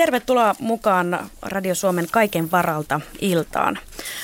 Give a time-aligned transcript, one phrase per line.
[0.00, 3.78] Tervetuloa mukaan Radio Suomen kaiken varalta iltaan.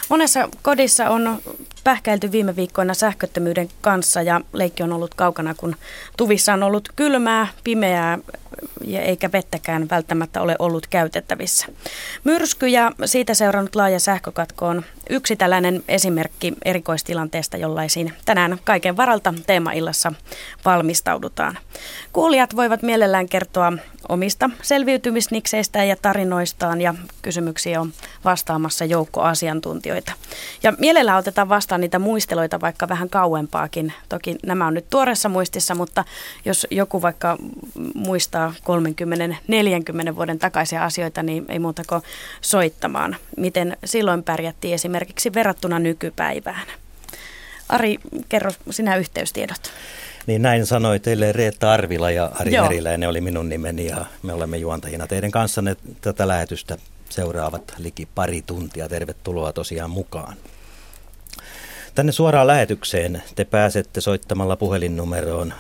[0.09, 1.43] Monessa kodissa on
[1.85, 5.77] pähkäilty viime viikkoina sähköttömyyden kanssa ja leikki on ollut kaukana, kun
[6.17, 8.19] tuvissa on ollut kylmää, pimeää
[8.87, 11.67] ja eikä vettäkään välttämättä ole ollut käytettävissä.
[12.25, 19.35] Myrsky ja siitä seurannut laaja sähkökatko on yksi tällainen esimerkki erikoistilanteesta, jollaisiin tänään kaiken varalta
[19.47, 20.13] teemaillassa
[20.65, 21.59] valmistaudutaan.
[22.13, 23.73] Kuulijat voivat mielellään kertoa
[24.09, 27.93] omista selviytymisnikseistä ja tarinoistaan ja kysymyksiä on
[28.25, 30.13] vastaamassa joukko asiantuntijoita.
[30.63, 33.93] Ja mielellään otetaan vastaan niitä muisteloita vaikka vähän kauempaakin.
[34.09, 36.05] Toki nämä on nyt tuoreessa muistissa, mutta
[36.45, 37.37] jos joku vaikka
[37.95, 38.55] muistaa
[40.13, 42.03] 30-40 vuoden takaisia asioita, niin ei muuta kuin
[42.41, 43.17] soittamaan.
[43.37, 46.67] Miten silloin pärjättiin esimerkiksi verrattuna nykypäivään.
[47.69, 47.99] Ari,
[48.29, 49.73] kerro sinä yhteystiedot.
[50.27, 52.65] Niin näin sanoi teille Reetta Arvila ja Ari Joo.
[52.65, 58.43] Meriläinen oli minun nimeni ja me olemme juontajina teidän kanssanne tätä lähetystä seuraavat liki pari
[58.43, 58.89] tuntia.
[58.89, 60.37] Tervetuloa tosiaan mukaan.
[61.95, 65.55] Tänne suoraan lähetykseen te pääsette soittamalla puhelinnumeroon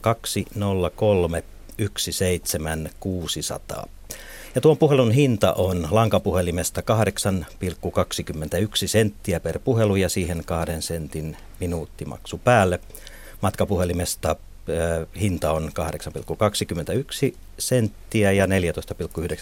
[0.00, 1.42] 0203
[1.78, 3.88] 17600.
[4.54, 6.86] Ja tuon puhelun hinta on lankapuhelimesta 8,21
[8.86, 12.80] senttiä per puhelu ja siihen kahden sentin minuuttimaksu päälle.
[13.40, 14.36] Matkapuhelimesta
[15.20, 15.70] hinta on
[17.28, 18.50] 8,21 senttiä ja 14,9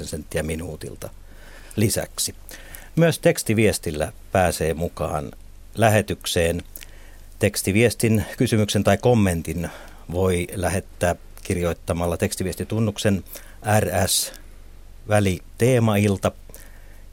[0.07, 1.11] senttiä minuutilta
[1.77, 2.35] lisäksi.
[2.97, 5.33] Myös tekstiviestillä pääsee mukaan
[5.75, 6.63] lähetykseen.
[7.39, 9.71] Tekstiviestin kysymyksen tai kommentin
[10.13, 11.17] voi lähettää
[11.51, 13.25] kirjoittamalla tekstiviestitunnuksen
[13.81, 14.33] RS
[15.09, 16.33] väli teemailta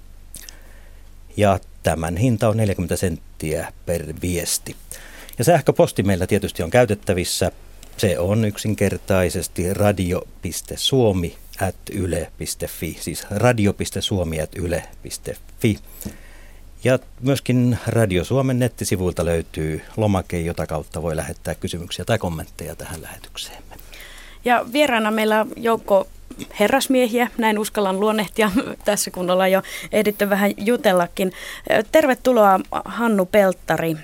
[1.37, 4.75] Ja tämän hinta on 40 senttiä per viesti.
[5.37, 7.51] Ja sähköposti meillä tietysti on käytettävissä.
[7.97, 15.79] Se on yksinkertaisesti radio.suomi at yle.fi, siis radio.suomi at yle.fi.
[16.85, 23.01] Ja myöskin Radio Suomen nettisivuilta löytyy lomake, jota kautta voi lähettää kysymyksiä tai kommentteja tähän
[23.01, 23.75] lähetykseemme.
[24.45, 26.07] Ja vieraana meillä joukko
[26.59, 28.51] herrasmiehiä, näin uskallan luonnehtia
[28.85, 31.31] tässä kun ollaan jo ehditty vähän jutellakin.
[31.91, 33.97] Tervetuloa Hannu Pelttari.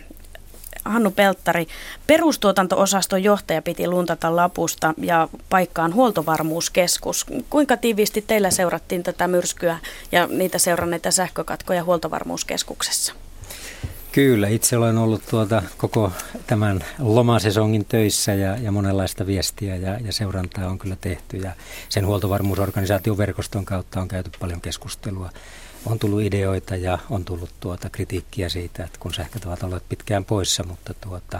[0.86, 1.68] Hannu Pelttari,
[2.08, 7.26] perustuotanto-osaston johtaja piti luntata lapusta ja paikkaan huoltovarmuuskeskus.
[7.50, 9.78] Kuinka tiiviisti teillä seurattiin tätä myrskyä
[10.12, 13.14] ja niitä seuranneita sähkökatkoja huoltovarmuuskeskuksessa?
[14.12, 16.12] Kyllä, itse olen ollut tuota koko
[16.48, 21.38] tämän lomasesongin töissä ja, ja monenlaista viestiä ja, ja seurantaa on kyllä tehty.
[21.38, 21.52] Ja
[21.90, 25.30] sen huoltovarmuusorganisaation verkoston kautta on käyty paljon keskustelua
[25.86, 30.26] on tullut ideoita ja on tullut tuota kritiikkiä siitä, että kun sähköt ovat olleet pitkään
[30.26, 31.40] poissa, mutta, tuota,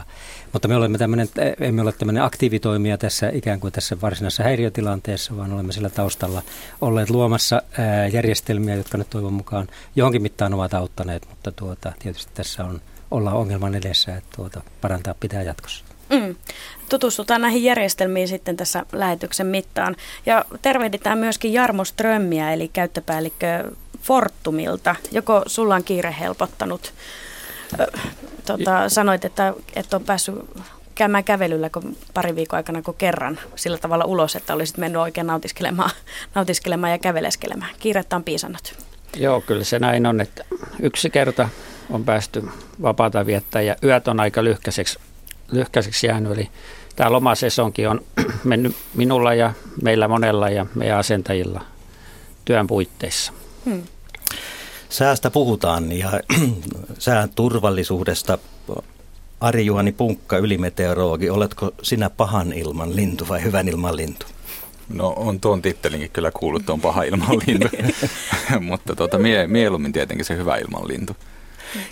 [0.54, 1.30] mutta me olemme tämmöinen,
[1.60, 6.42] emme ole tämmöinen aktiivitoimija tässä ikään kuin tässä varsinaisessa häiriötilanteessa, vaan olemme sillä taustalla
[6.82, 12.32] olleet luomassa ää, järjestelmiä, jotka nyt toivon mukaan johonkin mittaan ovat auttaneet, mutta tuota, tietysti
[12.34, 12.82] tässä on
[13.12, 15.86] olla ongelman edessä, että tuota, parantaa pitää jatkossa.
[16.10, 16.36] Mm.
[16.90, 19.96] Tutustutaan näihin järjestelmiin sitten tässä lähetyksen mittaan.
[20.26, 24.96] Ja tervehditään myöskin Jarmo Strömmiä, eli käyttöpäällikkö Fortumilta.
[25.12, 26.94] Joko sulla on kiire helpottanut?
[28.46, 30.36] Tota, sanoit, että et ole päässyt
[30.96, 35.28] käymään kävelyllä kun pari viikon aikana kuin kerran sillä tavalla ulos, että olisit mennyt oikein
[35.28, 35.90] nautiskelemaan,
[36.36, 37.72] nautiskelemaan ja käveleskelemään.
[37.80, 38.74] Kiirettä on piisannut.
[39.16, 40.46] Joo, kyllä se näin on, että
[40.80, 41.50] yksi kerta
[41.90, 42.44] on päästy
[42.82, 45.00] vapaata viettää ja yöt on aika lyhkäiseksi,
[45.52, 46.32] lyhkäiseksi jäänyt.
[46.32, 46.50] Eli
[46.96, 48.02] tämä lomasesonkin on
[48.44, 51.62] mennyt minulla ja meillä monella ja meidän asentajilla
[52.46, 53.34] työn puitteissa.
[53.66, 53.84] Hmm.
[54.90, 56.12] Säästä puhutaan ja
[57.00, 58.38] sään turvallisuudesta.
[59.40, 64.26] Ari-Juhani Punkka, ylimeteorologi, oletko sinä pahan ilman lintu vai hyvän ilman lintu?
[64.94, 67.68] No on tuon tittelinkin kyllä kuullut tuon pahan ilman lintu,
[68.70, 71.16] mutta tuota, mie, mieluummin tietenkin se hyvä ilman lintu.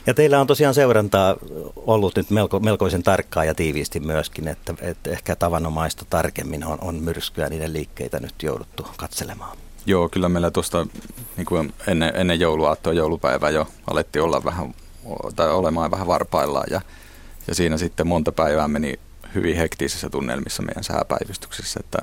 [0.07, 1.35] Ja teillä on tosiaan seurantaa
[1.75, 6.95] ollut nyt melko, melkoisen tarkkaa ja tiiviisti myöskin, että, että ehkä tavanomaista tarkemmin on, on
[6.95, 9.57] myrskyä niiden liikkeitä nyt jouduttu katselemaan.
[9.85, 10.87] Joo, kyllä meillä tuosta
[11.37, 14.75] niin kuin ennen, ennen jouluaattoa, joulupäivää jo alettiin olla vähän,
[15.35, 16.81] tai olemaan vähän varpaillaan ja,
[17.47, 18.99] ja siinä sitten monta päivää meni
[19.35, 21.97] hyvin hektisissä tunnelmissa meidän sääpäivystyksessä, että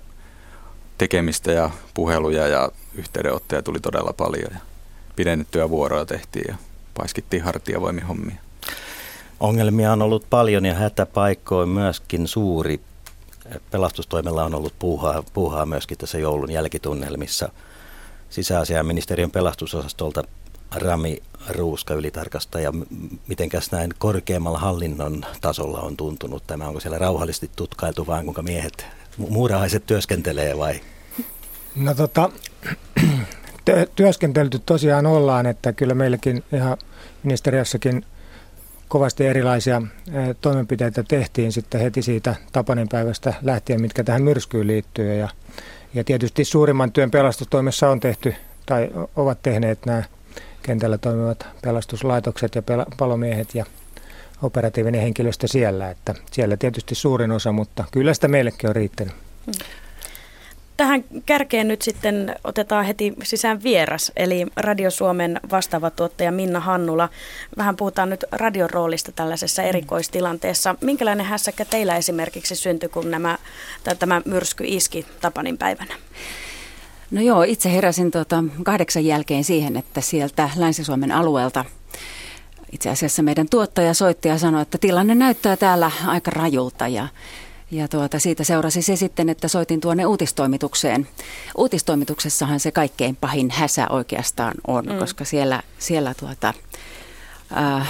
[0.99, 4.61] tekemistä ja puheluja ja yhteydenottoja tuli todella paljon ja
[5.17, 6.57] pidennettyä vuoroja tehtiin ja
[6.95, 8.37] paiskittiin hartiavoimin hommia.
[9.41, 12.81] Ongelmia on ollut paljon ja hätäpaikkoin myöskin suuri.
[13.71, 17.49] Pelastustoimella on ollut puuhaa, puuhaa myöskin tässä joulun jälkitunnelmissa–
[18.31, 20.23] sisäasiainministeriön pelastusosastolta
[20.75, 22.73] Rami Ruuska ylitarkastaja,
[23.27, 26.69] mitenkäs näin korkeammalla hallinnon tasolla on tuntunut tämä?
[26.69, 30.81] Onko siellä rauhallisesti tutkailtu vaan kuinka miehet, muurahaiset työskentelee vai?
[31.77, 32.31] No tota,
[33.97, 36.77] työskentelty tosiaan ollaan, että kyllä meilläkin ihan
[37.23, 38.07] ministeriössäkin
[38.89, 39.83] kovasti erilaisia
[40.41, 45.15] toimenpiteitä tehtiin sitten heti siitä Tapanin päivästä lähtien, mitkä tähän myrskyyn liittyy.
[45.15, 45.29] Ja,
[45.95, 48.35] ja tietysti suurimman työn pelastustoimessa on tehty
[48.67, 50.03] tai ovat tehneet nämä
[50.63, 52.63] kentällä toimivat pelastuslaitokset ja
[52.99, 53.65] palomiehet ja
[54.43, 55.91] operatiivinen henkilöstö siellä.
[55.91, 59.15] Että siellä tietysti suurin osa, mutta kyllä sitä meillekin on riittänyt.
[60.77, 67.09] Tähän kärkeen nyt sitten otetaan heti sisään vieras, eli Radio Suomen vastaava tuottaja Minna Hannula.
[67.57, 69.69] Vähän puhutaan nyt radion roolista tällaisessa mm.
[69.69, 70.75] erikoistilanteessa.
[70.81, 73.39] Minkälainen hässäkkä teillä esimerkiksi syntyi, kun nämä,
[73.99, 75.95] tämä myrsky iski Tapanin päivänä?
[77.11, 81.65] No joo, itse heräsin tuota kahdeksan jälkeen siihen, että sieltä Länsi-Suomen alueelta
[82.73, 87.09] itse asiassa meidän tuottaja soitti ja sanoi, että tilanne näyttää täällä aika rajulta ja
[87.71, 91.09] ja tuota, siitä seurasi se sitten, että soitin tuonne uutistoimitukseen.
[91.57, 94.99] Uutistoimituksessahan se kaikkein pahin häsä oikeastaan on, mm.
[94.99, 96.55] koska siellä, siellä tuota,
[97.57, 97.89] äh,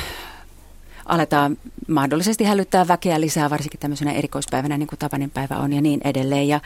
[1.07, 1.59] aletaan
[1.89, 6.49] mahdollisesti hälyttää väkeä lisää, varsinkin tämmöisenä erikoispäivänä, niin kuin Tapanin päivä on ja niin edelleen.
[6.49, 6.61] Ja,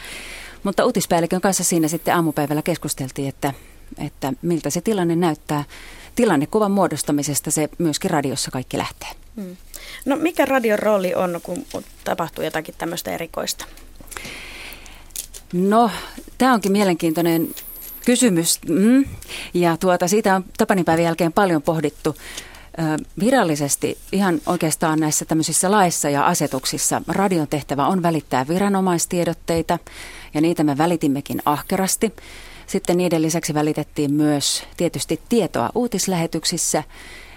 [0.63, 3.53] mutta uutispäällikön kanssa siinä sitten aamupäivällä keskusteltiin, että,
[3.99, 5.65] että miltä se tilanne näyttää.
[6.15, 9.09] Tilannekuvan muodostamisesta se myöskin radiossa kaikki lähtee.
[9.37, 9.57] Mm.
[10.05, 11.65] No mikä radion rooli on, kun
[12.05, 13.65] tapahtuu jotakin tämmöistä erikoista?
[15.53, 15.91] No,
[16.39, 17.49] tämä onkin mielenkiintoinen
[18.05, 18.59] kysymys.
[18.69, 19.05] Mm.
[19.55, 22.17] Ja tuota, siitä on Tapanipäivän jälkeen paljon pohdittu.
[23.21, 29.79] Virallisesti ihan oikeastaan näissä tämmöisissä laissa ja asetuksissa radion tehtävä on välittää viranomaistiedotteita
[30.35, 32.13] ja niitä me välitimmekin ahkerasti.
[32.67, 36.83] Sitten niiden lisäksi välitettiin myös tietysti tietoa uutislähetyksissä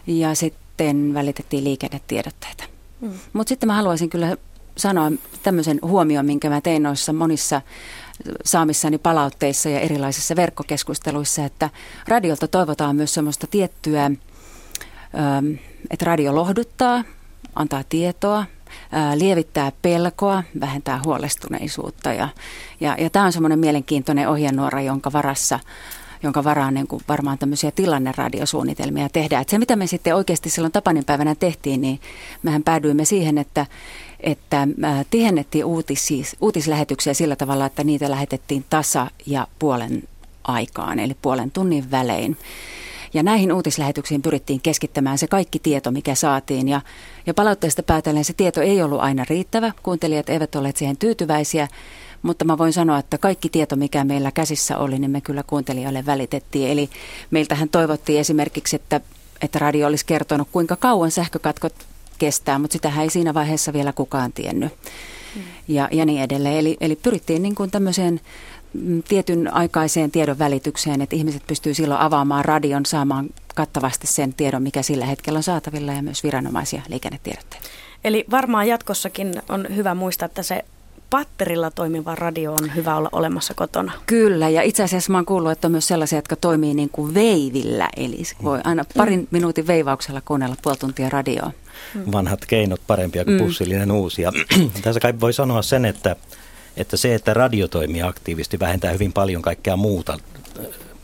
[0.07, 2.63] ja sitten sitten välitettiin liikennetiedotteita.
[3.01, 3.13] Mm.
[3.33, 4.37] Mutta sitten mä haluaisin kyllä
[4.77, 5.11] sanoa
[5.43, 7.61] tämmöisen huomioon, minkä mä tein noissa monissa
[8.45, 11.69] saamissani palautteissa ja erilaisissa verkkokeskusteluissa, että
[12.07, 14.11] radiolta toivotaan myös semmoista tiettyä,
[15.89, 17.03] että radio lohduttaa,
[17.55, 18.45] antaa tietoa,
[19.15, 22.13] lievittää pelkoa, vähentää huolestuneisuutta.
[22.13, 22.29] Ja,
[22.79, 25.59] ja, ja tämä on semmoinen mielenkiintoinen ohjenuora, jonka varassa
[26.23, 29.41] jonka varaan niin kuin varmaan tämmöisiä tilanneradiosuunnitelmia tehdään.
[29.41, 31.99] Et se, mitä me sitten oikeasti silloin Tapanin päivänä tehtiin, niin
[32.43, 33.65] mehän päädyimme siihen, että,
[34.19, 34.67] että
[35.09, 40.03] tihennettiin uutis, uutislähetyksiä sillä tavalla, että niitä lähetettiin tasa- ja puolen
[40.43, 42.37] aikaan, eli puolen tunnin välein.
[43.13, 46.69] Ja näihin uutislähetyksiin pyrittiin keskittämään se kaikki tieto, mikä saatiin.
[46.69, 46.81] Ja,
[47.25, 49.71] ja palautteesta päätellen se tieto ei ollut aina riittävä.
[49.83, 51.67] Kuuntelijat eivät olleet siihen tyytyväisiä.
[52.23, 56.05] Mutta mä voin sanoa, että kaikki tieto, mikä meillä käsissä oli, niin me kyllä kuuntelijoille
[56.05, 56.69] välitettiin.
[56.69, 56.89] Eli
[57.31, 59.01] meiltähän toivottiin esimerkiksi, että,
[59.41, 61.73] että radio olisi kertonut, kuinka kauan sähkökatkot
[62.17, 64.73] kestää, mutta sitä ei siinä vaiheessa vielä kukaan tiennyt.
[65.35, 65.41] Mm.
[65.67, 66.57] Ja, ja niin edelleen.
[66.57, 68.21] Eli, eli pyrittiin niin kuin tämmöiseen
[68.73, 74.63] mm, tietyn aikaiseen tiedon välitykseen, että ihmiset pystyy silloin avaamaan radion, saamaan kattavasti sen tiedon,
[74.63, 77.67] mikä sillä hetkellä on saatavilla ja myös viranomaisia liikennetiedotteita.
[78.03, 80.65] Eli varmaan jatkossakin on hyvä muistaa, että se
[81.13, 83.91] patterilla toimiva radio on hyvä olla olemassa kotona.
[84.05, 87.13] Kyllä, ja itse asiassa mä oon kuullut, että on myös sellaisia, jotka toimii niin kuin
[87.13, 89.27] veivillä, eli voi aina parin mm.
[89.31, 91.51] minuutin veivauksella kuunnella puoli tuntia radioa.
[91.93, 92.11] Mm.
[92.11, 93.45] Vanhat keinot parempia kuin mm.
[93.45, 94.21] pussillinen uusi.
[94.21, 94.31] Ja
[94.83, 96.15] tässä kai voi sanoa sen, että,
[96.77, 100.17] että se, että radio toimii aktiivisesti, vähentää hyvin paljon kaikkea muuta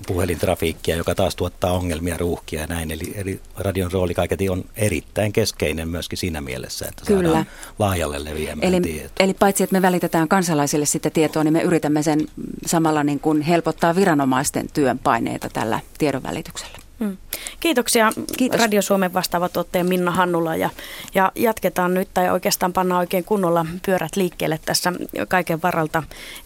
[0.08, 2.92] puhelintrafiikkia, joka taas tuottaa ongelmia, ruuhkia ja näin.
[2.92, 7.24] Eli, eli radion rooli kaiketi on erittäin keskeinen myöskin siinä mielessä, että Kyllä.
[7.24, 7.46] saadaan
[7.80, 9.14] laajalle leviämään eli, tieto.
[9.20, 12.28] Eli paitsi, että me välitetään kansalaisille sitä tietoa, niin me yritämme sen
[12.66, 16.79] samalla niin kuin helpottaa viranomaisten työn paineita tällä tiedon välityksellä.
[17.00, 17.18] Mm.
[17.60, 18.62] Kiitoksia Kiitos.
[18.62, 20.70] Radio Suomen vastaava tuottaja Minna Hannula ja,
[21.16, 24.94] ja jatketaan nyt tai oikeastaan pannaan oikein kunnolla pyörät liikkeelle tässä
[25.28, 26.04] kaiken varalta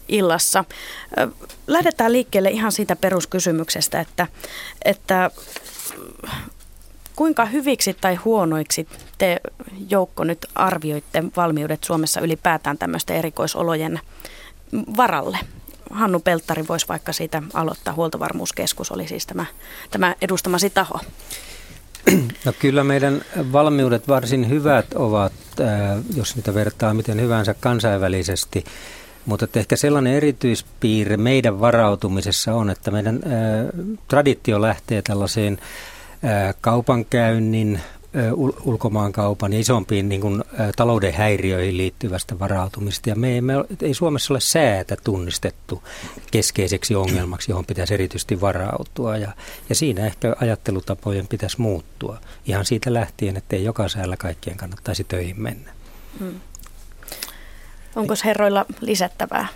[0.08, 0.64] illassa.
[1.66, 4.26] Lähdetään liikkeelle ihan siitä peruskysymyksestä, että,
[4.84, 5.30] että
[7.16, 9.40] kuinka hyviksi tai huonoiksi te
[9.90, 14.00] joukko nyt arvioitte valmiudet Suomessa ylipäätään tämmöisten erikoisolojen
[14.96, 15.38] varalle?
[15.94, 17.94] Hannu Pelttari voisi vaikka siitä aloittaa.
[17.94, 19.46] Huoltovarmuuskeskus oli siis tämä,
[19.90, 21.00] tämä edustamasi taho.
[22.44, 23.22] No kyllä meidän
[23.52, 25.68] valmiudet varsin hyvät ovat, äh,
[26.16, 28.64] jos niitä vertaa miten hyvänsä kansainvälisesti.
[29.26, 35.58] Mutta ehkä sellainen erityispiirre meidän varautumisessa on, että meidän äh, traditio lähtee tällaiseen
[36.24, 37.80] äh, kaupankäynnin,
[38.64, 40.44] ulkomaankaupan ja isompiin niin kuin,
[40.76, 43.08] talouden häiriöihin liittyvästä varautumista.
[43.08, 45.82] Ja me, me ei Suomessa ole säätä tunnistettu
[46.30, 49.16] keskeiseksi ongelmaksi, johon pitäisi erityisesti varautua.
[49.16, 49.32] Ja,
[49.68, 55.04] ja siinä ehkä ajattelutapojen pitäisi muuttua ihan siitä lähtien, että ei joka säällä kaikkien kannattaisi
[55.04, 55.70] töihin mennä.
[56.18, 56.40] Hmm.
[57.96, 59.46] Onko herroilla lisättävää?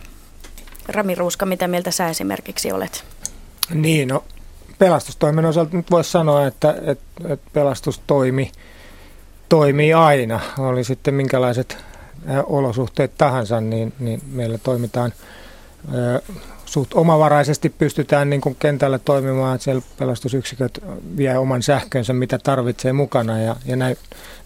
[0.89, 3.05] Rami Ruuska, mitä mieltä sä esimerkiksi olet?
[3.75, 4.25] Niin, no
[4.79, 8.53] pelastustoimen osalta nyt voisi sanoa, että, että, että pelastustoimi
[9.49, 10.41] toimii aina.
[10.59, 11.77] Oli sitten minkälaiset
[12.47, 15.13] olosuhteet tahansa, niin, niin meillä toimitaan
[16.65, 20.79] suht omavaraisesti pystytään niin kuin kentällä toimimaan, että siellä pelastusyksiköt
[21.17, 23.97] vie oman sähkönsä, mitä tarvitsee mukana ja, ja näin,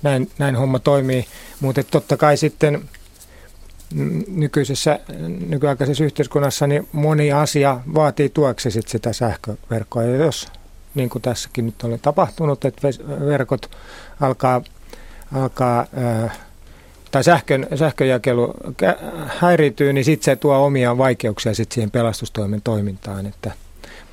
[0.02, 1.26] näin, näin homma toimii.
[1.60, 2.88] Mutta totta kai sitten
[4.28, 5.00] nykyisessä,
[5.48, 10.02] nykyaikaisessa yhteiskunnassa niin moni asia vaatii tueksi sit sitä sähköverkkoa.
[10.02, 10.48] Ja jos,
[10.94, 12.88] niin kuin tässäkin nyt on tapahtunut, että
[13.26, 13.70] verkot
[14.20, 14.62] alkaa,
[15.32, 15.86] alkaa
[17.10, 18.54] tai sähkön, sähköjakelu
[19.26, 23.32] häirityy, niin sitten se tuo omia vaikeuksia sit siihen pelastustoimen toimintaan.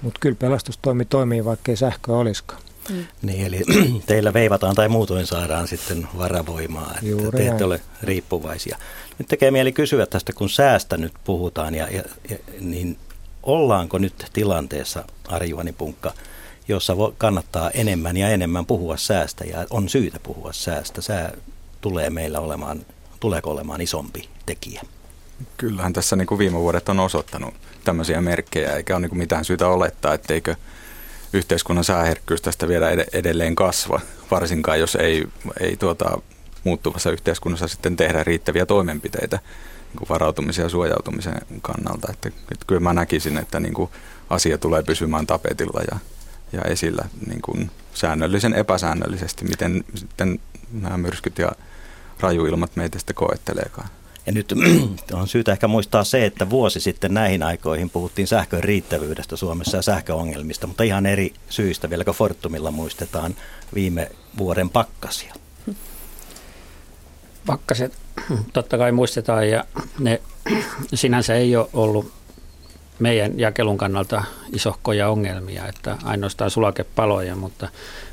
[0.01, 2.61] Mutta kyllä pelastustoimi toimii, vaikkei sähkö olisikaan.
[2.89, 3.05] Mm.
[3.21, 3.61] Niin, eli
[4.05, 8.77] teillä veivataan tai muutoin saadaan sitten varavoimaa, että Juuri te ette ole riippuvaisia.
[9.19, 12.97] Nyt tekee mieli kysyä tästä, kun säästä nyt puhutaan, ja, ja, ja, niin
[13.43, 16.13] ollaanko nyt tilanteessa, Arjuani Punkka,
[16.67, 21.01] jossa kannattaa enemmän ja enemmän puhua säästä, ja on syytä puhua säästä.
[21.01, 21.31] Sää
[21.81, 22.85] tulee meillä olemaan,
[23.19, 24.81] tuleeko olemaan isompi tekijä?
[25.57, 27.53] Kyllähän tässä niin kuin viime vuodet on osoittanut
[27.83, 30.55] tämmöisiä merkkejä, eikä ole niin kuin mitään syytä olettaa, etteikö
[31.33, 33.99] yhteiskunnan sääherkkyys tästä vielä edelleen kasva,
[34.31, 35.27] varsinkaan jos ei,
[35.59, 36.21] ei tuota,
[36.63, 39.39] muuttuvassa yhteiskunnassa sitten tehdä riittäviä toimenpiteitä
[39.93, 42.07] niin varautumisen ja suojautumisen kannalta.
[42.11, 43.89] Että, että kyllä mä näkisin, että niin kuin
[44.29, 45.99] asia tulee pysymään tapetilla ja,
[46.53, 50.39] ja esillä niin kuin säännöllisen epäsäännöllisesti, miten sitten
[50.71, 51.51] nämä myrskyt ja
[52.19, 53.89] rajuilmat meitä sitten koetteleekaan.
[54.25, 54.53] Ja nyt
[55.13, 59.81] on syytä ehkä muistaa se, että vuosi sitten näihin aikoihin puhuttiin sähkön riittävyydestä Suomessa ja
[59.81, 63.35] sähköongelmista, mutta ihan eri syistä, vieläkö Fortumilla muistetaan
[63.73, 65.33] viime vuoden pakkasia.
[67.45, 67.93] Pakkaset
[68.53, 69.65] totta kai muistetaan ja
[69.99, 70.21] ne
[70.93, 72.11] sinänsä ei ole ollut
[72.99, 74.23] meidän jakelun kannalta
[74.53, 77.69] isohkoja ongelmia, että ainoastaan sulakepaloja, mutta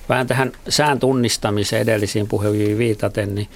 [0.08, 3.48] vähän tähän sään tunnistamiseen edellisiin puheenjohtajiin viitaten, niin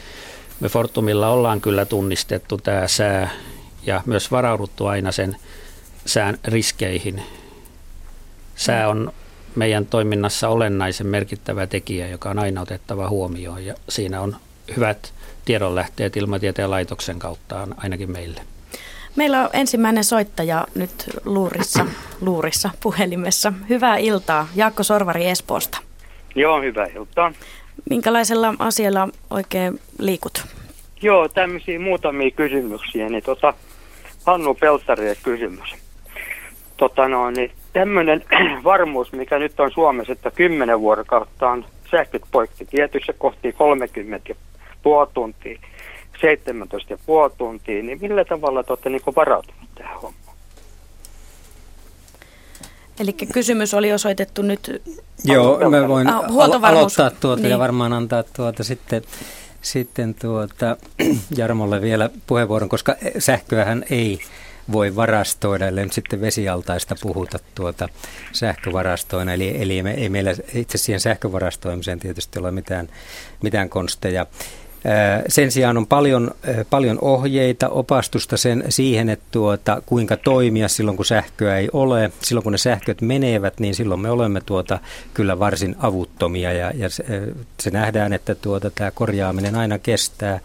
[0.60, 3.30] me Fortumilla ollaan kyllä tunnistettu tämä sää
[3.86, 5.36] ja myös varauduttu aina sen
[6.06, 7.22] sään riskeihin.
[8.56, 9.12] Sää on
[9.56, 14.36] meidän toiminnassa olennaisen merkittävä tekijä, joka on aina otettava huomioon ja siinä on
[14.76, 15.12] hyvät
[15.44, 18.40] tiedonlähteet ilmatieteen laitoksen kautta ainakin meille.
[19.16, 20.90] Meillä on ensimmäinen soittaja nyt
[21.24, 21.86] luurissa,
[22.20, 23.52] luurissa puhelimessa.
[23.68, 24.48] Hyvää iltaa.
[24.54, 25.78] Jaakko Sorvari Espoosta.
[26.34, 27.32] Joo, hyvää iltaa.
[27.90, 30.44] Minkälaisella asialla oikein liikut?
[31.02, 33.08] Joo, tämmöisiä muutamia kysymyksiä.
[33.08, 33.54] Niin tota,
[34.24, 35.74] Hannu Peltarille kysymys.
[36.76, 38.24] Tota no, niin tämmöinen
[38.64, 44.34] varmuus, mikä nyt on Suomessa, että 10 vuorokautta on sähköt poikki tietyissä kohti 30
[44.82, 45.58] puoli tuntia,
[46.20, 50.19] 17 ja puoli tuntia, niin millä tavalla te olette niin varautuneet tähän hommaan?
[53.00, 54.82] Eli kysymys oli osoitettu nyt...
[55.24, 56.24] Joo, mä voin ah,
[56.62, 57.50] aloittaa tuota niin.
[57.50, 59.02] ja varmaan antaa tuota sitten,
[59.62, 60.76] sitten tuota
[61.36, 64.18] Jarmolle vielä puheenvuoron, koska sähköähän ei
[64.72, 67.88] voi varastoida, ellei nyt sitten vesialtaista puhuta tuota
[68.32, 69.32] sähkövarastoina.
[69.32, 72.88] Eli, eli me, ei meillä itse siihen sähkövarastoimiseen tietysti ole mitään,
[73.42, 74.26] mitään konsteja.
[75.28, 76.30] Sen sijaan on paljon,
[76.70, 82.12] paljon ohjeita, opastusta sen, siihen, että tuota, kuinka toimia silloin, kun sähköä ei ole.
[82.22, 84.78] Silloin, kun ne sähköt menevät, niin silloin me olemme tuota,
[85.14, 87.04] kyllä varsin avuttomia ja, ja se,
[87.60, 90.40] se nähdään, että tuota, tämä korjaaminen aina kestää.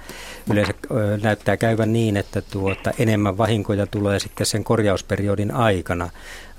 [0.51, 0.73] Yleensä
[1.21, 6.09] näyttää käyvän niin, että tuota, enemmän vahinkoja tulee sitten sen korjausperiodin aikana.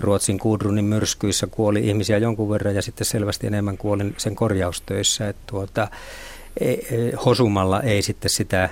[0.01, 5.29] Ruotsin Kudrunin myrskyissä kuoli ihmisiä jonkun verran ja sitten selvästi enemmän kuoli sen korjaustöissä.
[5.29, 5.89] Että tuota,
[7.27, 8.71] hosumalla ei sitten sitä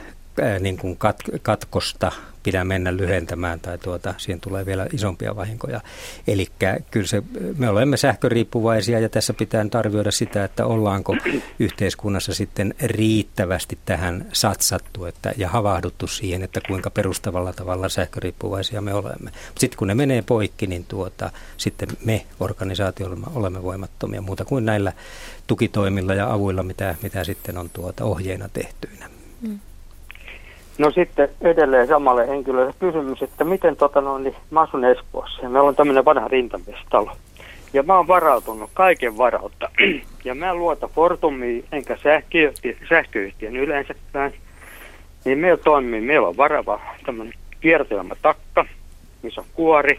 [0.60, 2.12] niin kuin kat, katkosta
[2.42, 5.80] pidä mennä lyhentämään tai tuota, siihen tulee vielä isompia vahinkoja.
[6.26, 6.46] Eli
[6.90, 7.22] kyllä se,
[7.58, 11.16] me olemme sähköriippuvaisia ja tässä pitää nyt arvioida sitä, että ollaanko
[11.58, 18.94] yhteiskunnassa sitten riittävästi tähän satsattu että, ja havahduttu siihen, että kuinka perustavalla tavalla sähköriippuvaisia me
[18.94, 19.30] olemme.
[19.58, 24.92] Sitten kun ne menee poikki, niin tuota, sitten me organisaatiolla olemme voimattomia muuta kuin näillä
[25.46, 29.06] tukitoimilla ja avuilla, mitä, mitä sitten on tuota ohjeina tehtyinä.
[29.42, 29.58] Mm.
[30.78, 35.48] No sitten edelleen samalle henkilölle kysymys, että miten tota no, niin mä asun Espoossa ja
[35.48, 37.16] meillä on tämmöinen vanha rintamiestalo.
[37.72, 39.70] Ja mä oon varautunut kaiken varautta.
[40.24, 44.32] Ja mä luota Fortumiin enkä sähköyhtiön, sähköyhtiön yleensäkään.
[45.24, 48.64] Niin meillä toimii, meillä on varava tämmöinen kiertelmä takka,
[49.22, 49.98] missä on kuori.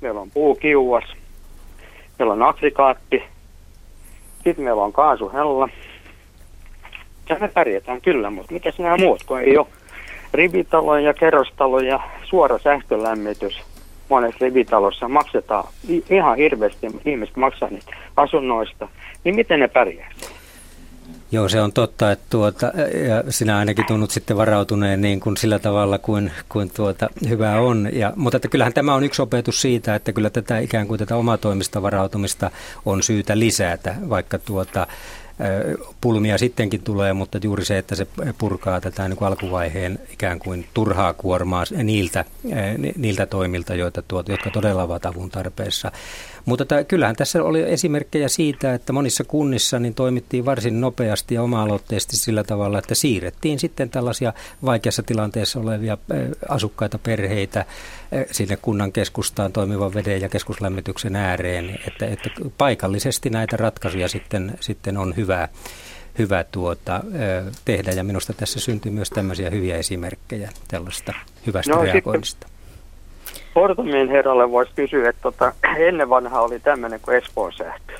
[0.00, 1.04] Meillä on puukiuas.
[2.18, 3.22] Meillä on aggregaatti.
[4.44, 5.68] Sitten meillä on kaasuhella.
[7.28, 9.66] Ja me pärjätään kyllä, mutta mitä nämä muut, kun ei ole
[10.34, 13.62] rivitaloja ja kerrostaloja ja suora sähkölämmitys
[14.08, 15.68] monessa rivitalossa maksetaan
[16.10, 18.88] ihan hirveästi, ihmiset maksaa niitä asunnoista,
[19.24, 20.10] niin miten ne pärjää?
[21.32, 22.72] Joo, se on totta, että tuota,
[23.08, 27.88] ja sinä ainakin tunnut sitten varautuneen niin kuin sillä tavalla kuin, kuin tuota, hyvä on.
[27.92, 31.16] Ja, mutta että kyllähän tämä on yksi opetus siitä, että kyllä tätä ikään kuin tätä
[31.16, 32.50] omatoimista varautumista
[32.86, 34.86] on syytä lisätä, vaikka tuota,
[36.00, 38.06] pulmia sittenkin tulee, mutta juuri se, että se
[38.38, 42.24] purkaa tätä niin kuin alkuvaiheen ikään kuin turhaa kuormaa niiltä,
[42.96, 45.92] niiltä toimilta, joita tuot, jotka todella ovat avun tarpeessa.
[46.44, 51.42] Mutta t- kyllähän tässä oli esimerkkejä siitä, että monissa kunnissa niin toimittiin varsin nopeasti ja
[51.42, 54.32] oma-aloitteisesti sillä tavalla, että siirrettiin sitten tällaisia
[54.64, 55.98] vaikeassa tilanteessa olevia
[56.48, 57.64] asukkaita, perheitä
[58.30, 64.96] sinne kunnan keskustaan toimivan veden ja keskuslämmityksen ääreen, että, että paikallisesti näitä ratkaisuja sitten, sitten
[64.96, 65.48] on hyvä,
[66.18, 67.00] hyvä tuota,
[67.64, 71.14] tehdä ja minusta tässä syntyy myös tämmöisiä hyviä esimerkkejä tällaista
[71.46, 72.46] hyvästä no, reagoinnista.
[72.46, 72.57] Sitten
[73.58, 75.52] Fortumin herralle voisi kysyä, että tota,
[75.88, 77.92] ennen vanha oli tämmöinen kuin Espoon sähkö.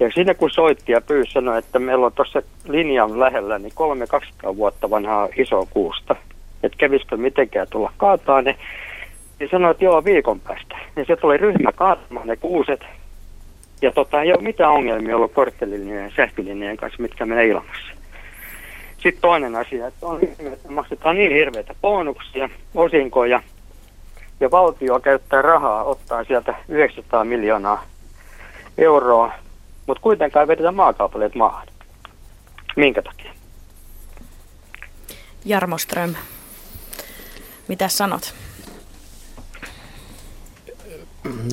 [0.00, 4.06] Ja sinne kun soitti ja pyysi sanoi, että meillä on tuossa linjan lähellä niin kolme
[4.06, 6.16] 200 vuotta vanhaa isoa kuusta.
[6.62, 8.56] Että kävisikö mitenkään tulla kaataa ne.
[9.40, 10.76] Niin sanoi, että joo viikon päästä.
[10.96, 12.80] Ja se tuli ryhmä kaatamaan ne kuuset.
[13.82, 17.92] Ja tota, ei ole mitään ongelmia ollut korttelinjojen ja sähkölinjojen kanssa, mitkä menee ilmassa.
[18.96, 23.42] Sitten toinen asia, että on että maksetaan niin hirveitä bonuksia, osinkoja,
[24.40, 27.84] ja valtio käyttää rahaa, ottaa sieltä 900 miljoonaa
[28.78, 29.32] euroa,
[29.86, 31.66] mutta kuitenkaan ei vedetä maakaapaleet maahan.
[32.76, 33.32] Minkä takia?
[35.44, 36.14] Jarmo Ström,
[37.68, 38.34] mitä sanot?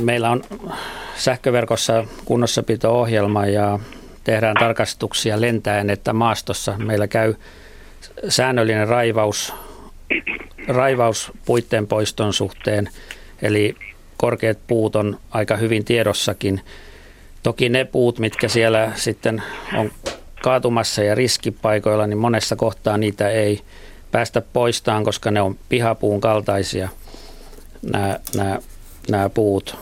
[0.01, 0.43] Meillä on
[1.15, 3.79] sähköverkossa kunnossapito-ohjelma ja
[4.23, 7.33] tehdään tarkastuksia lentäen, että maastossa meillä käy
[8.29, 9.53] säännöllinen raivaus
[10.67, 12.89] raivaus puitteen poiston suhteen,
[13.41, 13.75] eli
[14.18, 16.61] korkeat puut on aika hyvin tiedossakin.
[17.44, 19.44] Toki ne puut, mitkä siellä sitten
[19.77, 19.92] on
[20.44, 23.61] kaatumassa ja riskipaikoilla, niin monessa kohtaa niitä ei
[24.11, 26.90] päästä poistaan, koska ne on pihapuun kaltaisia
[27.92, 28.59] nämä, nämä,
[29.09, 29.77] nämä puut.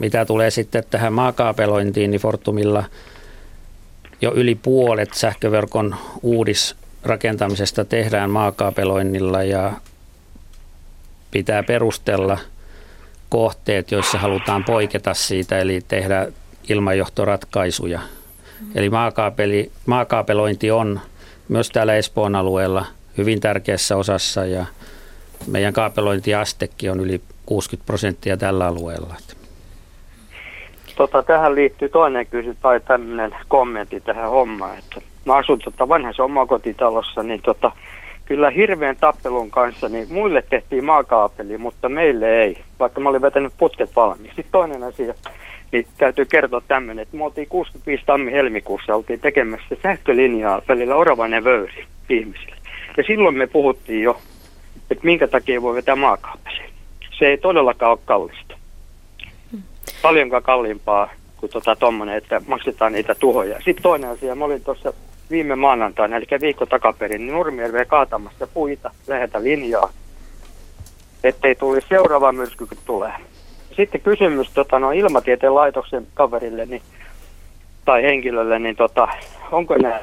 [0.00, 2.84] Mitä tulee sitten tähän maakaapelointiin, niin Fortumilla
[4.20, 5.96] jo yli puolet sähköverkon
[7.04, 9.72] uudisrakentamisesta tehdään maakaapeloinnilla ja
[11.30, 12.38] pitää perustella
[13.28, 16.26] kohteet, joissa halutaan poiketa siitä, eli tehdä
[16.68, 17.98] ilmanjohtoratkaisuja.
[17.98, 18.66] Mm.
[18.74, 21.00] Eli maakaapeli, maakaapelointi on
[21.48, 22.86] myös täällä Espoon alueella
[23.18, 24.66] hyvin tärkeässä osassa ja
[25.46, 29.14] meidän kaapelointiastekin on yli 60 prosenttia tällä alueella.
[30.96, 36.24] Tota, tähän liittyy toinen kysymys tai tämmöinen kommentti tähän hommaan, että mä asun tota vanhassa
[36.24, 37.72] omakotitalossa, niin tota,
[38.24, 43.52] kyllä hirveän tappelun kanssa, niin muille tehtiin maakaapeli, mutta meille ei, vaikka mä olin vetänyt
[43.58, 44.36] putket valmiiksi.
[44.36, 45.14] Sitten toinen asia,
[45.72, 51.84] niin täytyy kertoa tämmöinen, että me oltiin 65 tammi-helmikuussa, oltiin tekemässä sähkölinjaa välillä Oravainen Vöyri
[52.08, 52.56] ihmisille.
[52.96, 54.20] Ja silloin me puhuttiin jo,
[54.90, 56.62] että minkä takia voi vetää maakaapeli.
[57.18, 58.54] Se ei todellakaan ole kallista.
[60.02, 63.56] Paljonkaan kalliimpaa kuin tota tommonen, että maksetaan niitä tuhoja.
[63.56, 64.92] Sitten toinen asia, mä olin tuossa
[65.30, 69.88] viime maanantaina, eli viikko takaperin, niin Nurmijärveä kaatamassa puita lähetä linjaa,
[71.24, 73.12] ettei tuli seuraava myrsky, kun tulee.
[73.76, 76.82] Sitten kysymys tota, no, ilmatieteen laitoksen kaverille niin,
[77.84, 79.08] tai henkilölle, niin tota,
[79.52, 80.00] onko nämä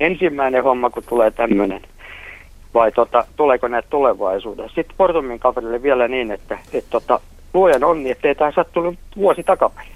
[0.00, 1.82] ensimmäinen homma, kun tulee tämmöinen,
[2.74, 4.74] vai tota, tuleeko näitä tulevaisuudessa?
[4.74, 7.20] Sitten Portumin kaverille vielä niin, että et, tota,
[7.54, 9.92] luojan onni, ettei tämä sattunut vuosi takaperin.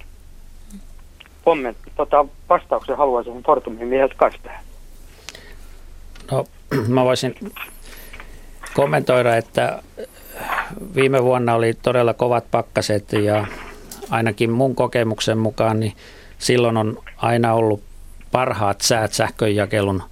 [1.44, 4.65] Kommentti, tota, vastauksen haluaisin Fortumin mieheltä tähän.
[6.30, 6.44] No,
[6.88, 7.34] mä voisin
[8.74, 9.82] kommentoida, että
[10.94, 13.46] viime vuonna oli todella kovat pakkaset ja
[14.10, 15.92] ainakin mun kokemuksen mukaan niin
[16.38, 17.82] silloin on aina ollut
[18.32, 20.02] parhaat säät sähkönjakelun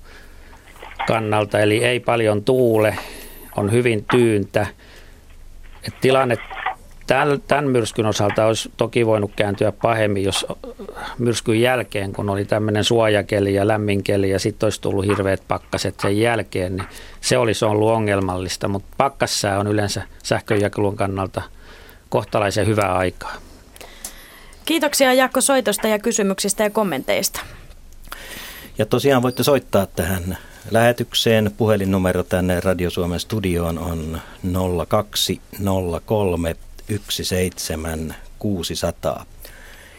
[1.07, 2.99] kannalta, eli ei paljon tuule,
[3.57, 4.67] on hyvin tyyntä.
[5.87, 6.37] Et tilanne
[7.07, 10.47] Tämän, tämän myrskyn osalta olisi toki voinut kääntyä pahemmin, jos
[11.19, 16.19] myrskyn jälkeen, kun oli tämmöinen suojakeli ja lämminkeli ja sitten olisi tullut hirveät pakkaset sen
[16.19, 16.89] jälkeen, niin
[17.21, 21.43] se olisi ollut ongelmallista, mutta pakkassää on yleensä sähkönjakelun kannalta
[22.09, 23.35] kohtalaisen hyvää aikaa.
[24.65, 27.41] Kiitoksia Jaakko soitosta ja kysymyksistä ja kommenteista.
[28.79, 30.39] Ja tosiaan voitte soittaa tähän
[30.71, 31.51] lähetykseen.
[31.57, 34.21] Puhelinnumero tänne Radio Suomen studioon on
[34.89, 36.57] 0203
[36.89, 39.27] 17600.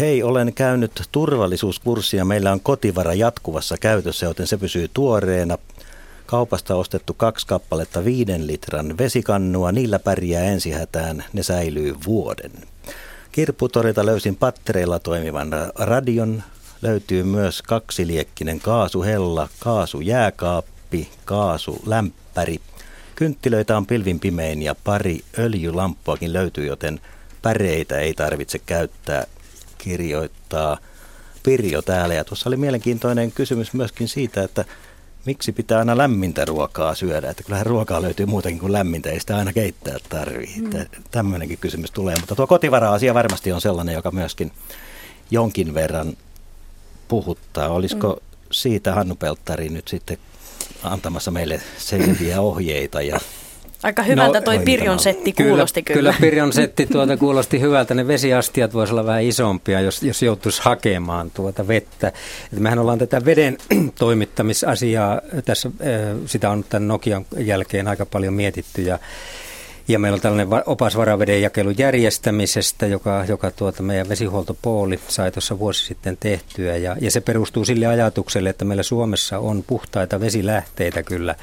[0.00, 2.24] Hei, olen käynyt turvallisuuskurssia.
[2.24, 5.58] Meillä on kotivara jatkuvassa käytössä, joten se pysyy tuoreena.
[6.30, 9.72] Kaupasta ostettu kaksi kappaletta viiden litran vesikannua.
[9.72, 11.24] Niillä pärjää ensihätään.
[11.32, 12.52] Ne säilyy vuoden.
[13.32, 16.42] Kirpputorilta löysin pattereilla toimivan radion.
[16.82, 22.60] Löytyy myös kaksiliekkinen kaasuhella, kaasujääkaappi, kaasulämpäri.
[23.14, 27.00] Kynttilöitä on pilvin pimein ja pari öljylamppuakin löytyy, joten
[27.42, 29.24] päreitä ei tarvitse käyttää
[29.78, 30.78] kirjoittaa
[31.42, 32.14] Pirjo täällä.
[32.14, 34.64] Ja tuossa oli mielenkiintoinen kysymys myöskin siitä, että
[35.24, 37.30] miksi pitää aina lämmintä ruokaa syödä.
[37.30, 40.54] Että kyllähän ruokaa löytyy muutenkin kuin lämmintä, ei sitä aina keittää tarvii.
[40.60, 40.70] Mm.
[41.10, 42.16] Tämmöinenkin kysymys tulee.
[42.20, 44.52] Mutta tuo kotivara-asia varmasti on sellainen, joka myöskin
[45.30, 46.16] jonkin verran
[47.08, 47.68] puhuttaa.
[47.68, 48.26] Olisiko mm.
[48.52, 50.18] siitä Hannu Pelttari nyt sitten
[50.82, 53.20] antamassa meille selviä ohjeita ja
[53.82, 55.98] Aika hyvältä no, toi Pirjon setti kuulosti kyllä.
[55.98, 57.94] Kyllä, kyllä Pirjon setti tuota kuulosti hyvältä.
[57.94, 62.08] Ne vesiastiat voisi olla vähän isompia, jos, jos joutuisi hakemaan tuota vettä.
[62.52, 63.56] Et mehän ollaan tätä veden
[63.98, 65.70] toimittamisasiaa tässä,
[66.26, 68.98] sitä on tämän Nokian jälkeen aika paljon mietitty ja
[69.88, 75.58] ja meillä on tällainen opas varaveden jakelun järjestämisestä, joka, joka tuota meidän vesihuoltopooli sai tuossa
[75.58, 76.76] vuosi sitten tehtyä.
[76.76, 81.34] Ja, ja se perustuu sille ajatukselle, että meillä Suomessa on puhtaita vesilähteitä kyllä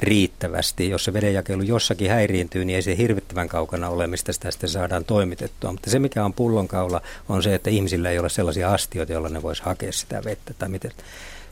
[0.00, 0.90] riittävästi.
[0.90, 5.04] Jos se vedenjakelu jossakin häiriintyy, niin ei se hirvittävän kaukana ole, mistä sitä sitten saadaan
[5.04, 5.72] toimitettua.
[5.72, 9.42] Mutta se, mikä on pullonkaula, on se, että ihmisillä ei ole sellaisia astioita, joilla ne
[9.42, 10.92] voisi hakea sitä vettä tai miten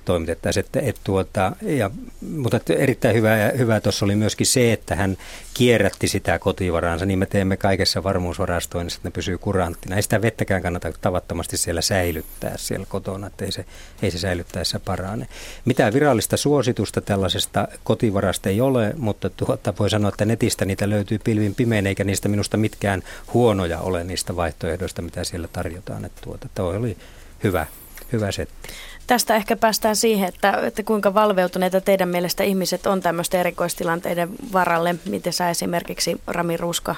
[0.05, 0.65] toimitettaisiin.
[0.65, 1.91] Että, et tuota, ja,
[2.37, 5.17] mutta erittäin hyvä, hyvä tuossa oli myöskin se, että hän
[5.55, 9.97] kierrätti sitä kotivaraansa, niin me teemme kaikessa varmuusvarastoinnissa, että ne pysyy kuranttina.
[9.97, 13.65] Ei sitä vettäkään kannata tavattomasti siellä säilyttää siellä kotona, että ei se,
[14.03, 15.29] ei se säilyttäessä parane.
[15.65, 21.19] Mitään virallista suositusta tällaisesta kotivarasta ei ole, mutta tuota, voi sanoa, että netistä niitä löytyy
[21.19, 23.03] pilvin pimein, eikä niistä minusta mitkään
[23.35, 26.05] huonoja ole niistä vaihtoehdoista, mitä siellä tarjotaan.
[26.05, 26.97] Että tuota, toi oli
[27.45, 27.67] hyvä,
[28.13, 28.69] hyvä setti.
[29.07, 34.95] Tästä ehkä päästään siihen, että, että kuinka valveutuneita teidän mielestä ihmiset on tämmöisten erikoistilanteiden varalle.
[35.05, 36.95] Miten sä esimerkiksi, Rami Ruska,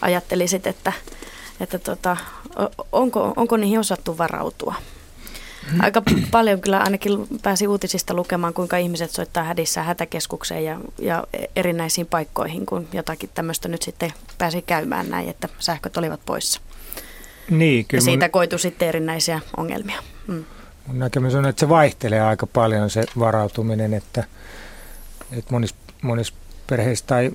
[0.00, 0.92] ajattelisit, että,
[1.60, 2.16] että tota,
[2.92, 4.74] onko, onko niihin osattu varautua?
[5.80, 11.24] Aika paljon kyllä ainakin pääsi uutisista lukemaan, kuinka ihmiset soittaa hädissä hätäkeskukseen ja, ja
[11.56, 16.60] erinäisiin paikkoihin, kun jotakin tämmöistä nyt sitten pääsi käymään näin, että sähköt olivat poissa.
[17.50, 18.30] Niin, kyllä ja siitä mun...
[18.30, 20.02] koitu sitten erinäisiä ongelmia.
[20.26, 20.44] Mm.
[20.86, 24.24] Mun näkemys on, että se vaihtelee aika paljon se varautuminen, että,
[25.32, 26.34] että monissa, monissa
[26.66, 27.30] perheissä tai,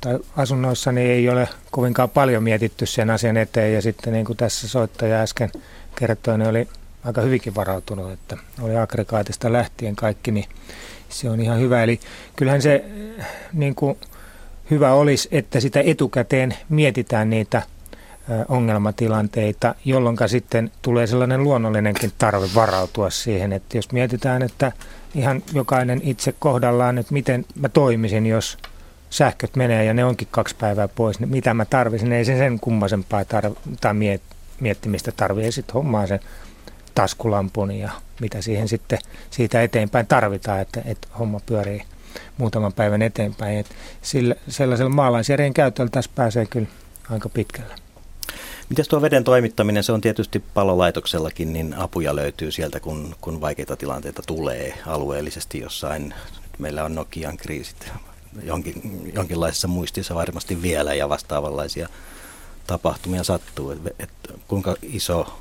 [0.00, 4.36] tai asunnoissa niin ei ole kovinkaan paljon mietitty sen asian eteen ja sitten niin kuin
[4.36, 5.50] tässä soittaja äsken
[5.94, 6.68] kertoi, niin oli
[7.04, 10.46] aika hyvinkin varautunut, että oli aggregaatista lähtien kaikki, niin
[11.08, 11.82] se on ihan hyvä.
[11.82, 12.00] Eli
[12.36, 12.84] kyllähän se
[13.52, 13.98] niin kuin
[14.70, 17.62] hyvä olisi, että sitä etukäteen mietitään niitä
[18.48, 24.72] ongelmatilanteita, jolloin sitten tulee sellainen luonnollinenkin tarve varautua siihen, että jos mietitään, että
[25.14, 28.58] ihan jokainen itse kohdallaan, että miten mä toimisin, jos
[29.10, 32.60] sähköt menee ja ne onkin kaksi päivää pois, niin mitä mä tarvisin, ei sen sen
[32.60, 36.20] kummasempaa tarv- tai miet- miettimistä tarvitse, sitten hommaa sen
[36.94, 38.98] taskulampun ja mitä siihen sitten
[39.30, 41.82] siitä eteenpäin tarvitaan, että, että homma pyörii
[42.38, 43.58] muutaman päivän eteenpäin.
[43.58, 43.66] Et
[44.02, 46.66] sillä, sellaisella maalaisjärjen käytöllä tässä pääsee kyllä
[47.10, 47.74] aika pitkälle.
[48.72, 53.76] Miten tuo veden toimittaminen, se on tietysti palolaitoksellakin, niin apuja löytyy sieltä, kun, kun vaikeita
[53.76, 56.14] tilanteita tulee alueellisesti jossain.
[56.58, 57.92] Meillä on Nokian kriisit
[58.42, 61.88] jonkin, jonkinlaisessa muistissa varmasti vielä ja vastaavanlaisia
[62.66, 63.70] tapahtumia sattuu.
[63.70, 64.10] Et, et,
[64.48, 65.38] kuinka iso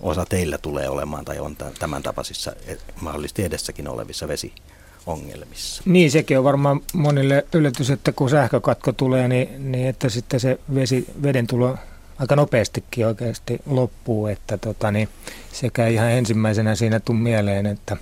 [0.00, 2.52] osa teillä tulee olemaan tai on tämän tapaisissa
[3.00, 5.82] mahdollisesti edessäkin olevissa vesiongelmissa?
[5.86, 10.58] Niin, sekin on varmaan monille yllätys, että kun sähkökatko tulee, niin, niin että sitten se
[10.74, 11.76] vesi, veden tulo
[12.18, 15.08] aika nopeastikin oikeasti loppuu, että tota, niin
[15.52, 17.96] sekä ihan ensimmäisenä siinä tuu mieleen, että,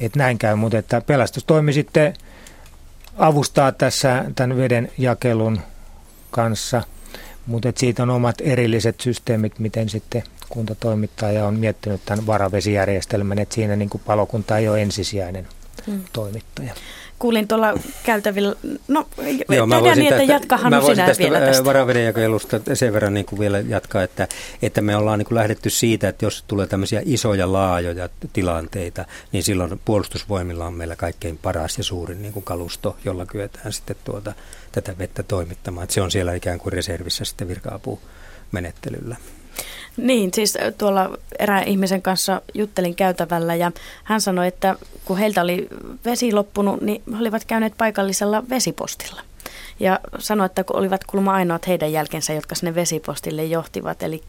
[0.00, 2.14] että näin käy, mutta että pelastustoimi sitten
[3.18, 5.60] avustaa tässä tämän veden jakelun
[6.30, 6.82] kanssa,
[7.46, 12.26] mutta että siitä on omat erilliset systeemit, miten sitten kunta toimittaa ja on miettinyt tämän
[12.26, 15.48] varavesijärjestelmän, että siinä niin kuin palokunta ei ole ensisijainen
[15.86, 16.04] hmm.
[16.12, 16.74] toimittaja
[17.20, 18.54] kuulin tuolla käytävillä,
[18.88, 19.06] no
[19.48, 21.64] Joo, mä voisin niin, että jatka mä voisin tästä vielä tästä.
[21.64, 24.28] varavedenjakelusta sen verran niin kuin vielä jatkaa, että,
[24.62, 29.42] että me ollaan niin kuin lähdetty siitä, että jos tulee tämmöisiä isoja laajoja tilanteita, niin
[29.42, 34.32] silloin puolustusvoimilla on meillä kaikkein paras ja suurin niin kuin kalusto, jolla kyetään sitten tuota,
[34.72, 35.84] tätä vettä toimittamaan.
[35.84, 39.16] Että se on siellä ikään kuin reservissä sitten virka-apumenettelyllä.
[39.96, 43.72] Niin, siis tuolla erään ihmisen kanssa juttelin käytävällä ja
[44.04, 45.68] hän sanoi, että kun heiltä oli
[46.04, 49.22] vesi loppunut, niin he olivat käyneet paikallisella vesipostilla.
[49.80, 54.02] Ja sanoi, että olivat kuulemma ainoat heidän jälkensä, jotka sinne vesipostille johtivat.
[54.02, 54.22] Eli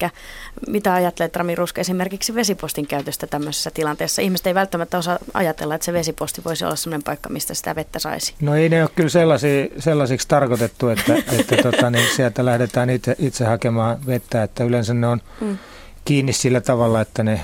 [0.67, 4.21] mitä ajattelet Rami Ruska esimerkiksi vesipostin käytöstä tämmöisessä tilanteessa?
[4.21, 7.99] Ihmiset ei välttämättä osaa ajatella, että se vesiposti voisi olla sellainen paikka, mistä sitä vettä
[7.99, 8.33] saisi.
[8.41, 13.15] No ei ne ole kyllä sellaisia, sellaisiksi tarkoitettu, että, että tota, niin sieltä lähdetään itse,
[13.19, 14.43] itse hakemaan vettä.
[14.43, 15.57] Että yleensä ne on mm.
[16.05, 17.41] kiinni sillä tavalla, että ne,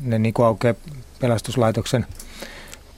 [0.00, 0.74] ne niin kuin aukeaa
[1.20, 2.06] pelastuslaitoksen–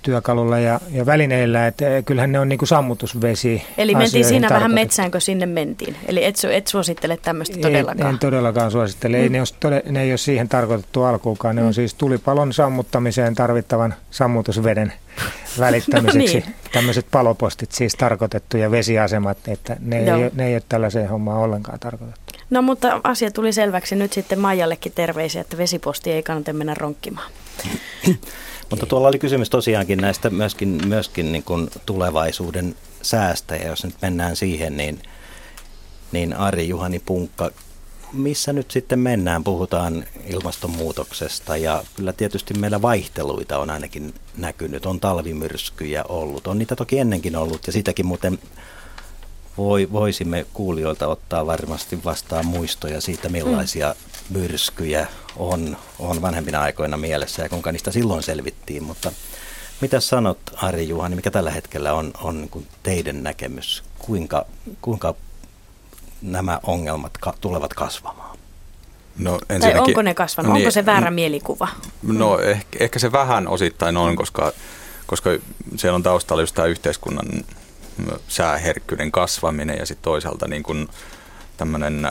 [0.03, 3.63] työkalulla ja, ja välineillä, että eh, kyllähän ne on niin kuin sammutusvesi.
[3.79, 5.97] Eli mentiin siinä vähän metsään, kun sinne mentiin.
[6.07, 8.11] Eli et, et suosittele tämmöistä todellakaan?
[8.11, 9.17] En todellakaan suosittele.
[9.17, 9.23] Mm.
[9.23, 11.57] Ei, ne, ole, tode, ne ei ole siihen tarkoitettu alkuukaan.
[11.57, 11.69] Ne mm.
[11.69, 14.93] on siis tulipalon sammuttamiseen tarvittavan sammutusveden
[15.59, 16.19] välittämiseksi.
[16.39, 16.55] no niin.
[16.73, 21.81] Tämmöiset palopostit siis tarkoitettu ja vesiasemat, että ne, ei, ne ei ole tällaiseen hommaan ollenkaan
[21.81, 22.23] tarkoitettu.
[22.51, 27.31] No mutta asia tuli selväksi nyt sitten Maijallekin terveisiä, että vesiposti ei kannata mennä ronkkimaan.
[28.73, 33.95] Mutta tuolla oli kysymys tosiaankin näistä myöskin, myöskin niin kuin tulevaisuuden säästä, ja jos nyt
[34.03, 35.03] mennään siihen, niin,
[36.13, 37.51] niin Ari Juhani Punkka,
[38.13, 39.45] missä nyt sitten mennään?
[39.45, 44.87] Puhutaan ilmastonmuutoksesta ja kyllä tietysti meillä vaihteluita on ainakin näkynyt.
[44.87, 48.39] On talvimyrskyjä ollut, on niitä toki ennenkin ollut ja sitäkin muuten
[49.59, 53.95] voi, voisimme kuulijoilta ottaa varmasti vastaan muistoja siitä, millaisia
[54.31, 54.39] mm.
[54.39, 58.83] myrskyjä on, on vanhempina aikoina mielessä ja kuinka niistä silloin selvittiin.
[58.83, 59.13] Mutta
[59.81, 63.85] mitä sanot Ari Juhani, mikä tällä hetkellä on, on niin teidän näkemys?
[63.99, 64.47] Kuinka,
[64.81, 65.15] kuinka
[66.23, 68.39] nämä ongelmat ka- tulevat kasvamaan?
[69.19, 70.53] No, tai onko ne kasvanut?
[70.53, 71.69] Niin, onko se väärä mielikuva?
[72.03, 74.53] No ehkä, ehkä se vähän osittain on, koska,
[75.07, 75.31] koska
[75.77, 77.27] siellä on taustalla just tämä yhteiskunnan
[78.29, 80.89] sääherkkyyden kasvaminen ja sitten toisaalta niin kuin
[81.57, 82.09] tämmöinen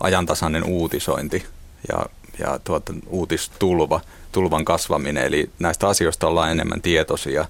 [0.00, 1.46] ajantasainen uutisointi
[1.88, 2.06] ja,
[2.38, 4.00] ja tuota, uutistulva,
[4.32, 5.24] tulvan kasvaminen.
[5.24, 7.46] Eli näistä asioista ollaan enemmän tietoisia.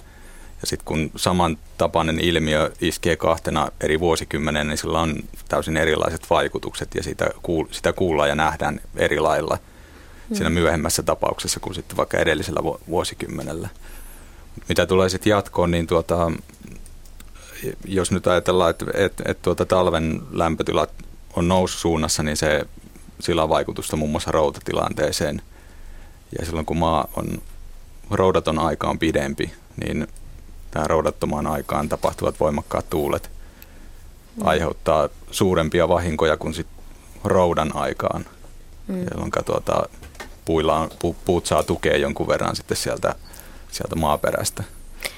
[0.60, 5.16] Ja sitten kun samantapainen ilmiö iskee kahtena eri vuosikymmenen, niin sillä on
[5.48, 9.58] täysin erilaiset vaikutukset ja sitä, kuul- sitä kuullaan ja nähdään eri lailla
[10.28, 10.36] mm.
[10.36, 13.68] siinä myöhemmässä tapauksessa kuin sitten vaikka edellisellä vuosikymmenellä.
[14.68, 16.32] Mitä tulee sitten jatkoon, niin tuota,
[17.84, 20.90] jos nyt ajatellaan, että, että, että tuota talven lämpötilat
[21.36, 22.66] on noususuunnassa, niin se,
[23.20, 25.42] sillä on vaikutusta muun muassa routatilanteeseen.
[26.38, 27.42] Ja silloin kun maa on,
[28.10, 29.52] roudaton aika on pidempi,
[29.84, 30.06] niin
[30.70, 33.30] tämä roudattomaan aikaan tapahtuvat voimakkaat tuulet
[34.36, 34.46] mm.
[34.46, 36.66] aiheuttaa suurempia vahinkoja kuin sit
[37.24, 38.26] roudan aikaan,
[38.88, 39.06] mm.
[39.10, 39.88] jolloin tuota,
[40.44, 43.14] puilla on, pu, puut saa tukea jonkun verran sitten sieltä,
[43.70, 44.64] sieltä maaperästä.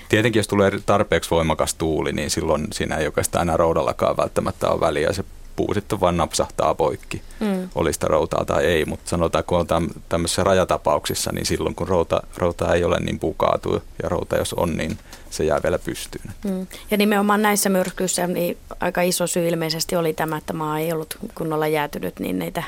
[0.08, 4.80] Tietenkin jos tulee tarpeeksi voimakas tuuli, niin silloin siinä ei oikeastaan enää roudallakaan välttämättä ole
[4.80, 5.12] väliä.
[5.12, 5.24] Se
[5.58, 7.68] puu sitten vaan napsahtaa poikki, mm.
[7.74, 8.84] oli sitä routaa tai ei.
[8.84, 9.66] Mutta sanotaan, kun on
[10.08, 13.82] tämmöisissä rajatapauksissa, niin silloin kun routa, routa ei ole, niin puu kaatuu.
[14.02, 14.98] Ja routa jos on, niin
[15.30, 16.34] se jää vielä pystyyn.
[16.44, 16.66] Mm.
[16.90, 21.18] Ja nimenomaan näissä myrskyissä niin aika iso syy ilmeisesti oli tämä, että maa ei ollut
[21.34, 22.62] kunnolla jäätynyt, niin niitä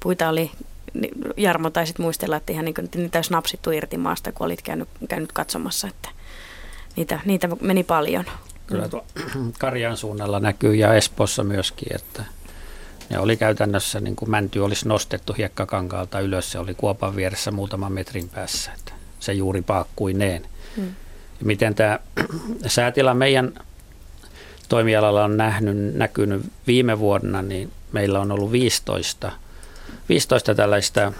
[0.00, 0.50] puita oli
[0.94, 4.62] niin Jarmo taisit muistella, että ihan niin kuin, niitä olisi napsittu irti maasta, kun olit
[4.62, 6.08] käynyt, käynyt katsomassa, että
[6.96, 8.24] niitä, niitä meni paljon.
[8.66, 9.04] Kyllä tuo
[9.58, 12.24] Karjan suunnalla näkyy ja Espossa myöskin, että
[13.10, 17.92] ne oli käytännössä niin kuin mänty olisi nostettu hiekkakankaalta ylös, se oli kuopan vieressä muutaman
[17.92, 20.46] metrin päässä, että se juuri paakkuineen.
[20.76, 20.94] Hmm.
[21.44, 21.98] Miten tämä
[22.66, 23.52] säätila meidän
[24.68, 29.32] toimialalla on nähnyt, näkynyt viime vuonna, niin meillä on ollut 15,
[30.08, 31.12] 15 tällaista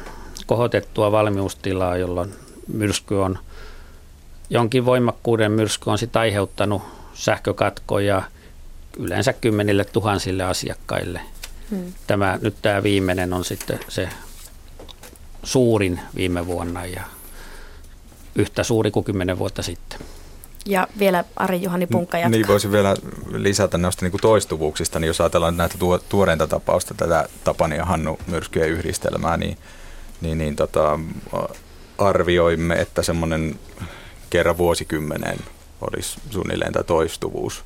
[0.46, 2.34] kohotettua valmiustilaa, jolloin
[2.72, 3.38] myrsky on
[4.50, 6.82] jonkin voimakkuuden myrsky on sitten aiheuttanut
[7.16, 8.22] sähkökatkoja
[8.96, 11.20] yleensä kymmenille tuhansille asiakkaille.
[11.70, 11.92] Hmm.
[12.06, 14.08] Tämä, nyt tämä viimeinen on sitten se
[15.42, 17.02] suurin viime vuonna ja
[18.34, 19.98] yhtä suuri kuin kymmenen vuotta sitten.
[20.66, 22.30] Ja vielä Ari Juhani Punkka jatkaa.
[22.30, 22.96] Niin voisin vielä
[23.32, 27.84] lisätä noista niin kuin toistuvuuksista, niin jos ajatellaan näitä tuo, tuoreinta tapausta, tätä Tapani ja
[27.84, 29.58] Hannu myrskyjen yhdistelmää, niin,
[30.20, 30.98] niin, niin tota,
[31.98, 33.58] arvioimme, että semmoinen
[34.30, 35.38] kerran vuosikymmeneen
[35.80, 37.64] olisi suunnilleen tämä toistuvuus.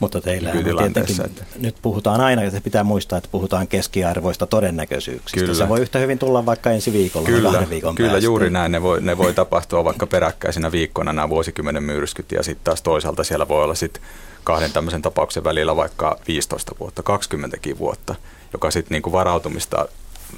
[0.00, 1.16] Mutta teillä tietenkin,
[1.58, 5.40] nyt puhutaan aina, että pitää muistaa, että puhutaan keskiarvoista todennäköisyyksistä.
[5.40, 5.54] Kyllä.
[5.54, 8.24] Se voi yhtä hyvin tulla vaikka ensi viikolla kyllä, kahden viikon Kyllä, päästä.
[8.24, 8.72] juuri näin.
[8.72, 13.24] Ne voi, ne voi tapahtua vaikka peräkkäisinä viikkoina nämä vuosikymmenen myrskyt ja sitten taas toisaalta
[13.24, 14.02] siellä voi olla sitten
[14.44, 18.14] kahden tämmöisen tapauksen välillä vaikka 15 vuotta, 20 vuotta,
[18.52, 19.88] joka sitten niinku varautumista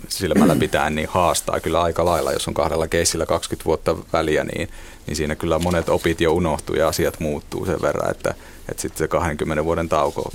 [0.08, 2.32] silmällä pitää, niin haastaa kyllä aika lailla.
[2.32, 4.68] Jos on kahdella keissillä 20 vuotta väliä, niin,
[5.06, 8.34] niin siinä kyllä monet opit jo unohtuu ja asiat muuttuu sen verran, että,
[8.68, 10.30] että sitten se 20 vuoden tauko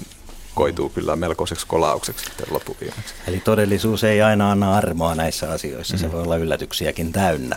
[0.56, 3.14] koituu kyllä melkoiseksi kolaukseksi sitten loppuviimeksi.
[3.28, 6.12] Eli todellisuus ei aina anna armoa näissä asioissa, se mm.
[6.12, 7.56] voi olla yllätyksiäkin täynnä.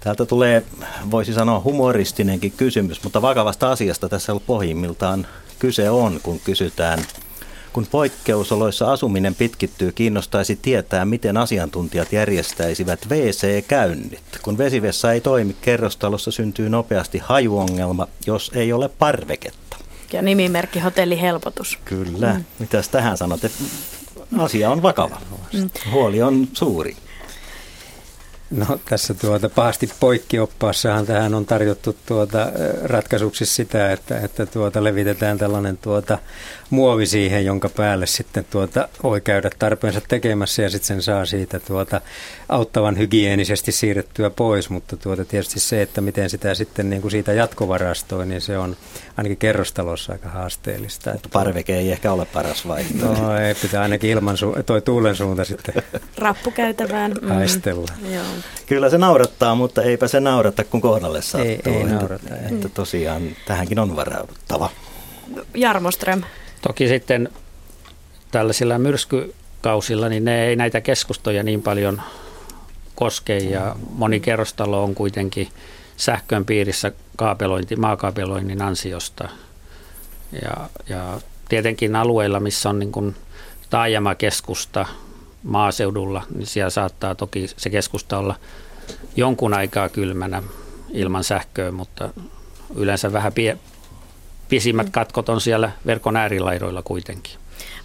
[0.00, 0.62] Täältä tulee,
[1.10, 5.26] voisi sanoa, humoristinenkin kysymys, mutta vakavasta asiasta tässä pohjimmiltaan
[5.58, 6.98] kyse on, kun kysytään–
[7.76, 14.38] kun poikkeusoloissa asuminen pitkittyy, kiinnostaisi tietää, miten asiantuntijat järjestäisivät WC-käynnit.
[14.42, 19.76] Kun vesivessa ei toimi, kerrostalossa syntyy nopeasti hajuongelma, jos ei ole parveketta.
[20.12, 21.78] Ja nimimerkki Hotelli Helpotus.
[21.84, 22.34] Kyllä.
[22.34, 22.44] Mm.
[22.58, 23.50] Mitäs tähän sanotte?
[24.38, 25.20] Asia on vakava.
[25.52, 25.70] Mm.
[25.92, 26.96] Huoli on suuri.
[28.50, 32.52] No tässä tuota pahasti poikkioppaassahan tähän on tarjottu tuota
[32.84, 36.18] ratkaisuksi sitä, että, että tuota levitetään tällainen tuota
[36.70, 41.60] muovi siihen, jonka päälle sitten tuota voi käydä tarpeensa tekemässä ja sitten sen saa siitä
[41.60, 42.00] tuota
[42.48, 47.32] auttavan hygienisesti siirrettyä pois, mutta tuota tietysti se, että miten sitä sitten niin kuin siitä
[47.32, 48.76] jatkovarastoi, niin se on
[49.16, 51.12] ainakin kerrostalossa aika haasteellista.
[51.12, 53.22] Mutta parveke ei ehkä ole paras vaihtoehto.
[53.22, 55.74] No ei, pitää ainakin ilman su- toi tuulen suunta sitten
[56.18, 57.28] rappukäytävään mm.
[57.28, 57.92] haistella.
[58.14, 58.24] Joo.
[58.66, 61.50] Kyllä se naurattaa, mutta eipä se naurata, kun kohdalle sattuu.
[61.50, 62.34] Ei, ei naurata.
[62.34, 64.70] Että, että tosiaan tähänkin on varauduttava.
[65.54, 66.22] Jarmo Ström.
[66.66, 67.28] Toki sitten
[68.30, 72.02] tällaisilla myrskykausilla, niin ne ei näitä keskustoja niin paljon
[72.94, 75.48] koske ja moni kerrostalo on kuitenkin
[75.96, 79.28] sähkön piirissä kaapelointi, maakaapeloinnin ansiosta.
[80.42, 83.16] Ja, ja tietenkin alueilla, missä on niin kuin
[83.70, 84.86] taajamakeskusta
[85.42, 88.34] maaseudulla, niin siellä saattaa toki se keskusta olla
[89.16, 90.42] jonkun aikaa kylmänä
[90.90, 92.10] ilman sähköä, mutta
[92.74, 93.58] yleensä vähän pie,
[94.48, 97.32] pisimmät katkot on siellä verkon äärilaidoilla kuitenkin.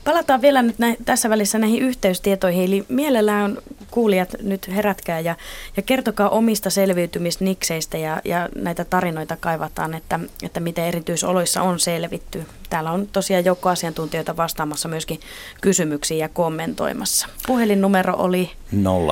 [0.04, 2.64] Palataan vielä nyt näin, tässä välissä näihin yhteystietoihin.
[2.64, 3.58] Eli mielellään
[3.92, 5.36] kuulijat nyt herätkää ja,
[5.78, 12.44] ja kertokaa omista selviytymisnikseistä ja, ja näitä tarinoita kaivataan, että, että miten erityisoloissa on selvitty.
[12.70, 15.20] Täällä on tosiaan joukko asiantuntijoita vastaamassa myöskin
[15.62, 17.28] kysymyksiin ja kommentoimassa.
[17.48, 18.52] Puhelinnumero oli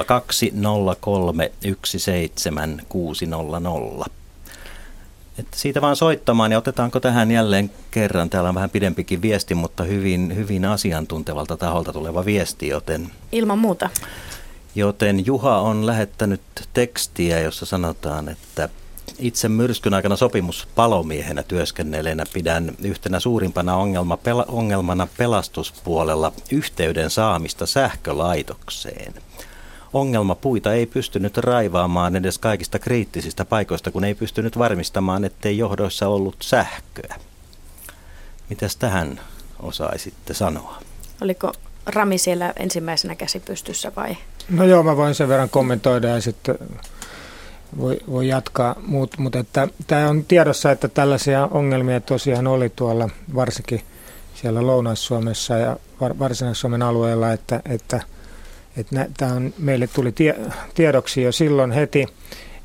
[0.05, 1.51] 0203
[1.83, 4.18] 17600.
[5.39, 8.29] Että siitä vaan soittamaan ja otetaanko tähän jälleen kerran.
[8.29, 13.11] Täällä on vähän pidempikin viesti, mutta hyvin, hyvin asiantuntevalta taholta tuleva viesti, joten...
[13.31, 13.89] Ilman muuta.
[14.75, 16.41] Joten Juha on lähettänyt
[16.73, 18.69] tekstiä, jossa sanotaan, että
[19.19, 29.13] itse myrskyn aikana sopimuspalomiehenä työskennelleenä pidän yhtenä suurimpana ongelma, pela, ongelmana pelastuspuolella yhteyden saamista sähkölaitokseen–
[29.93, 36.35] ongelmapuita ei pystynyt raivaamaan edes kaikista kriittisistä paikoista, kun ei pystynyt varmistamaan, ettei johdoissa ollut
[36.41, 37.15] sähköä.
[38.49, 39.19] Mitäs tähän
[39.59, 40.77] osaisitte sanoa?
[41.21, 41.53] Oliko
[41.85, 44.17] Rami siellä ensimmäisenä käsi pystyssä vai?
[44.49, 46.55] No joo, mä voin sen verran kommentoida ja sitten
[47.77, 48.75] voi, voi jatkaa.
[48.87, 53.81] Mut, mutta että, tämä on tiedossa, että tällaisia ongelmia tosiaan oli tuolla varsinkin
[54.35, 58.01] siellä Lounais-Suomessa ja Varsinais-Suomen alueella, että, että–
[59.17, 60.35] Tämä on, meille tuli tie,
[60.75, 62.07] tiedoksi jo silloin heti.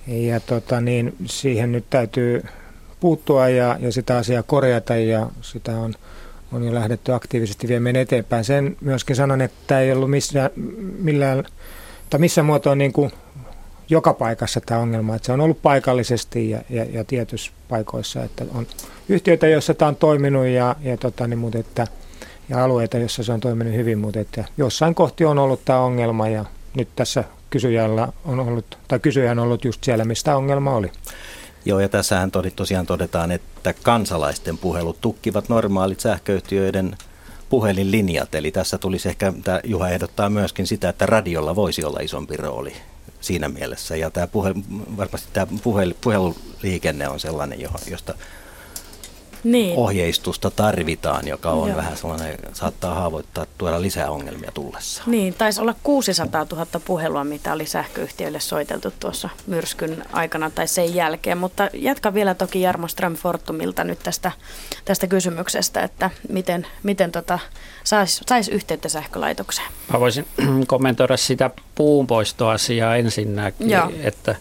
[0.07, 2.45] Ja tota, niin, siihen nyt täytyy
[3.01, 4.97] puuttua ja, ja sitä asiaa korjata.
[4.97, 5.95] Ja sitä on,
[6.53, 8.45] on jo lähdetty aktiivisesti viemään eteenpäin.
[8.45, 10.51] Sen myöskin sanon, että tämä ei ollut missään,
[10.99, 11.45] millään,
[12.11, 13.11] tai missään muotoa niin kuin
[13.89, 18.45] joka paikassa tämä ongelma, että se on ollut paikallisesti ja, ja, ja tietyissä paikoissa, että
[18.55, 18.67] on
[19.09, 21.87] yhtiöitä, joissa tämä on toiminut ja, ja tota, niin, mutta että–
[22.49, 26.29] ja alueita, joissa se on toiminut hyvin, mutta että jossain kohti on ollut tämä ongelma
[26.29, 26.45] ja
[26.77, 30.93] nyt tässä kysyjällä on ollut, tai kysyjä on ollut just siellä, mistä ongelma oli.
[31.65, 36.97] Joo, ja tässähän tosiaan todetaan, että kansalaisten puhelut tukkivat normaalit sähköyhtiöiden
[37.49, 38.35] puhelinlinjat.
[38.35, 42.73] Eli tässä tulisi ehkä, tämä Juha ehdottaa myöskin sitä, että radiolla voisi olla isompi rooli
[43.21, 43.97] siinä mielessä.
[43.97, 44.55] Ja tämä puhe,
[44.97, 47.59] varmasti tämä puhel, puheluliikenne on sellainen,
[47.91, 48.15] josta
[49.45, 49.79] niin.
[49.79, 51.77] ohjeistusta tarvitaan, joka on Joo.
[51.77, 55.03] vähän sellainen, saattaa haavoittaa, tuoda lisää ongelmia tullessa.
[55.07, 60.95] Niin, taisi olla 600 000 puhelua, mitä oli sähköyhtiöille soiteltu tuossa myrskyn aikana tai sen
[60.95, 64.33] jälkeen, mutta jatka vielä toki Jarmo Ström Fortumilta nyt tästä,
[64.85, 67.39] tästä kysymyksestä, että miten, miten tota,
[67.85, 69.69] saisi sais yhteyttä sähkölaitokseen.
[69.93, 70.27] Mä voisin
[70.67, 73.93] kommentoida sitä puunpoistoasiaa ensinnäkin, Joo.
[74.03, 74.37] että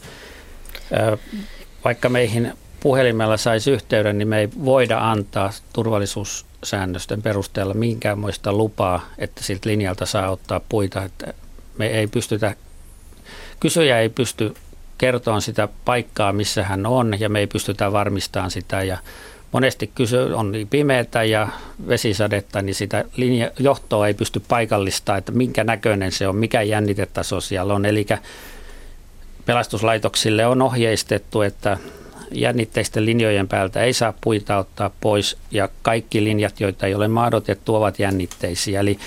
[1.83, 2.53] vaikka meihin
[2.83, 9.69] puhelimella saisi yhteyden, niin me ei voida antaa turvallisuus säännösten perusteella minkäänmoista lupaa, että siltä
[9.69, 11.03] linjalta saa ottaa puita.
[11.03, 11.33] Että
[11.77, 12.55] me ei pystytä,
[13.59, 14.53] kysyjä ei pysty
[14.97, 18.83] kertoa sitä paikkaa, missä hän on, ja me ei pystytä varmistamaan sitä.
[18.83, 18.97] Ja
[19.51, 21.47] monesti kysy on niin pimeätä ja
[21.87, 27.41] vesisadetta, niin sitä linja, johtoa ei pysty paikallistamaan, että minkä näköinen se on, mikä jännitetaso
[27.41, 27.85] siellä on.
[27.85, 28.05] Eli
[29.45, 31.77] pelastuslaitoksille on ohjeistettu, että
[32.33, 37.75] jännitteisten linjojen päältä ei saa puita ottaa pois ja kaikki linjat, joita ei ole maadotettu,
[37.75, 38.79] ovat jännitteisiä.
[38.79, 38.99] Eli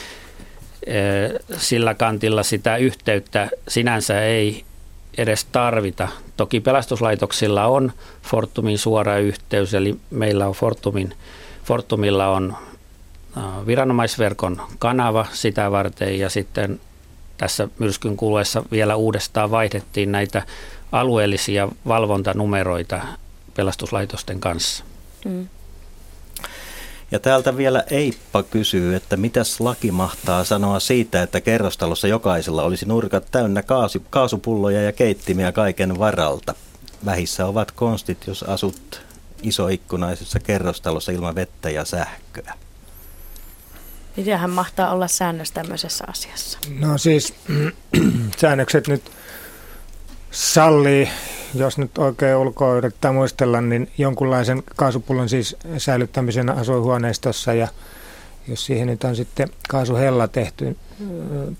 [1.57, 4.65] sillä kantilla sitä yhteyttä sinänsä ei
[5.19, 6.09] edes tarvita.
[6.37, 11.15] Toki pelastuslaitoksilla on Fortumin suora yhteys, eli meillä on Fortumin,
[11.65, 12.57] Fortumilla on
[13.67, 16.81] viranomaisverkon kanava sitä varten ja sitten
[17.39, 20.43] tässä myrskyn kuluessa vielä uudestaan vaihdettiin näitä
[20.93, 23.01] alueellisia valvontanumeroita
[23.55, 24.85] pelastuslaitosten kanssa.
[25.25, 25.49] Mm.
[27.11, 32.87] Ja täältä vielä Eippa kysyy, että mitäs laki mahtaa sanoa siitä, että kerrostalossa jokaisella olisi
[32.87, 36.55] nurkat täynnä kaasu, kaasupulloja ja keittimiä kaiken varalta.
[37.05, 39.03] Vähissä ovat konstit, jos asut
[39.43, 42.55] isoikkunaisessa kerrostalossa ilman vettä ja sähköä.
[44.17, 46.59] Mitähän mahtaa olla säännös tämmöisessä asiassa?
[46.79, 47.35] No siis
[48.41, 49.11] säännökset nyt
[50.37, 51.09] sallii,
[51.55, 57.69] jos nyt oikein ulkoa yrittää muistella, niin jonkunlaisen kaasupullon siis säilyttämisen asuinhuoneistossa ja
[58.49, 60.77] jos siihen nyt on sitten kaasuhella tehty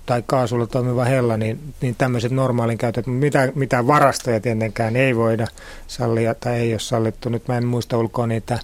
[0.05, 5.47] tai kaasulla toimiva hella, niin, niin tämmöiset normaalin käytöt, mitä, mitä varastoja tietenkään ei voida
[5.87, 7.29] sallia tai ei ole sallittu.
[7.29, 8.59] Nyt mä en muista ulkoa niitä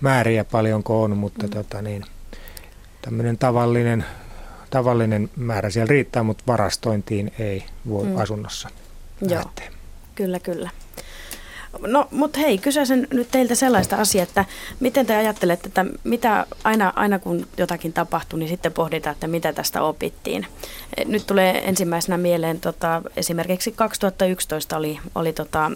[0.00, 1.50] määriä paljonko on, mutta mm.
[1.50, 2.04] tota niin,
[3.02, 4.04] tämmöinen tavallinen,
[4.70, 8.16] tavallinen määrä siellä riittää, mutta varastointiin ei voi mm.
[8.16, 8.68] asunnossa
[9.28, 9.70] Joo, lähteä.
[10.14, 10.70] kyllä, kyllä.
[11.86, 14.44] No, mutta hei, kysyisin nyt teiltä sellaista asiaa, että
[14.80, 19.52] miten te ajattelette, että mitä aina, aina kun jotakin tapahtuu, niin sitten pohditaan, että mitä
[19.52, 20.46] tästä opittiin.
[21.04, 25.70] Nyt tulee ensimmäisenä mieleen, tota, esimerkiksi 2011 oli, oli tota,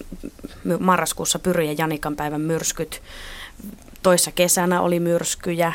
[0.79, 3.03] marraskuussa Pyry ja Janikan päivän myrskyt.
[4.03, 5.73] Toissa kesänä oli myrskyjä.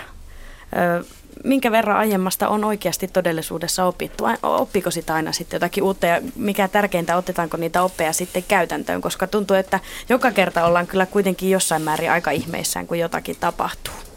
[1.00, 1.04] Ö,
[1.44, 4.24] minkä verran aiemmasta on oikeasti todellisuudessa opittu?
[4.44, 9.02] Oppiko sitä aina sitten jotakin uutta ja mikä tärkeintä, otetaanko niitä oppeja sitten käytäntöön?
[9.02, 9.80] Koska tuntuu, että
[10.10, 14.11] joka kerta ollaan kyllä kuitenkin jossain määrin aika ihmeissään, kun jotakin tapahtuu.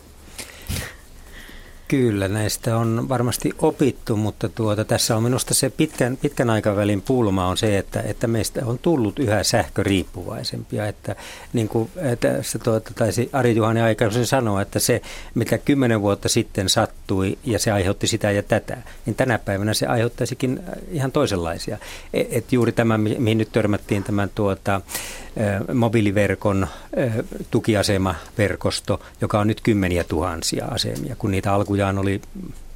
[1.89, 7.47] Kyllä, näistä on varmasti opittu, mutta tuota, tässä on minusta se pitkän, pitkän aikavälin pulma
[7.47, 10.87] on se, että, että meistä on tullut yhä sähköriippuvaisempia.
[10.87, 11.17] Että,
[11.53, 15.03] niin kuin tässä tuota, taisi Ari Juhani aikaisemmin sanoa, että se,
[15.35, 18.77] mitä kymmenen vuotta sitten sattui ja se aiheutti sitä ja tätä,
[19.07, 20.61] niin tänä päivänä se aiheuttaisikin
[20.91, 21.79] ihan toisenlaisia.
[22.15, 24.81] Et, et juuri tämä, mihin nyt törmättiin tämän tuota,
[25.75, 26.67] mobiiliverkon
[27.51, 32.21] tukiasemaverkosto, joka on nyt kymmeniä tuhansia asemia, kun niitä alkujaan oli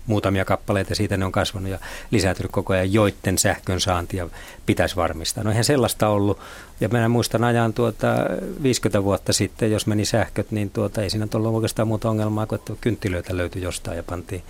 [0.07, 1.79] muutamia kappaleita, siitä ne on kasvanut ja
[2.11, 4.29] lisääntynyt koko ajan, joiden sähkön saantia
[4.67, 5.45] pitäisi varmistaa.
[5.45, 6.39] No eihän sellaista ollut.
[6.81, 8.15] Ja minä muistan ajan tuota
[8.63, 12.59] 50 vuotta sitten, jos meni sähköt, niin tuota, ei siinä ollut oikeastaan muuta ongelmaa kuin,
[12.59, 14.43] että kynttilöitä löytyi jostain ja pantiin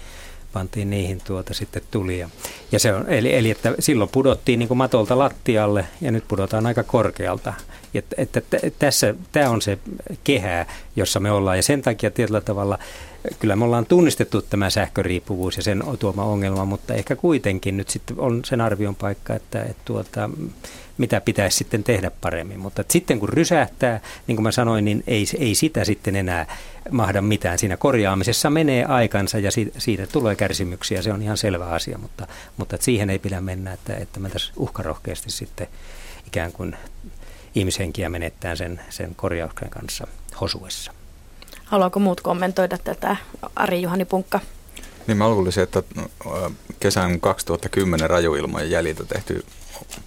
[0.52, 2.18] pantiin niihin tuota sitten tuli.
[2.72, 6.66] Ja se on, eli, eli että silloin pudottiin niin kuin matolta lattialle ja nyt pudotaan
[6.66, 7.54] aika korkealta.
[7.94, 8.40] Että, että
[8.78, 9.78] tässä, tämä on se
[10.24, 12.78] kehä, jossa me ollaan ja sen takia tietyllä tavalla
[13.38, 18.18] kyllä me ollaan tunnistettu tämä sähköriippuvuus ja sen tuoma ongelma, mutta ehkä kuitenkin nyt sitten
[18.18, 20.30] on sen arvion paikka, että, että tuota,
[20.98, 22.60] mitä pitäisi sitten tehdä paremmin.
[22.60, 26.56] Mutta sitten kun rysähtää, niin kuin mä sanoin, niin ei, ei sitä sitten enää
[26.90, 27.58] mahda mitään.
[27.58, 32.26] Siinä korjaamisessa menee aikansa ja siitä, siitä tulee kärsimyksiä, se on ihan selvä asia, mutta,
[32.56, 35.66] mutta siihen ei pidä mennä, että, että me tässä uhkarohkeasti sitten
[36.26, 36.76] ikään kuin
[37.54, 40.06] ihmishenkiä menettää sen, sen korjauksen kanssa
[40.40, 40.92] hosuessa.
[41.64, 43.16] Haluaako muut kommentoida tätä,
[43.56, 44.40] Ari Juhani Punkka?
[45.06, 45.82] Niin mä luulisin, että
[46.80, 49.44] kesän 2010 rajuilmojen jäljiltä tehty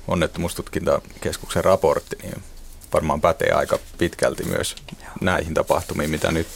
[0.07, 2.43] onnettomuustutkintakeskuksen raportti, niin
[2.93, 4.75] varmaan pätee aika pitkälti myös
[5.21, 6.47] näihin tapahtumiin, mitä nyt,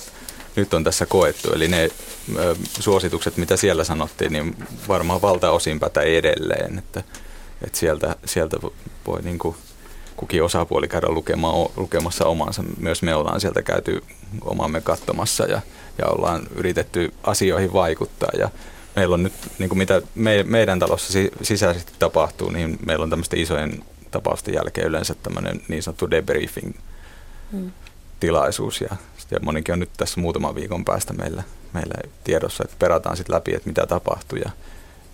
[0.55, 1.53] nyt on tässä koettu.
[1.53, 1.89] Eli ne
[2.37, 4.55] ö, suositukset, mitä siellä sanottiin, niin
[4.87, 7.03] varmaan valtaosin pätee edelleen, että,
[7.61, 8.57] että sieltä, sieltä
[9.07, 9.55] voi niin kuin
[10.15, 12.63] kukin osapuoli käydä lukemaan, lukemassa omansa.
[12.77, 14.03] Myös me ollaan sieltä käyty
[14.41, 15.61] omamme katsomassa ja,
[15.97, 18.49] ja ollaan yritetty asioihin vaikuttaa ja
[18.95, 23.39] meillä on nyt, niin kuin mitä me, meidän talossa sisäisesti tapahtuu, niin meillä on tämmöisten
[23.39, 26.73] isojen tapausten jälkeen yleensä tämmöinen niin sanottu debriefing
[27.51, 27.71] mm.
[28.19, 28.95] tilaisuus ja,
[29.31, 31.43] ja monikin on nyt tässä muutaman viikon päästä meillä,
[31.73, 34.51] meillä tiedossa, että perataan sitten läpi, että mitä tapahtui ja,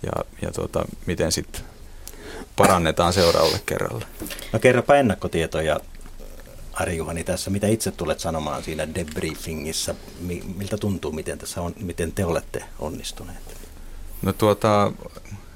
[0.02, 1.62] ja, ja tuota, miten sitten
[2.56, 4.04] parannetaan seuraavalle kerralle.
[4.52, 5.80] No kerropa ennakkotietoja
[6.72, 7.50] Ari Juhani tässä.
[7.50, 9.94] Mitä itse tulet sanomaan siinä debriefingissa?
[10.56, 13.61] Miltä tuntuu, miten, tässä on, miten te olette onnistuneet?
[14.22, 14.92] No tuota,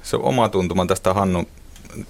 [0.03, 1.47] se oma tuntuma tästä Hannu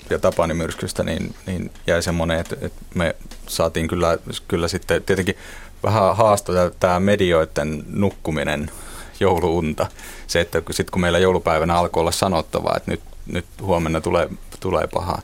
[0.09, 3.15] ja Tapani myrskystä, niin, niin jäi semmoinen, että, että me
[3.47, 5.35] saatiin kyllä, kyllä sitten tietenkin
[5.83, 8.71] vähän haastaa tämä medioiden nukkuminen
[9.19, 9.87] jouluunta.
[10.27, 14.29] Se, että sitten kun meillä joulupäivänä alkoi olla sanottavaa, että nyt, nyt huomenna tulee,
[14.59, 15.19] tulee paha,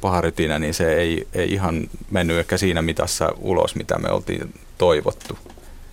[0.00, 4.54] paha rytinä, niin se ei, ei ihan mennyt ehkä siinä mitassa ulos, mitä me oltiin
[4.78, 5.38] toivottu.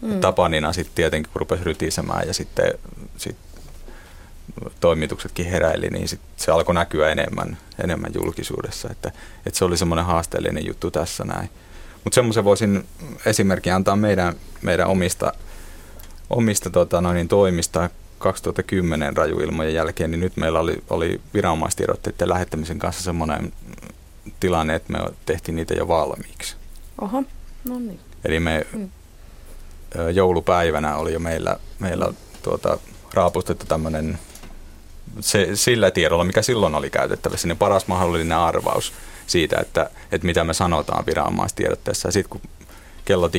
[0.01, 0.19] Mm.
[0.19, 2.73] Tapanina sitten tietenkin, kun rupesi rytisemään ja sitten
[3.17, 3.35] sit
[4.79, 8.89] toimituksetkin heräili, niin sit se alkoi näkyä enemmän, enemmän julkisuudessa.
[8.91, 9.11] Että,
[9.45, 11.49] että se oli semmoinen haasteellinen juttu tässä näin.
[12.03, 12.85] Mutta semmoisen voisin
[13.25, 15.33] esimerkkin antaa meidän, meidän omista,
[16.29, 17.89] omista tota, noin, toimista
[18.19, 23.53] 2010 rajuilmojen jälkeen, niin nyt meillä oli, oli viranomaistiedotteiden lähettämisen kanssa semmoinen
[24.39, 26.55] tilanne, että me tehtiin niitä jo valmiiksi.
[27.01, 27.23] Oho,
[27.69, 27.99] no niin.
[28.25, 28.89] Eli me mm.
[30.13, 32.13] joulupäivänä oli jo meillä, meillä
[32.43, 32.77] tuota,
[33.13, 34.19] raapustettu tämmöinen
[35.19, 38.93] se, sillä tiedolla, mikä silloin oli käytettävissä, niin paras mahdollinen arvaus
[39.27, 42.11] siitä, että, että mitä me sanotaan viranomaistiedotteessa.
[42.11, 42.49] Sitten kun
[43.05, 43.29] kello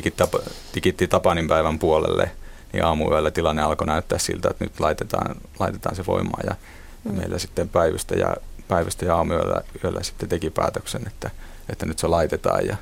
[0.73, 2.31] tikitti Tapanin päivän puolelle,
[2.73, 6.43] niin aamuyöllä tilanne alkoi näyttää siltä, että nyt laitetaan, laitetaan se voimaan.
[6.47, 7.11] Ja, mm.
[7.11, 8.37] ja meillä sitten päivystä ja,
[8.69, 11.31] päivystä ja aamuyöllä yöllä sitten teki päätöksen, että,
[11.69, 12.67] että nyt se laitetaan.
[12.67, 12.77] Ja,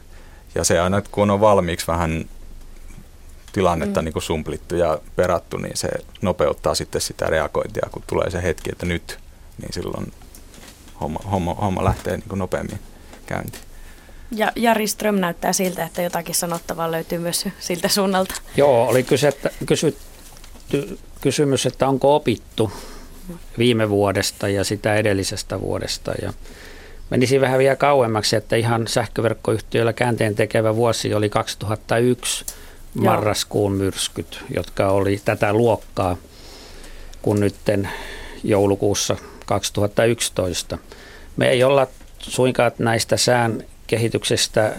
[0.55, 2.25] ja se aina, kun on valmiiksi vähän
[3.53, 4.05] tilannetta mm.
[4.05, 5.89] niin kuin sumplittu ja perattu, niin se
[6.23, 9.19] nopeuttaa sitten sitä reagointia, kun tulee se hetki, että nyt,
[9.59, 10.13] niin silloin
[11.01, 12.79] homma, homma, homma lähtee niin kuin nopeammin
[13.27, 13.63] käyntiin.
[14.31, 18.35] Ja Jari Ström näyttää siltä, että jotakin sanottavaa löytyy myös siltä suunnalta.
[18.57, 22.73] Joo, oli kysytty, kysytty, kysymys, että onko opittu
[23.59, 26.13] viime vuodesta ja sitä edellisestä vuodesta.
[26.23, 26.33] Ja
[27.11, 32.45] menisi vähän vielä kauemmaksi, että ihan sähköverkkoyhtiöillä käänteen tekevä vuosi oli 2001
[32.95, 36.17] marraskuun myrskyt, jotka oli tätä luokkaa
[37.23, 37.89] kuin nytten
[38.45, 39.17] joulukuussa
[39.47, 40.79] 2011.
[41.37, 41.87] Me ei olla
[42.19, 44.73] suinkaan näistä sään kehityksestä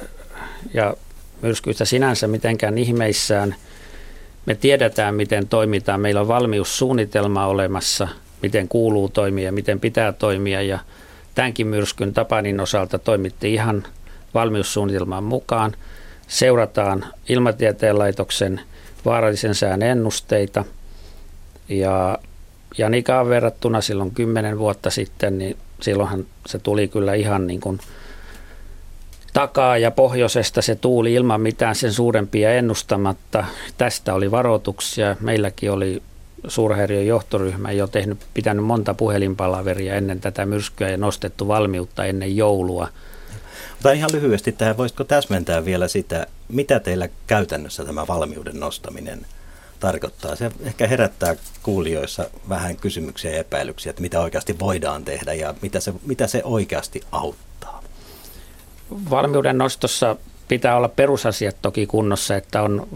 [0.73, 0.93] ja
[1.41, 3.55] myrskyistä sinänsä mitenkään ihmeissään.
[4.45, 6.01] Me tiedetään, miten toimitaan.
[6.01, 8.07] Meillä on valmiussuunnitelma olemassa,
[8.41, 10.61] miten kuuluu toimia miten pitää toimia.
[10.61, 10.79] Ja
[11.35, 13.83] tämänkin myrskyn Tapanin osalta toimittiin ihan
[14.33, 15.73] valmiussuunnitelman mukaan.
[16.27, 18.61] Seurataan ilmatieteen laitoksen
[19.05, 20.65] vaarallisen sään ennusteita.
[21.69, 22.19] Ja
[22.77, 27.79] Janikaan verrattuna silloin kymmenen vuotta sitten, niin silloinhan se tuli kyllä ihan niin kuin
[29.33, 33.45] takaa ja pohjoisesta se tuuli ilman mitään sen suurempia ennustamatta.
[33.77, 35.15] Tästä oli varoituksia.
[35.19, 36.01] Meilläkin oli
[36.47, 42.87] suurhäiriön johtoryhmä jo tehnyt, pitänyt monta puhelinpalaveria ennen tätä myrskyä ja nostettu valmiutta ennen joulua.
[43.83, 49.25] Mutta ihan lyhyesti tähän, voisitko täsmentää vielä sitä, mitä teillä käytännössä tämä valmiuden nostaminen
[49.79, 50.35] tarkoittaa?
[50.35, 55.79] Se ehkä herättää kuulijoissa vähän kysymyksiä ja epäilyksiä, että mitä oikeasti voidaan tehdä ja mitä
[55.79, 57.83] se, mitä se oikeasti auttaa.
[59.09, 60.15] Valmiuden nostossa
[60.47, 62.87] pitää olla perusasiat toki kunnossa, että on,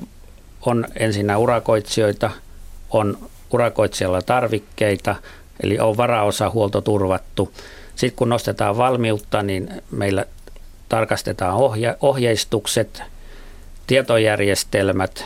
[0.62, 2.32] on ensinnä urakoitsijoita,
[2.90, 3.18] on
[3.54, 5.16] urakoitsijalla tarvikkeita,
[5.64, 7.54] eli on varaosahuolto turvattu.
[7.96, 10.26] Sitten kun nostetaan valmiutta, niin meillä
[10.90, 13.02] tarkastetaan ohje, ohjeistukset,
[13.88, 15.26] tietojärjestelmät,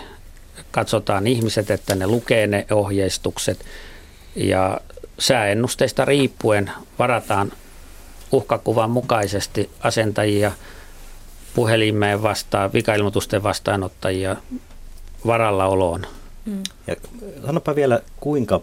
[0.72, 3.66] katsotaan ihmiset, että ne lukee ne ohjeistukset
[4.36, 4.82] ja
[5.20, 7.52] sääennusteista riippuen varataan
[8.32, 10.52] uhkakuvan mukaisesti asentajia,
[11.54, 14.36] puhelimeen vastaan, vikailmoitusten vastaanottajia
[15.26, 16.06] varallaoloon.
[16.46, 16.64] Mm.
[16.88, 16.96] Ja
[17.46, 18.62] sanopa vielä, kuinka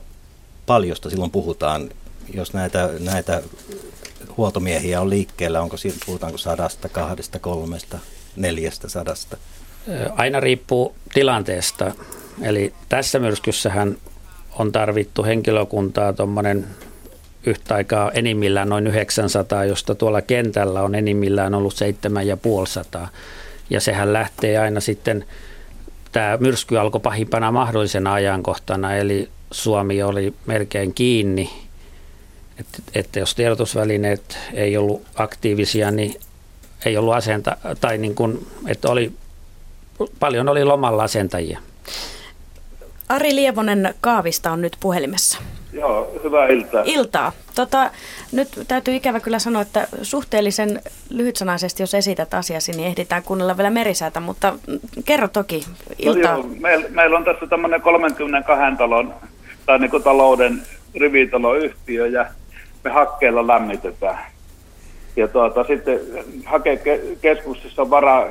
[0.66, 1.90] paljosta silloin puhutaan,
[2.34, 3.42] jos näitä, näitä
[4.38, 7.98] huoltomiehiä on liikkeellä, onko siinä, puhutaanko sadasta, kahdesta, kolmesta,
[8.36, 9.36] neljästä sadasta?
[10.16, 11.92] Aina riippuu tilanteesta.
[12.42, 13.96] Eli tässä myrskyssähän
[14.58, 16.66] on tarvittu henkilökuntaa tuommoinen
[17.46, 23.08] yhtä aikaa enimmillään noin 900, josta tuolla kentällä on enimmillään ollut 7500.
[23.70, 25.24] Ja sehän lähtee aina sitten,
[26.12, 31.67] tämä myrsky alkoi pahimpana mahdollisena ajankohtana, eli Suomi oli melkein kiinni.
[32.60, 36.14] Että, että jos tiedotusvälineet ei ollut aktiivisia, niin
[36.86, 39.12] ei ollut asenta, tai niin kuin, että oli
[40.20, 41.58] paljon oli lomalla asentajia.
[43.08, 45.38] Ari Lievonen Kaavista on nyt puhelimessa.
[45.72, 46.82] Joo, hyvää iltaa.
[46.84, 47.32] Iltaa.
[47.54, 47.90] Tota,
[48.32, 53.70] nyt täytyy ikävä kyllä sanoa, että suhteellisen lyhytsanaisesti, jos esität asiasi, niin ehditään kuunnella vielä
[53.70, 54.54] merisäätä, mutta
[55.04, 55.64] kerro toki
[55.98, 56.36] iltaa.
[56.36, 59.14] No joo, meillä, meillä on tässä tämmöinen 32 talon
[59.66, 60.62] tai niin talouden
[60.94, 62.26] rivitaloyhtiö ja
[62.84, 64.18] me hakkeella lämmitetään.
[65.16, 66.00] Ja tuota, sitten
[66.44, 68.28] hakekeskuksessa on vara,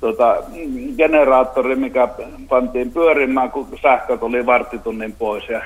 [0.00, 0.42] tota,
[0.96, 2.08] generaattori, mikä
[2.48, 5.62] pantiin pyörimään, kun sähkö tuli varttitunnin pois ja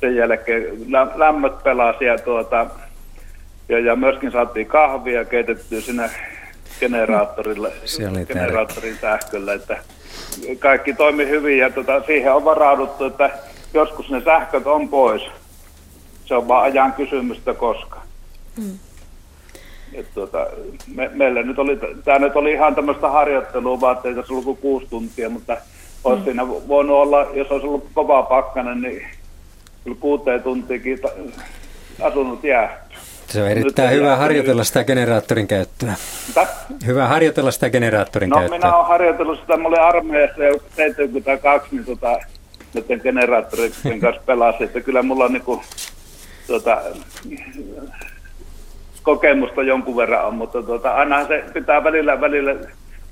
[0.00, 0.64] sen jälkeen
[1.14, 2.66] lämmöt pelasi ja, tuota,
[3.68, 6.10] ja, ja myöskin saatiin kahvia keitettyä sinne
[6.80, 7.72] generaattorille,
[8.26, 9.78] generaattorin sähköllä, että
[10.58, 13.30] kaikki toimi hyvin ja tuota, siihen on varauduttu, että
[13.74, 15.22] joskus ne sähköt on pois.
[16.26, 18.00] Se on vaan ajan kysymystä koska.
[18.56, 18.78] Mm.
[19.92, 20.46] Et tuota,
[20.94, 24.86] me, meillä nyt oli, tämä nyt oli ihan tämmöistä harjoittelua, vaan ei tässä ollut kuusi
[24.90, 25.56] tuntia, mutta
[26.04, 26.24] olisi mm.
[26.24, 29.06] siinä voinut olla, jos olisi ollut kova pakkanen, niin
[29.84, 30.98] kyllä kuuteen tuntiikin
[32.02, 32.86] asunut jää.
[33.26, 35.94] Se on erittäin Nyt hyvä harjoitella sitä generaattorin käyttöä.
[36.28, 36.46] Mitä?
[36.86, 38.58] Hyvä harjoitella sitä generaattorin no, käyttöä.
[38.58, 42.18] minä olen harjoitellut sitä, mä olin armeijassa jo 72, niin tota,
[42.74, 45.62] nyt generaattorin kanssa pelasin, että kyllä mulla on niinku,
[46.46, 46.82] tota,
[49.02, 52.54] kokemusta jonkun verran on, mutta tota, aina se pitää välillä, välillä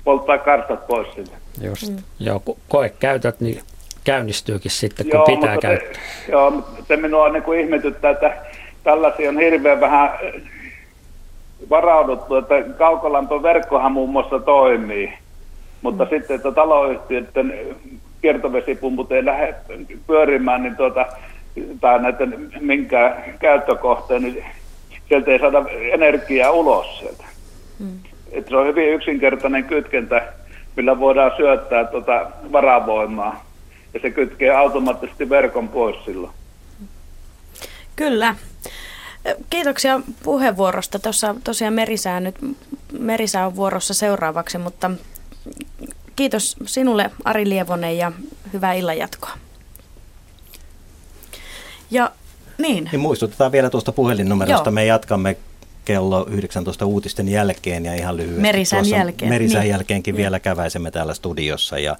[0.03, 1.37] polttaa karstat pois sinne.
[1.61, 1.89] Just.
[1.89, 1.97] Mm.
[2.19, 3.61] Joo, koekäytöt, niin
[4.03, 6.01] käynnistyykin sitten, kun joo, pitää käyttää.
[6.25, 8.37] Se, joo, se minua niin kuin ihmetyttää, että
[8.83, 10.41] tällaisia on hirveän vähän eh,
[11.69, 15.13] varauduttu, että kaukolämpöverkkohan muun muassa toimii,
[15.81, 16.09] mutta mm.
[16.09, 17.75] sitten että taloyhtiöiden
[18.21, 19.55] kiertovesipumput ei lähde
[20.07, 21.05] pyörimään, niin tuota,
[21.81, 24.45] tai näiden minkä käyttökohteen, niin
[25.09, 27.23] sieltä ei saada energiaa ulos sieltä.
[27.79, 27.99] Mm.
[28.31, 30.33] Että se on hyvin yksinkertainen kytkentä,
[30.75, 33.45] millä voidaan syöttää tuota varavoimaa
[33.93, 36.33] ja se kytkee automaattisesti verkon pois silloin.
[37.95, 38.35] Kyllä.
[39.49, 40.99] Kiitoksia puheenvuorosta.
[40.99, 42.35] Tuossa tosiaan Merisää, nyt,
[42.99, 44.91] Merisää on vuorossa seuraavaksi, mutta
[46.15, 48.11] kiitos sinulle Ari Lievonen ja
[48.53, 49.31] hyvää illanjatkoa.
[51.95, 52.11] Ja
[52.57, 52.89] niin.
[52.91, 54.69] niin muistutetaan vielä tuosta puhelinnumerosta.
[54.69, 54.73] Joo.
[54.73, 55.37] Me jatkamme
[55.85, 58.41] kello 19 uutisten jälkeen ja ihan lyhyesti.
[58.41, 59.29] Merisän jälkeen.
[59.29, 59.69] Merisän niin.
[59.69, 60.21] jälkeenkin niin.
[60.21, 61.97] vielä käväisemme täällä studiossa ja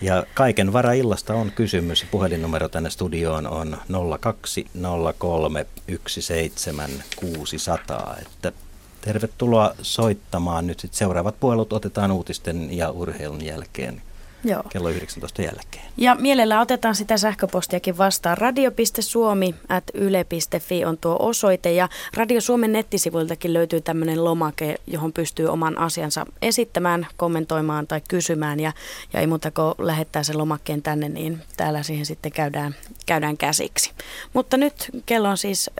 [0.00, 2.06] ja kaiken varaillasta on kysymys.
[2.10, 3.76] Puhelinnumero tänne studioon on
[4.20, 5.66] 0203
[6.06, 8.16] 17600.
[8.22, 8.52] Että
[9.00, 10.66] tervetuloa soittamaan.
[10.66, 14.02] Nyt sit seuraavat puolut otetaan uutisten ja urheilun jälkeen.
[14.44, 14.62] Joo.
[14.68, 15.84] kello 19 jälkeen.
[15.96, 18.38] Ja mielellä otetaan sitä sähköpostiakin vastaan.
[18.38, 26.26] radio.suomi.yle.fi on tuo osoite ja Radio Suomen nettisivuiltakin löytyy tämmöinen lomake, johon pystyy oman asiansa
[26.42, 28.72] esittämään, kommentoimaan tai kysymään ja,
[29.12, 32.74] ja ei muuta kuin lähettää sen lomakkeen tänne, niin täällä siihen sitten käydään,
[33.06, 33.92] käydään käsiksi.
[34.32, 35.70] Mutta nyt kello on siis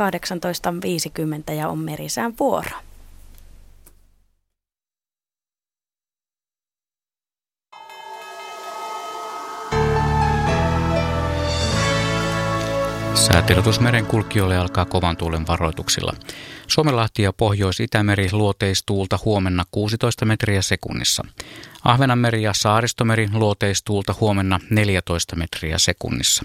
[0.00, 2.70] 18.50 ja on merisään vuoro.
[13.20, 16.12] Säätiedotusmeren kulkijoille alkaa kovan tuulen varoituksilla.
[16.66, 21.24] Suomenlahti ja Pohjois-Itämeri luoteistuulta huomenna 16 metriä sekunnissa.
[21.84, 26.44] Ahvenanmeri ja Saaristomeri luoteistuulta huomenna 14 metriä sekunnissa.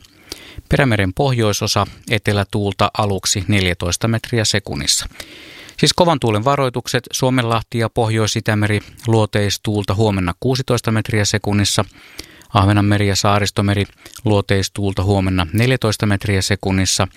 [0.69, 5.09] Perämeren pohjoisosa etelätuulta aluksi 14 metriä sekunnissa.
[5.79, 11.85] Siis kovan tuulen varoitukset Suomenlahti ja Pohjois-Itämeri luoteistuulta huomenna 16 metriä sekunnissa.
[12.55, 13.85] Ahvenanmeri ja Saaristomeri
[14.25, 17.07] luoteistuulta huomenna 14 metriä sekunnissa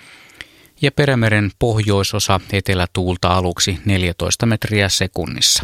[0.81, 5.63] ja Perämeren pohjoisosa etelätuulta aluksi 14 metriä sekunnissa.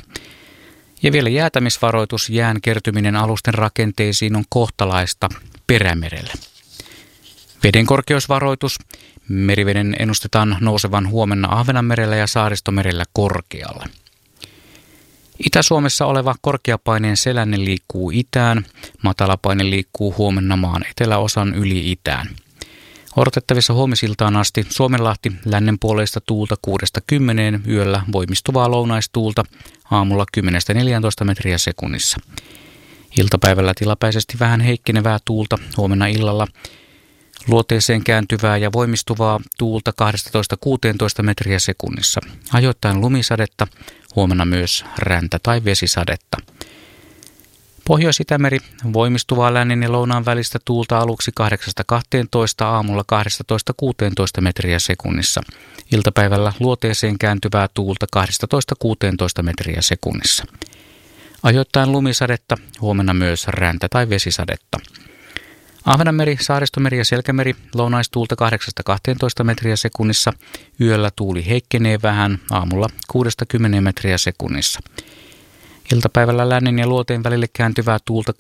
[1.04, 5.30] Ja vielä jäätämisvaroitus jään kertyminen alusten rakenteisiin on kohtalaista
[5.68, 6.34] Perämerellä.
[7.64, 8.80] Veden korkeusvaroitus.
[9.30, 13.86] Meriveden ennustetaan nousevan huomenna Ahvenanmerellä ja Saaristomerellä korkealle.
[15.40, 18.66] Itä-Suomessa oleva korkeapaineen selänne liikkuu itään,
[19.04, 22.28] matalapaine liikkuu huomenna maan eteläosan yli itään.
[23.16, 26.56] Odotettavissa huomisiltaan asti Suomenlahti lännenpuoleista tuulta
[27.66, 29.44] 6-10 yöllä voimistuvaa lounaistuulta
[29.92, 30.26] aamulla
[31.22, 32.18] 10-14 metriä sekunnissa.
[33.20, 36.48] Iltapäivällä tilapäisesti vähän heikkenevää tuulta huomenna illalla
[37.48, 39.94] luoteeseen kääntyvää ja voimistuvaa tuulta
[41.20, 42.22] 12-16 metriä sekunnissa.
[42.54, 43.68] Ajoittain lumisadetta,
[44.16, 46.38] huomenna myös räntä- tai vesisadetta.
[47.88, 48.60] Pohjois-Itämeri
[48.94, 51.32] voimistuvaa lännen ja lounaan välistä tuulta aluksi
[52.62, 53.04] 8-12 aamulla
[54.40, 55.42] 12-16 metriä sekunnissa.
[55.92, 58.06] Iltapäivällä luoteeseen kääntyvää tuulta
[59.40, 60.46] 12-16 metriä sekunnissa.
[61.44, 64.80] Ajoittain lumisadetta, huomenna myös räntä- tai vesisadetta.
[65.86, 68.36] Ahvenanmeri, Saaristomeri ja Selkämeri lounaistuulta
[69.42, 70.34] 8-12 metriä sekunnissa.
[70.82, 74.80] Yöllä tuuli heikkenee vähän, aamulla 6-10 metriä sekunnissa.
[75.94, 78.34] Iltapäivällä lännen ja luoteen välille kääntyvää tuulta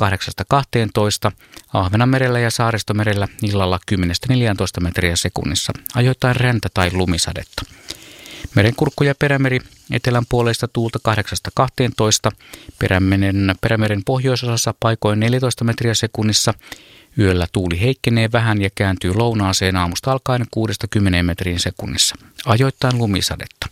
[1.29, 1.31] 8-12,
[1.73, 3.97] Ahvenanmerellä ja Saaristomerellä illalla 10-14
[4.81, 7.63] metriä sekunnissa, ajoittain räntä tai lumisadetta.
[8.55, 9.59] Merenkurkku ja perämeri
[9.91, 10.99] etelän puolesta tuulta
[12.29, 12.31] 8-12,
[12.79, 16.53] perämeren, perämeren pohjoisosassa paikoin 14 metriä sekunnissa.
[17.19, 20.45] Yöllä tuuli heikkenee vähän ja kääntyy lounaaseen aamusta alkaen
[21.21, 22.15] 6-10 metrin sekunnissa.
[22.45, 23.67] Ajoittain lumisadetta.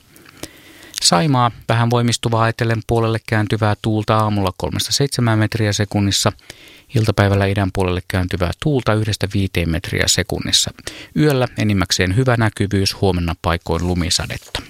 [1.01, 4.53] Saimaa vähän voimistuvaa etelän puolelle kääntyvää tuulta aamulla
[5.33, 6.31] 3-7 metriä sekunnissa.
[6.95, 10.71] Iltapäivällä idän puolelle kääntyvää tuulta 1-5 metriä sekunnissa.
[11.17, 14.61] Yöllä enimmäkseen hyvä näkyvyys, huomenna paikoin lumisadetta.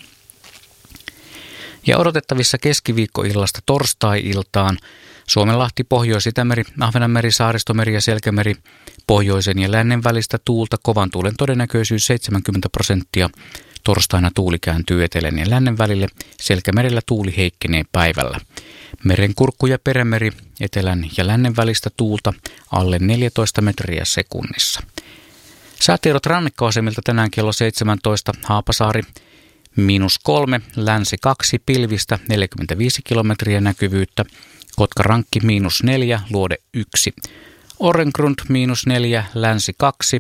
[1.87, 4.77] Ja odotettavissa keskiviikkoillasta torstai-iltaan
[5.27, 8.55] Suomenlahti, Pohjois-Itämeri, Ahvenanmeri, Saaristomeri ja Selkämeri,
[9.07, 13.29] pohjoisen ja lännen välistä tuulta, kovan tuulen todennäköisyys 70 prosenttia.
[13.83, 16.07] Torstaina tuuli kääntyy etelän ja lännen välille,
[16.41, 18.39] Selkämerellä tuuli heikkenee päivällä.
[19.03, 22.33] Merenkurkku ja perämeri, etelän ja lännen välistä tuulta,
[22.71, 24.81] alle 14 metriä sekunnissa.
[25.81, 29.01] Säätiedot rannikkoasemilta tänään kello 17, Haapasaari,
[29.75, 34.25] miinus kolme, länsi kaksi, pilvistä 45 kilometriä näkyvyyttä,
[34.75, 37.13] Kotka Rankki miinus neljä, Luode yksi.
[37.79, 40.19] Orrengrund miinus neljä, Länsi kaksi,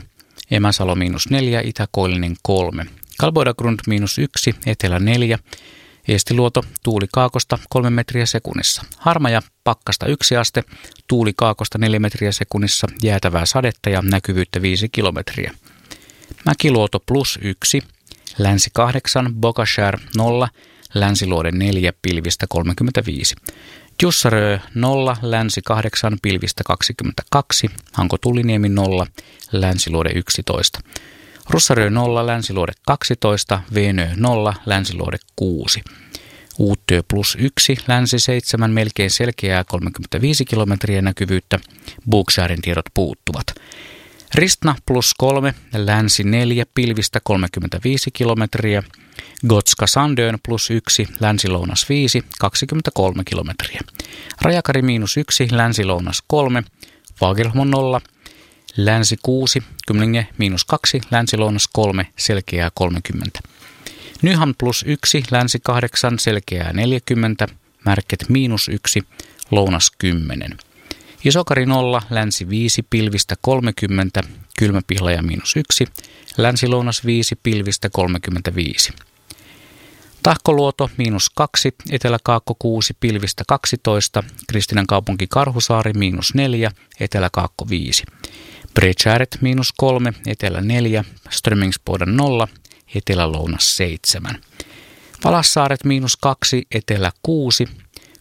[0.51, 2.85] Emäsalo miinus neljä, Itäkoillinen kolme.
[3.17, 5.39] Kalboidagrund miinus yksi, Etelä neljä,
[6.07, 8.83] Eestiluoto tuuli kaakosta 3 metriä sekunnissa.
[8.97, 10.63] Harmaja pakkasta 1 aste,
[11.07, 15.51] tuuli kaakosta 4 metriä sekunnissa, jäätävää sadetta ja näkyvyyttä 5 kilometriä.
[16.45, 17.81] Mäkiluoto plus 1,
[18.37, 20.47] Länsi 8, Bokashär 0,
[20.93, 23.35] Länsiluode 4, pilvistä 35.
[24.03, 29.07] Jussarö 0, Länsi 8, pilvistä 22, Hanko Tuliniemi 0,
[29.51, 30.79] Länsiluode 11.
[31.49, 35.83] Russarö 0, Länsiluode 12, Venö 0, Länsiluode 6.
[36.57, 41.59] Uuttyö plus 1, Länsi 7, melkein selkeää 35 kilometriä näkyvyyttä,
[42.09, 43.45] Booksharin tiedot puuttuvat.
[44.35, 48.83] Ristna plus 3, Länsi 4, pilvistä 35 kilometriä,
[49.47, 53.79] Gotska Sandön plus 1, länsi-lounas 5, 23 kilometriä.
[54.41, 56.63] Rajakari miinus 1, länsi-lounas 3,
[57.15, 58.01] Fagerholm 0,
[58.77, 63.39] länsi 6, Kymlinge miinus 2, länsi-lounas 3, selkeää 30.
[64.21, 67.47] Nyhan plus 1, länsi 8, selkeää 40,
[67.85, 69.03] märket miinus 1,
[69.51, 70.57] lounas 10.
[71.25, 74.23] Isokari 0, länsi 5, pilvistä 30,
[74.59, 75.87] kylmäpihlaja miinus 1,
[76.37, 78.93] länsi-lounas 5, pilvistä 35.
[80.23, 88.03] Tahkoluoto miinus 2, Etelä-Kaakko 6, pilvistä 12, Kristinan kaupunki Karhusaari miinus 4, Etelä-Kaakko 5.
[88.73, 92.47] Brecharet miinus 3, Etelä 4, Strömingsboden 0,
[92.95, 94.41] Etelä-Lounas 7.
[95.23, 97.67] Valassaaret miinus 2, Etelä 6,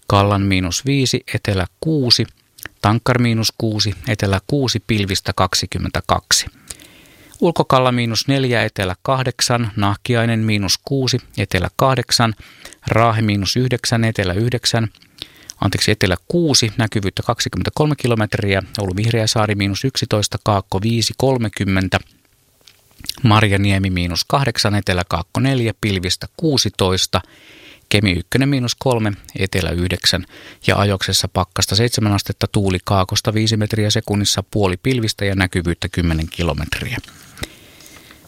[0.06, 2.26] Kallan miinus 5, Etelä 6,
[2.82, 6.46] Tankkar miinus 6, Etelä 6, pilvistä 22.
[7.40, 12.34] Ulkokalla miinus 4, etelä 8, Nahkiainen miinus 6, etelä 8,
[12.86, 14.88] Raahe miinus 9, etelä 9,
[15.60, 21.98] anteeksi, etelä 6, näkyvyyttä 23 kilometriä, Oulu Vihreäsaari miinus 11, Kaakko 5, 30,
[23.22, 27.20] Marjaniemi miinus 8, etelä Kaakko 4, pilvistä 16,
[27.92, 30.26] Kemi 1 miinus 3, etelä 9
[30.66, 36.26] ja ajoksessa pakkasta 7 astetta tuuli kaakosta 5 metriä sekunnissa puoli pilvistä ja näkyvyyttä 10
[36.30, 36.96] kilometriä.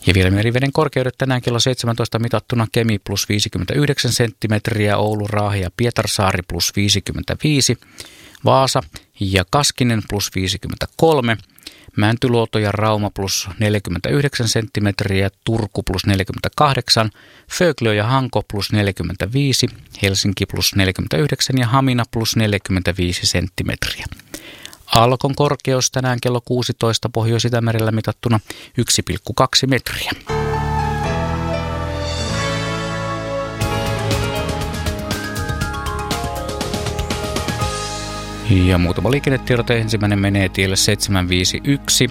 [0.06, 5.70] Ja vielä meriveden korkeudet tänään kello 17 mitattuna Kemi plus 59 senttimetriä, Oulu, Raahe ja
[5.76, 7.76] Pietarsaari plus 55,
[8.44, 8.80] Vaasa
[9.20, 11.36] ja Kaskinen plus 53,
[11.96, 17.10] Mäntyluoto ja Rauma plus 49 senttimetriä, Turku plus 48,
[17.50, 19.66] Föglö ja Hanko plus 45,
[20.02, 24.06] Helsinki plus 49 ja Hamina plus 45 senttimetriä.
[24.86, 28.40] Alkon korkeus tänään kello 16 Pohjois-Itämerellä mitattuna
[28.80, 30.33] 1,2 metriä.
[38.50, 39.78] Ja muutama liikennetiedote.
[39.78, 42.10] Ensimmäinen menee tielle 751.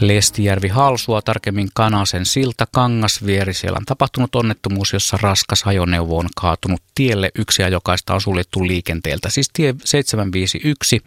[0.00, 3.54] Lestijärvi Halsua, tarkemmin Kanasen silta, Kangasvieri.
[3.54, 7.30] Siellä on tapahtunut onnettomuus, jossa raskas ajoneuvo on kaatunut tielle.
[7.34, 9.30] Yksi ajokaista on suljettu liikenteeltä.
[9.30, 11.02] Siis tie 751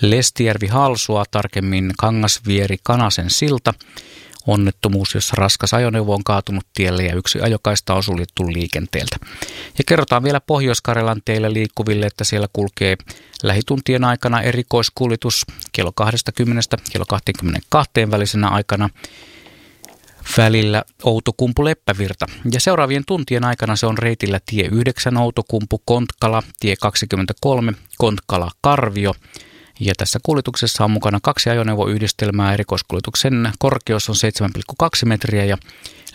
[0.00, 3.74] Lestijärvi Halsua, tarkemmin Kangasvieri Kanasen silta.
[4.46, 9.16] Onnettomuus, jossa raskas ajoneuvo on kaatunut tielle ja yksi ajokaista on suljettu liikenteeltä.
[9.78, 12.96] Ja kerrotaan vielä Pohjois-Karjalan teille liikkuville, että siellä kulkee
[13.42, 18.88] lähituntien aikana erikoiskuljetus kello 20 kello 22 välisenä aikana
[20.36, 22.26] välillä Outokumpu-Leppävirta.
[22.52, 29.14] Ja seuraavien tuntien aikana se on reitillä tie 9 Outokumpu, Kontkala, tie 23 Kontkala, Karvio
[29.80, 32.54] Ja tässä kuljetuksessa on mukana kaksi ajoneuvoyhdistelmää.
[32.54, 34.16] Erikoiskuljetuksen korkeus on
[34.82, 35.58] 7,2 metriä ja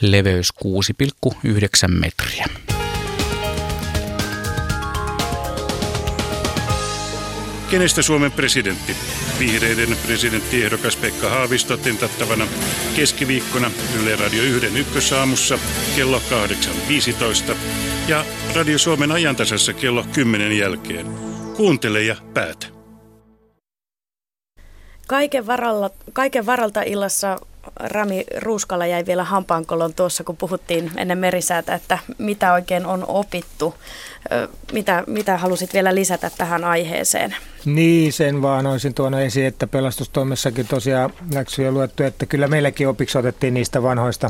[0.02, 2.46] leveys 6,9 metriä.
[7.72, 8.96] Kenestä Suomen presidentti?
[9.40, 12.48] Vihreiden presidenttiehdokas Pekka Haavisto tentattavana
[12.96, 15.60] keskiviikkona Yle Radio 1 ykkösaamussa
[15.96, 16.22] kello
[17.50, 17.56] 8.15
[18.08, 21.06] ja Radio Suomen ajantasassa kello 10 jälkeen.
[21.56, 22.77] Kuuntele ja päätä.
[25.08, 27.38] Kaiken, varalla, kaiken varalta illassa
[27.76, 33.76] Rami Ruuskalla jäi vielä hampaankolon tuossa, kun puhuttiin ennen merisäätä, että mitä oikein on opittu.
[34.72, 37.36] Mitä, mitä halusit vielä lisätä tähän aiheeseen?
[37.66, 43.18] Niin, sen vaan olisin tuonut esiin, että pelastustoimessakin tosiaan läksyjä luettu, että kyllä meilläkin opiksi
[43.18, 44.30] otettiin niistä vanhoista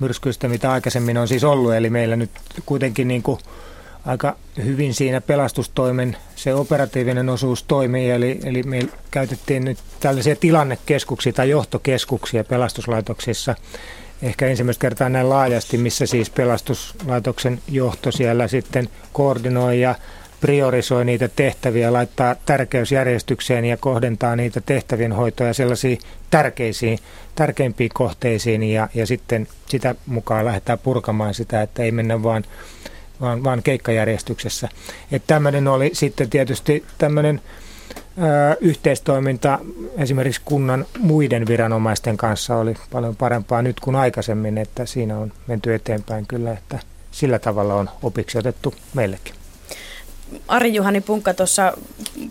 [0.00, 1.74] myrskyistä, mitä aikaisemmin on siis ollut.
[1.74, 2.30] Eli meillä nyt
[2.66, 3.40] kuitenkin niin kuin
[4.06, 8.78] aika hyvin siinä pelastustoimen se operatiivinen osuus toimii, eli, eli me
[9.10, 13.54] käytettiin nyt tällaisia tilannekeskuksia tai johtokeskuksia pelastuslaitoksissa.
[14.22, 19.94] Ehkä ensimmäistä kertaa näin laajasti, missä siis pelastuslaitoksen johto siellä sitten koordinoi ja
[20.40, 25.98] priorisoi niitä tehtäviä, laittaa tärkeysjärjestykseen ja kohdentaa niitä tehtävien hoitoja sellaisiin
[26.30, 26.98] tärkeisiin,
[27.34, 32.44] tärkeimpiin kohteisiin ja, ja sitten sitä mukaan lähdetään purkamaan sitä, että ei mennä vaan
[33.20, 34.68] vaan, vaan keikkajärjestyksessä.
[35.12, 37.40] Että tämmöinen oli sitten tietysti tämmöinen
[38.18, 39.58] ö, yhteistoiminta
[39.98, 45.74] esimerkiksi kunnan muiden viranomaisten kanssa oli paljon parempaa nyt kuin aikaisemmin, että siinä on menty
[45.74, 46.78] eteenpäin kyllä, että
[47.10, 49.34] sillä tavalla on opiksi otettu meillekin.
[50.48, 51.72] Ari-Juhani Punkka tuossa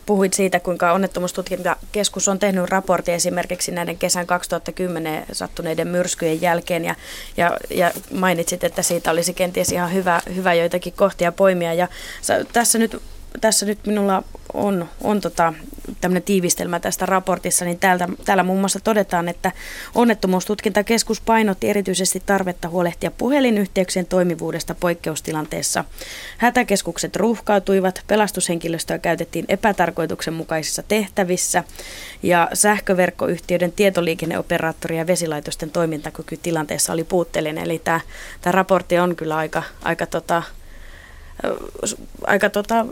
[0.06, 6.96] puhuit siitä, kuinka onnettomuustutkintakeskus on tehnyt raportti esimerkiksi näiden kesän 2010 sattuneiden myrskyjen jälkeen ja,
[7.38, 11.74] ja, ja mainitsit, että siitä olisi kenties ihan hyvä, hyvä joitakin kohtia poimia.
[11.74, 11.88] Ja
[12.54, 13.02] tässä nyt
[13.42, 14.24] tässä nyt minulla
[14.54, 15.54] on, on tota,
[16.02, 19.52] tämmöinen tiivistelmä tästä raportissa, niin täältä, täällä muun muassa todetaan, että
[19.96, 25.86] onnettomuustutkintakeskus painotti erityisesti tarvetta huolehtia puhelinyhteyksien toimivuudesta poikkeustilanteessa.
[26.38, 31.64] Hätäkeskukset ruuhkautuivat, pelastushenkilöstöä käytettiin epätarkoituksenmukaisissa tehtävissä
[32.24, 37.64] ja sähköverkkoyhtiöiden tietoliikenneoperaattori ja vesilaitosten toimintakyky tilanteessa oli puutteellinen.
[37.64, 38.00] Eli tämä,
[38.42, 40.44] tämä raportti on kyllä aika, aika tota,
[42.28, 42.86] aika tota,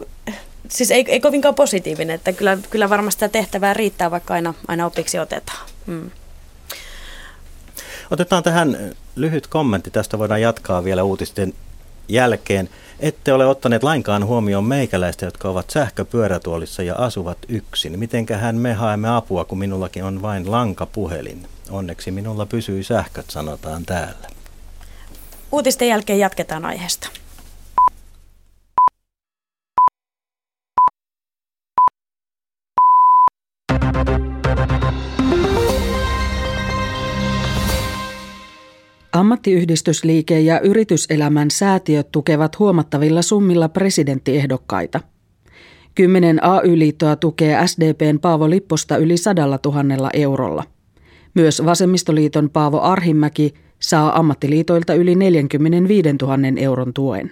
[0.69, 4.85] siis ei, ei kovinkaan positiivinen, että kyllä, kyllä varmasti sitä tehtävää riittää, vaikka aina, aina
[4.85, 5.69] opiksi otetaan.
[5.85, 6.11] Mm.
[8.11, 11.53] Otetaan tähän lyhyt kommentti, tästä voidaan jatkaa vielä uutisten
[12.07, 12.69] jälkeen.
[12.99, 17.99] Ette ole ottaneet lainkaan huomioon meikäläistä, jotka ovat sähköpyörätuolissa ja asuvat yksin.
[17.99, 21.47] Mitenköhän me haemme apua, kun minullakin on vain lankapuhelin?
[21.69, 24.27] Onneksi minulla pysyy sähköt, sanotaan täällä.
[25.51, 27.09] Uutisten jälkeen jatketaan aiheesta.
[39.13, 44.99] Ammattiyhdistysliike ja yrityselämän säätiöt tukevat huomattavilla summilla presidenttiehdokkaita.
[45.95, 50.63] Kymmenen AY-liittoa tukee SDPn Paavo Lipposta yli sadalla tuhannella eurolla.
[51.33, 57.31] Myös Vasemmistoliiton Paavo Arhimäki saa ammattiliitoilta yli 45 000 euron tuen.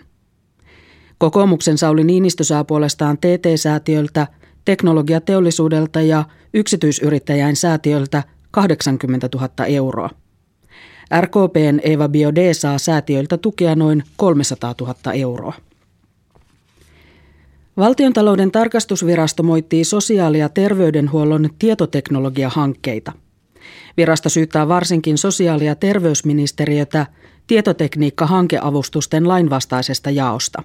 [1.17, 4.27] Kokoomuksen Sauli Niinistö saa puolestaan TT-säätiöltä,
[4.65, 6.23] teknologiateollisuudelta ja
[6.53, 10.09] yksityisyrittäjäin säätiöltä 80 000 euroa.
[11.19, 15.53] RKPn Eva Biode saa säätiöiltä tukea noin 300 000 euroa.
[17.77, 23.11] Valtiontalouden tarkastusvirasto moittii sosiaali- ja terveydenhuollon tietoteknologiahankkeita.
[23.97, 27.05] Virasto syyttää varsinkin sosiaali- ja terveysministeriötä
[27.47, 30.63] tietotekniikka-hankeavustusten lainvastaisesta jaosta.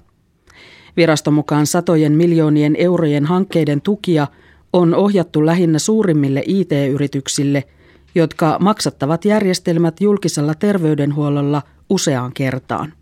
[0.96, 4.26] Viraston mukaan satojen miljoonien eurojen hankkeiden tukia
[4.72, 7.64] on ohjattu lähinnä suurimmille IT-yrityksille–
[8.16, 12.92] jotka maksattavat järjestelmät julkisella terveydenhuollolla useaan kertaan.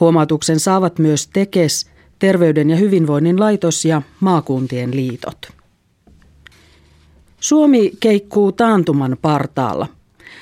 [0.00, 5.48] Huomautuksen saavat myös TEKES, Terveyden ja hyvinvoinnin laitos ja maakuntien liitot.
[7.40, 9.86] Suomi keikkuu taantuman partaalla.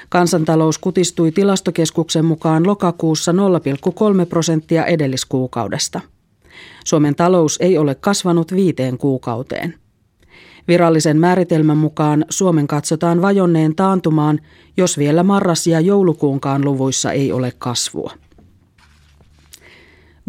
[0.08, 6.00] Kansantalous kutistui tilastokeskuksen mukaan lokakuussa 0,3 prosenttia edelliskuukaudesta.
[6.84, 9.74] Suomen talous ei ole kasvanut viiteen kuukauteen.
[10.68, 14.40] Virallisen määritelmän mukaan Suomen katsotaan vajonneen taantumaan,
[14.76, 18.12] jos vielä marras- ja joulukuunkaan luvuissa ei ole kasvua.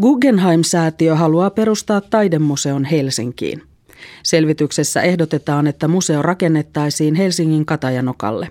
[0.01, 3.61] Guggenheim-säätiö haluaa perustaa taidemuseon Helsinkiin.
[4.23, 8.49] Selvityksessä ehdotetaan, että museo rakennettaisiin Helsingin Katajanokalle.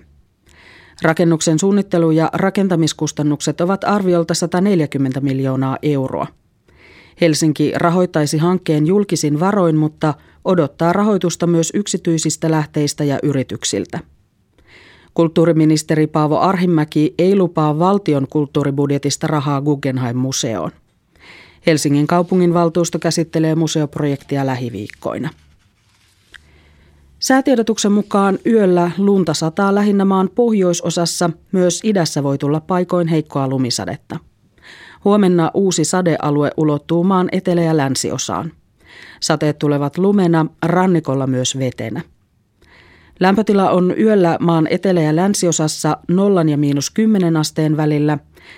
[1.01, 6.27] Rakennuksen suunnittelu- ja rakentamiskustannukset ovat arviolta 140 miljoonaa euroa.
[7.21, 10.13] Helsinki rahoittaisi hankkeen julkisin varoin, mutta
[10.45, 13.99] odottaa rahoitusta myös yksityisistä lähteistä ja yrityksiltä.
[15.13, 20.71] Kulttuuriministeri Paavo Arhimäki ei lupaa valtion kulttuuribudjetista rahaa Guggenheim-museoon.
[21.65, 25.29] Helsingin kaupungin valtuusto käsittelee museoprojektia lähiviikkoina.
[27.19, 34.19] Säätiedotuksen mukaan yöllä lunta sataa lähinnä maan pohjoisosassa, myös idässä voi tulla paikoin heikkoa lumisadetta.
[35.05, 38.51] Huomenna uusi sadealue ulottuu maan etelä- ja länsiosaan.
[39.19, 42.01] Sateet tulevat lumena, rannikolla myös vetenä.
[43.19, 48.17] Lämpötila on yöllä maan etelä- ja länsiosassa 0 ja miinus 10 asteen välillä.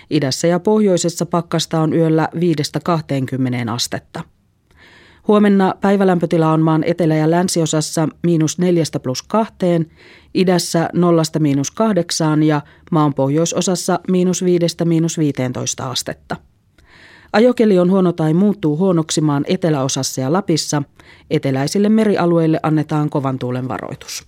[0.10, 4.24] Idässä ja pohjoisessa pakkasta on yöllä 5-20 astetta.
[5.28, 9.56] Huomenna päivälämpötila on maan etelä- ja länsiosassa miinus 4 plus 2,
[10.34, 16.36] idässä 0 miinus 8 ja maan pohjoisosassa miinus 5 miinus 15 astetta.
[17.34, 20.84] Ajokeli on huono tai muuttuu huonoksi maan eteläosassa ja Lapissa.
[21.30, 24.28] Eteläisille merialueille annetaan kovan tuulen varoitus.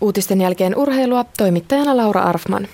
[0.00, 2.68] Uutisten jälkeen urheilua toimittajana Laura Arfman.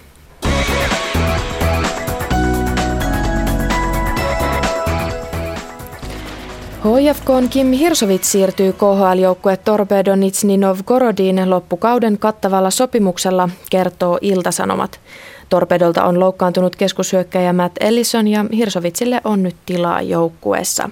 [6.80, 15.00] HFKn Kim Hirsovit siirtyy KHL-joukkue Torpedo Nizhny Novgorodin loppukauden kattavalla sopimuksella, kertoo Iltasanomat.
[15.48, 20.90] Torpedolta on loukkaantunut keskushyökkäjä Matt Ellison ja Hirsovitsille on nyt tilaa joukkueessa.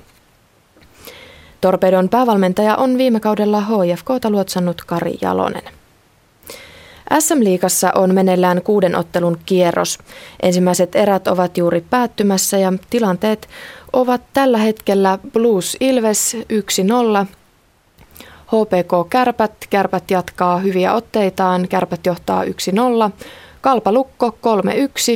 [1.60, 5.62] Torpedon päävalmentaja on viime kaudella HFKta luotsannut Kari Jalonen.
[7.18, 9.98] SM-liigassa on meneillään kuuden ottelun kierros.
[10.42, 13.48] Ensimmäiset erät ovat juuri päättymässä ja tilanteet
[13.94, 16.36] ovat tällä hetkellä Blues Ilves
[17.22, 17.26] 1-0,
[18.46, 22.48] HPK Kärpät, Kärpät jatkaa hyviä otteitaan, Kärpät johtaa 1-0,
[23.60, 24.38] Kalpa Lukko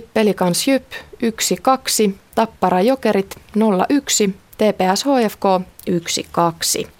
[0.00, 0.84] 3-1, Pelikans Jyp
[2.10, 3.60] 1-2, Tappara Jokerit 0-1,
[4.58, 5.44] TPS HFK
[6.84, 6.97] 1-2.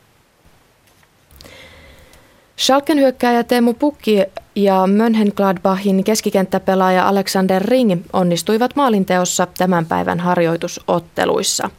[2.58, 4.22] Schalken hyökkääjä Teemu Pukki
[4.54, 11.70] ja Mönchengladbachin keskikenttäpelaaja Alexander Ring onnistuivat maalinteossa tämän päivän harjoitusotteluissa.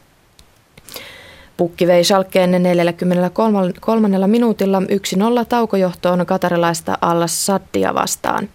[1.56, 4.26] Pukki vei Schalkeen 43.
[4.26, 4.84] minuutilla 1-0
[5.48, 8.48] taukojohtoon katarilaista Allas Saddia vastaan.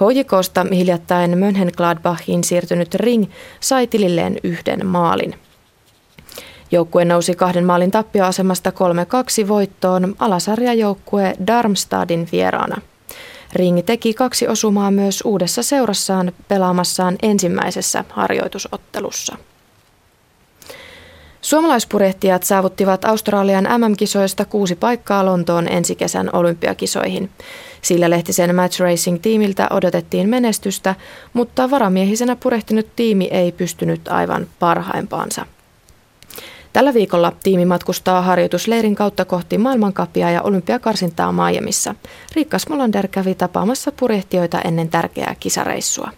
[0.00, 3.24] HJKsta hiljattain Mönchengladbachin siirtynyt Ring
[3.60, 5.34] sai tililleen yhden maalin.
[6.70, 8.72] Joukkue nousi kahden maalin tappioasemasta
[9.44, 12.80] 3-2 voittoon alasarjajoukkue Darmstadin vieraana.
[13.52, 19.36] Ring teki kaksi osumaa myös uudessa seurassaan pelaamassaan ensimmäisessä harjoitusottelussa.
[21.40, 27.30] Suomalaispurjehtijat saavuttivat Australian MM-kisoista kuusi paikkaa Lontoon ensi kesän olympiakisoihin.
[27.82, 30.94] Sillä Lehtisen Match Racing-tiimiltä odotettiin menestystä,
[31.32, 35.46] mutta varamiehisenä purehtinut tiimi ei pystynyt aivan parhaimpaansa.
[36.78, 41.94] Tällä viikolla tiimi matkustaa harjoitusleirin kautta kohti maailmankapia ja olympiakarsintaa Miamiissa.
[42.36, 46.10] Riikka Smolander kävi tapaamassa purjehtijoita ennen tärkeää kisareissua.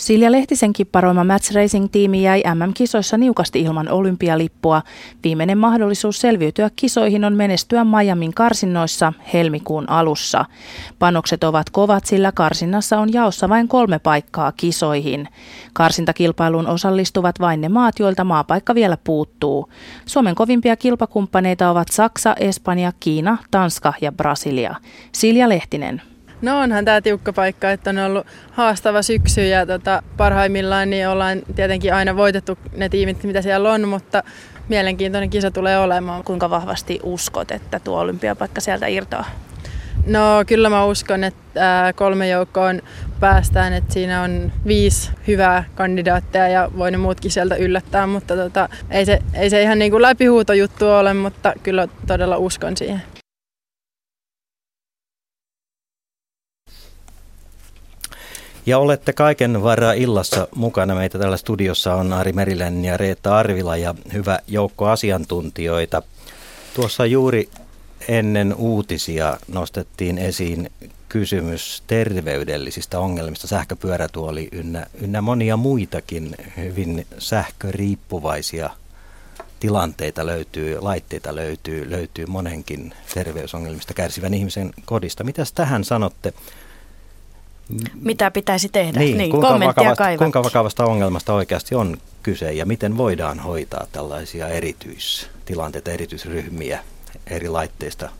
[0.00, 4.82] Silja Lehtisen kipparoima Match Racing-tiimi jäi MM-kisoissa niukasti ilman olympialippua.
[5.24, 10.44] Viimeinen mahdollisuus selviytyä kisoihin on menestyä Miamin karsinnoissa helmikuun alussa.
[10.98, 15.28] Panokset ovat kovat, sillä karsinnassa on jaossa vain kolme paikkaa kisoihin.
[15.72, 19.68] Karsintakilpailuun osallistuvat vain ne maat, joilta maapaikka vielä puuttuu.
[20.06, 24.74] Suomen kovimpia kilpakumppaneita ovat Saksa, Espanja, Kiina, Tanska ja Brasilia.
[25.12, 26.09] Silja Lehtinen.
[26.42, 31.42] No onhan tämä tiukka paikka, että on ollut haastava syksy ja tota, parhaimmillaan niin ollaan
[31.54, 34.22] tietenkin aina voitettu ne tiimit, mitä siellä on, mutta
[34.68, 36.24] mielenkiintoinen kisa tulee olemaan.
[36.24, 39.30] Kuinka vahvasti uskot, että tuo olympiapaikka sieltä irtoaa?
[40.06, 42.82] No kyllä mä uskon, että kolme joukkoon
[43.20, 48.68] päästään, että siinä on viisi hyvää kandidaattia ja voi ne muutkin sieltä yllättää, mutta tota,
[48.90, 53.02] ei, se, ei se ihan niin kuin läpihuutojuttu ole, mutta kyllä todella uskon siihen.
[58.70, 60.94] Ja olette kaiken varra illassa mukana.
[60.94, 66.02] Meitä täällä studiossa on Ari Meriläinen ja Reetta Arvila ja hyvä joukko asiantuntijoita.
[66.74, 67.48] Tuossa juuri
[68.08, 70.70] ennen uutisia nostettiin esiin
[71.08, 78.70] kysymys terveydellisistä ongelmista, sähköpyörätuoli ynnä, ynnä monia muitakin hyvin sähköriippuvaisia
[79.60, 85.24] tilanteita löytyy, laitteita löytyy, löytyy monenkin terveysongelmista kärsivän ihmisen kodista.
[85.24, 86.32] Mitäs tähän sanotte?
[87.94, 89.00] Mitä pitäisi tehdä?
[89.00, 94.48] Niin, niin kuinka, vakavasta, kuinka vakavasta ongelmasta oikeasti on kyse ja miten voidaan hoitaa tällaisia
[94.48, 96.78] erityistilanteita, erityisryhmiä
[97.26, 98.10] eri laitteista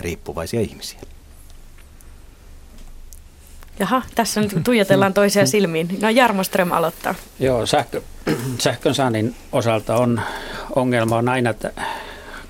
[0.00, 1.00] riippuvaisia ihmisiä?
[3.78, 5.88] Jaha, tässä nyt tuijotellaan toisia silmiin.
[6.00, 7.14] No Jarmo Ström aloittaa.
[7.40, 8.02] Joo, sähkö,
[8.58, 10.20] sähkön saannin osalta on
[10.76, 11.72] ongelma on aina, että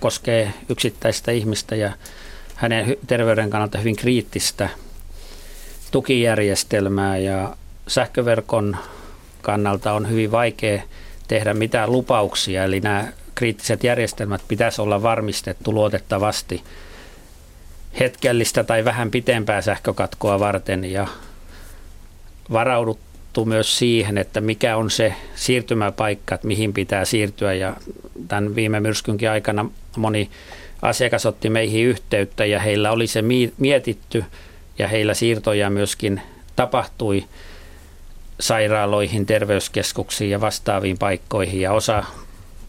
[0.00, 1.92] koskee yksittäistä ihmistä ja
[2.54, 4.68] hänen terveyden kannalta hyvin kriittistä
[5.94, 7.56] tukijärjestelmää ja
[7.88, 8.76] sähköverkon
[9.42, 10.82] kannalta on hyvin vaikea
[11.28, 16.62] tehdä mitään lupauksia, eli nämä kriittiset järjestelmät pitäisi olla varmistettu luotettavasti
[18.00, 20.84] hetkellistä tai vähän pitempää sähkökatkoa varten.
[20.84, 21.08] Ja
[22.52, 27.52] varauduttu myös siihen, että mikä on se siirtymäpaikka, että mihin pitää siirtyä.
[27.52, 27.76] Ja
[28.28, 30.30] tämän viime myrskynkin aikana moni
[30.82, 33.22] asiakas otti meihin yhteyttä ja heillä oli se
[33.58, 34.24] mietitty
[34.78, 36.22] ja heillä siirtoja myöskin
[36.56, 37.24] tapahtui
[38.40, 42.04] sairaaloihin, terveyskeskuksiin ja vastaaviin paikkoihin ja osa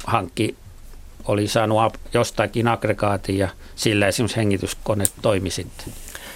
[0.07, 0.55] hankki
[1.27, 5.93] oli saanut jostakin aggregaatin ja sillä esimerkiksi hengityskone toimi sitten.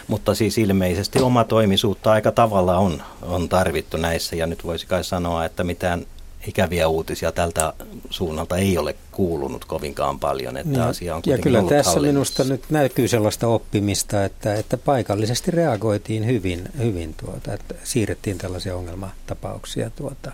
[0.08, 5.04] Mutta siis ilmeisesti oma toimisuutta aika tavalla on, on tarvittu näissä ja nyt voisi kai
[5.04, 6.06] sanoa, että mitään
[6.48, 7.74] ikäviä uutisia tältä
[8.10, 12.64] suunnalta ei ole kuulunut kovinkaan paljon, että niin, asia on Ja kyllä tässä minusta nyt
[12.70, 20.32] näkyy sellaista oppimista, että, että paikallisesti reagoitiin hyvin, hyvin tuota, että siirrettiin tällaisia ongelmatapauksia tuota,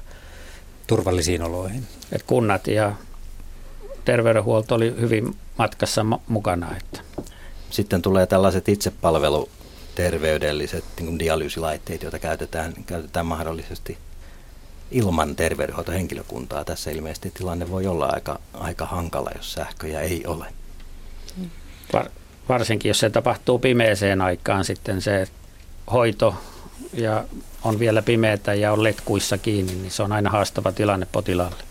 [0.87, 1.83] turvallisiin oloihin.
[2.11, 2.93] Et kunnat ja
[4.05, 6.77] terveydenhuolto oli hyvin matkassa mukana.
[6.77, 6.99] Että.
[7.69, 13.97] Sitten tulee tällaiset itsepalveluterveydelliset niin dialyysilaitteet, joita käytetään, käytetään mahdollisesti
[14.91, 16.65] ilman terveydenhoitohenkilökuntaa.
[16.65, 20.45] Tässä ilmeisesti tilanne voi olla aika, aika hankala, jos sähköjä ei ole.
[21.93, 22.09] Var,
[22.49, 25.27] varsinkin jos se tapahtuu pimeeseen aikaan sitten se
[25.91, 26.35] hoito
[26.93, 27.23] ja
[27.63, 31.63] on vielä pimeätä ja on letkuissa kiinni, niin se on aina haastava tilanne potilaalle.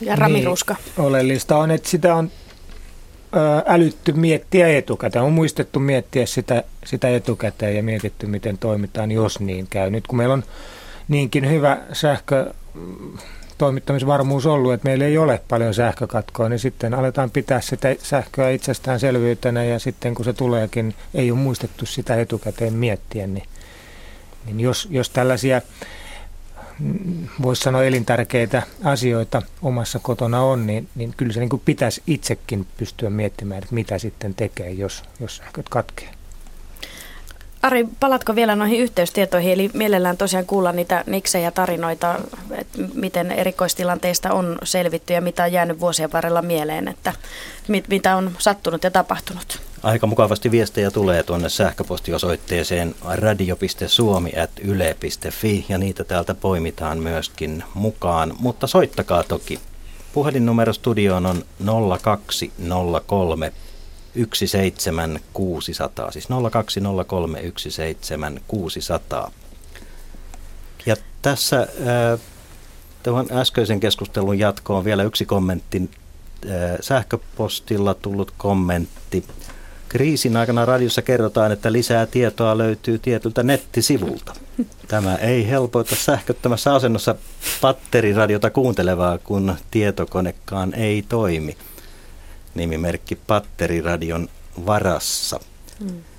[0.00, 0.76] Ja Rami niin, Ruska.
[0.98, 2.30] Oleellista on, että sitä on
[3.66, 5.24] älytty miettiä etukäteen.
[5.24, 9.90] On muistettu miettiä sitä, sitä etukäteen ja mietitty, miten toimitaan, jos niin käy.
[9.90, 10.44] Nyt kun meillä on
[11.08, 12.52] niinkin hyvä sähkö
[13.58, 19.64] toimittamisvarmuus ollut, että meillä ei ole paljon sähkökatkoa, niin sitten aletaan pitää sitä sähköä itsestäänselvyytenä
[19.64, 23.48] ja sitten kun se tuleekin, ei ole muistettu sitä etukäteen miettiä, niin,
[24.46, 25.60] niin jos, jos tällaisia
[26.78, 32.02] mm, voisi sanoa elintärkeitä asioita omassa kotona on, niin, niin kyllä se niin kuin pitäisi
[32.06, 36.15] itsekin pystyä miettimään, että mitä sitten tekee, jos, jos sähköt katkeaa.
[37.66, 39.52] Ari, palatko vielä noihin yhteystietoihin?
[39.52, 42.14] Eli mielellään tosiaan kuulla niitä niksejä tarinoita,
[42.50, 47.12] että miten erikoistilanteista on selvitty ja mitä on jäänyt vuosien varrella mieleen, että
[47.68, 49.60] mit, mitä on sattunut ja tapahtunut.
[49.82, 59.22] Aika mukavasti viestejä tulee tuonne sähköpostiosoitteeseen radio.suomi.yle.fi ja niitä täältä poimitaan myöskin mukaan, mutta soittakaa
[59.22, 59.60] toki.
[60.12, 61.44] Puhelinnumero studioon on
[62.02, 63.52] 0203
[64.16, 69.30] 17600, siis 0203 17600.
[70.86, 71.68] Ja tässä äh,
[73.02, 75.90] tuohon äskeisen keskustelun jatkoon vielä yksi kommentti.
[76.50, 79.24] Äh, sähköpostilla tullut kommentti.
[79.88, 84.32] Kriisin aikana radiossa kerrotaan, että lisää tietoa löytyy tietyltä nettisivulta.
[84.88, 87.14] Tämä ei helpoita sähköttömässä asennossa
[87.60, 91.56] patteriradiota kuuntelevaa, kun tietokonekaan ei toimi
[92.56, 94.28] nimimerkki Patteriradion
[94.66, 95.40] varassa.
[95.80, 96.15] Mm.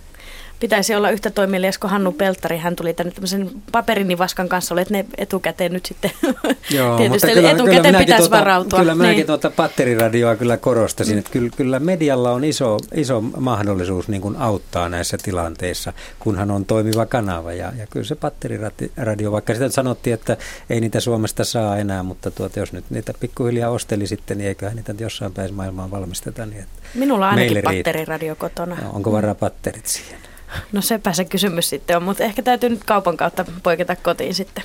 [0.60, 2.58] Pitäisi olla yhtä toimelias kuin Hannu Peltari.
[2.58, 6.12] Hän tuli tänne tämmöisen paperinivaskan kanssa, olet ne etukäteen nyt sitten
[6.78, 8.80] Joo, tietysti kyllä, etukäteen kyllä pitäisi tuota, varautua.
[8.80, 9.28] Kyllä minäkin niin.
[9.28, 11.20] tuota patteriradioa kyllä korostasin, mm.
[11.20, 16.66] että kyllä, kyllä medialla on iso, iso mahdollisuus niin kuin auttaa näissä tilanteissa, kunhan on
[16.66, 17.54] toimiva kanava.
[17.54, 20.38] Ja, ja kyllä se patteriradio, vaikka sitä sanottiin, että
[20.70, 24.76] ei niitä Suomesta saa enää, mutta tuota, jos nyt niitä pikkuhiljaa osteli sitten, niin eiköhän
[24.76, 26.46] niitä jossain päin maailmaan valmisteta.
[26.46, 28.76] Niin että Minulla on ainakin patteriradio kotona.
[28.76, 30.37] No, onko varaa patterit siihen?
[30.72, 34.64] No sepä se kysymys sitten on, mutta ehkä täytyy nyt kaupan kautta poiketa kotiin sitten.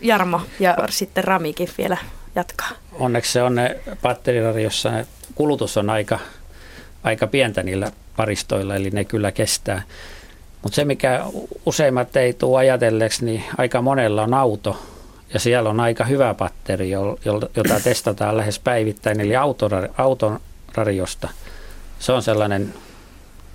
[0.00, 1.96] Jarmo ja sitten Ramikin vielä
[2.34, 2.68] jatkaa.
[2.92, 6.18] Onneksi se on ne patteriradiossa, ne kulutus on aika,
[7.04, 9.82] aika pientä niillä paristoilla, eli ne kyllä kestää.
[10.62, 11.24] Mutta se, mikä
[11.66, 14.82] useimmat ei tule ajatelleeksi, niin aika monella on auto,
[15.34, 16.90] ja siellä on aika hyvä patteri,
[17.56, 19.32] jota testataan lähes päivittäin, eli
[19.98, 20.40] auton
[20.74, 21.28] radiosta.
[21.98, 22.74] Se on sellainen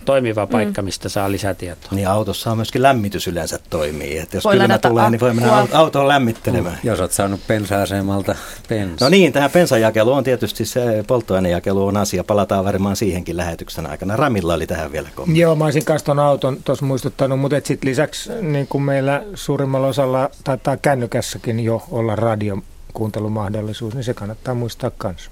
[0.06, 0.86] toimiva paikka, mm.
[0.86, 1.90] mistä saa lisätietoa.
[1.92, 4.18] Niin autossa on myöskin lämmitys yleensä toimii.
[4.18, 6.80] Että jos kylmä tulee, niin voi mennä autoon lämmittelemään.
[6.84, 6.88] Mm.
[6.90, 8.36] Jos olet saanut pensa-asemalta
[8.68, 9.06] pensa.
[9.06, 12.24] No niin, tähän pensajakelu on tietysti se polttoainejakelu on asia.
[12.24, 14.16] Palataan varmaan siihenkin lähetyksen aikana.
[14.16, 15.42] Ramilla oli tähän vielä kommentti.
[15.42, 20.30] Joo, mä olisin kanssa auton tuossa muistuttanut, mutta sitten lisäksi niin kuin meillä suurimmalla osalla
[20.44, 25.32] taitaa kännykässäkin jo olla radiokuuntelumahdollisuus, niin se kannattaa muistaa kanssa.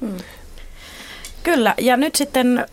[0.00, 0.16] Hmm.
[1.42, 2.66] Kyllä, ja nyt sitten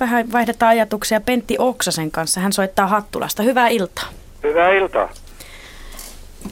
[0.00, 2.40] vähän vaihdetaan ajatuksia Pentti Oksasen kanssa.
[2.40, 3.42] Hän soittaa Hattulasta.
[3.42, 4.08] Hyvää iltaa.
[4.42, 5.08] Hyvää iltaa.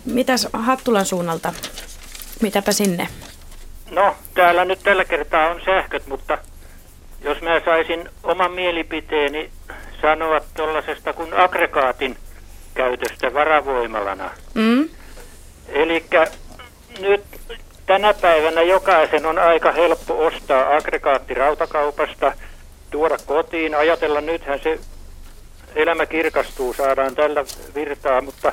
[0.05, 1.53] Mitäs Hattulan suunnalta?
[2.43, 3.09] Mitäpä sinne?
[3.91, 6.39] No, täällä nyt tällä kertaa on sähköt, mutta
[7.25, 9.51] jos mä saisin oman mielipiteeni
[10.01, 12.17] sanoa tuollaisesta kuin aggregaatin
[12.75, 14.31] käytöstä varavoimalana.
[14.55, 14.89] Mm?
[15.69, 16.05] Eli
[17.01, 17.23] nyt
[17.87, 22.33] tänä päivänä jokaisen on aika helppo ostaa aggregaatti rautakaupasta,
[22.93, 23.75] tuoda kotiin.
[23.75, 24.79] Ajatella nythän se
[25.75, 27.45] elämä kirkastuu, saadaan tällä
[27.75, 28.53] virtaa, mutta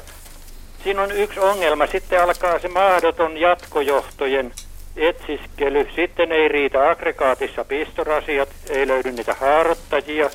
[0.84, 1.88] siinä on yksi ongelma.
[1.88, 4.52] Sitten alkaa se mahdoton jatkojohtojen
[4.98, 5.88] etsiskely.
[5.96, 10.30] Sitten ei riitä aggregaatissa pistorasiat, ei löydy niitä haarottajia.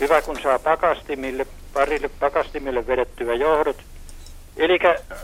[0.00, 3.76] Hyvä kun saa pakastimille, parille pakastimille vedettyä johdot.
[4.56, 4.78] Eli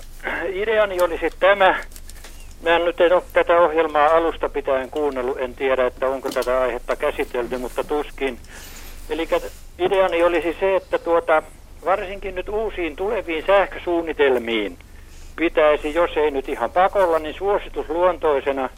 [0.62, 1.80] ideani olisi tämä.
[2.62, 6.60] Mä en nyt en ole tätä ohjelmaa alusta pitäen kuunnellut, en tiedä, että onko tätä
[6.60, 8.38] aihetta käsitelty, mutta tuskin.
[9.10, 9.28] Eli
[9.78, 11.42] ideani olisi se, että tuota,
[11.84, 14.78] varsinkin nyt uusiin tuleviin sähkösuunnitelmiin
[15.36, 18.68] pitäisi, jos ei nyt ihan pakolla, niin suositusluontoisena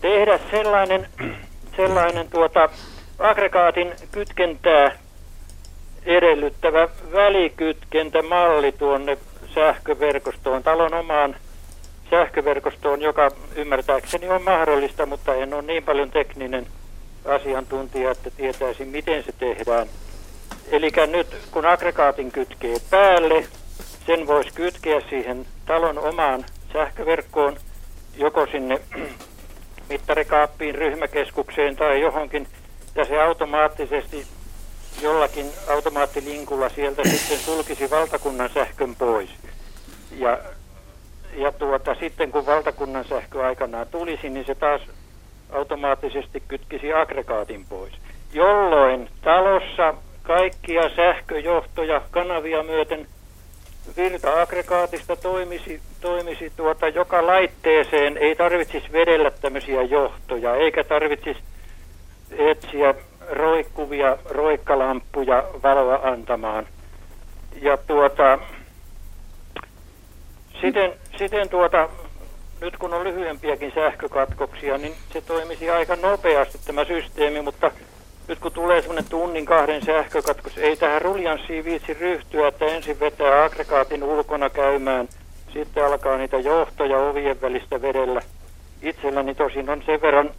[0.00, 1.08] tehdä sellainen,
[1.76, 2.68] sellainen tuota,
[3.18, 4.98] aggregaatin kytkentää
[6.06, 9.18] edellyttävä välikytkentämalli tuonne
[9.54, 11.36] sähköverkostoon, talon omaan
[12.10, 16.66] sähköverkostoon, joka ymmärtääkseni on mahdollista, mutta en ole niin paljon tekninen
[17.24, 19.86] asiantuntija, että tietäisin, miten se tehdään.
[20.70, 23.46] Eli nyt kun aggregaatin kytkee päälle,
[24.06, 27.56] sen voisi kytkeä siihen talon omaan sähköverkkoon,
[28.16, 28.80] joko sinne
[29.90, 32.46] mittarikaappiin, ryhmäkeskukseen tai johonkin,
[32.94, 34.26] ja se automaattisesti
[35.02, 39.30] jollakin automaattilinkulla sieltä sitten sulkisi valtakunnan sähkön pois.
[40.18, 40.38] Ja,
[41.32, 44.80] ja tuota, sitten kun valtakunnan sähkö aikanaan tulisi, niin se taas
[45.50, 47.92] automaattisesti kytkisi aggregaatin pois.
[48.32, 53.06] Jolloin talossa kaikkia sähköjohtoja kanavia myöten
[53.96, 61.40] virta-aggregaatista toimisi, toimisi tuota joka laitteeseen, ei tarvitsisi vedellä tämmöisiä johtoja, eikä tarvitsisi
[62.38, 62.94] etsiä
[63.30, 66.66] roikkuvia roikkalamppuja valoa antamaan.
[67.62, 68.38] Ja tuota,
[70.60, 71.88] siten, siten tuota,
[72.60, 77.70] nyt kun on lyhyempiäkin sähkökatkoksia, niin se toimisi aika nopeasti tämä systeemi, mutta
[78.28, 83.44] nyt kun tulee semmoinen tunnin kahden sähkökatkos, ei tähän ruljanssiin viitsi ryhtyä, että ensin vetää
[83.44, 85.08] aggregaatin ulkona käymään,
[85.52, 88.20] sitten alkaa niitä johtoja ovien välistä vedellä.
[88.82, 90.30] Itselläni tosin on sen verran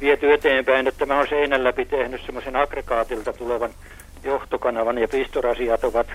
[0.00, 3.70] viety eteenpäin, että mä oon seinän läpi tehnyt semmoisen aggregaatilta tulevan
[4.24, 6.06] johtokanavan ja pistorasiat ovat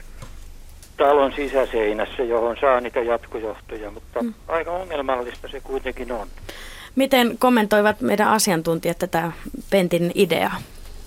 [0.97, 4.33] talon sisäseinässä, johon saa niitä jatkojohtoja, mutta mm.
[4.47, 6.27] aika ongelmallista se kuitenkin on.
[6.95, 9.31] Miten kommentoivat meidän asiantuntijat tätä
[9.69, 10.55] Pentin ideaa?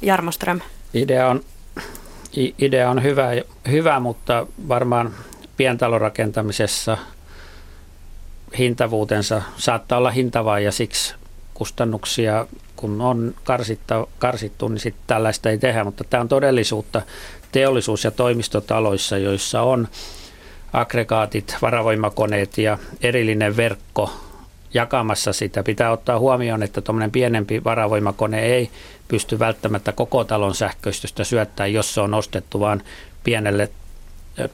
[0.02, 0.60] Jarmo Ström.
[0.94, 1.40] Idea on,
[2.58, 3.30] idea on hyvä,
[3.70, 5.14] hyvä, mutta varmaan
[5.56, 6.98] pientalorakentamisessa
[8.58, 11.14] hintavuutensa saattaa olla hintavaa ja siksi
[11.54, 12.46] kustannuksia,
[12.76, 17.02] kun on karsitta, karsittu, niin sitten tällaista ei tehdä, mutta tämä on todellisuutta
[17.56, 19.88] teollisuus- ja toimistotaloissa, joissa on
[20.72, 24.10] aggregaatit, varavoimakoneet ja erillinen verkko
[24.74, 25.62] jakamassa sitä.
[25.62, 28.70] Pitää ottaa huomioon, että tuommoinen pienempi varavoimakone ei
[29.08, 32.82] pysty välttämättä koko talon sähköistystä syöttämään, jos se on ostettu vaan
[33.24, 33.70] pienelle,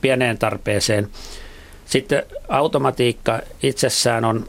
[0.01, 1.09] pieneen tarpeeseen.
[1.87, 4.47] Sitten automatiikka itsessään on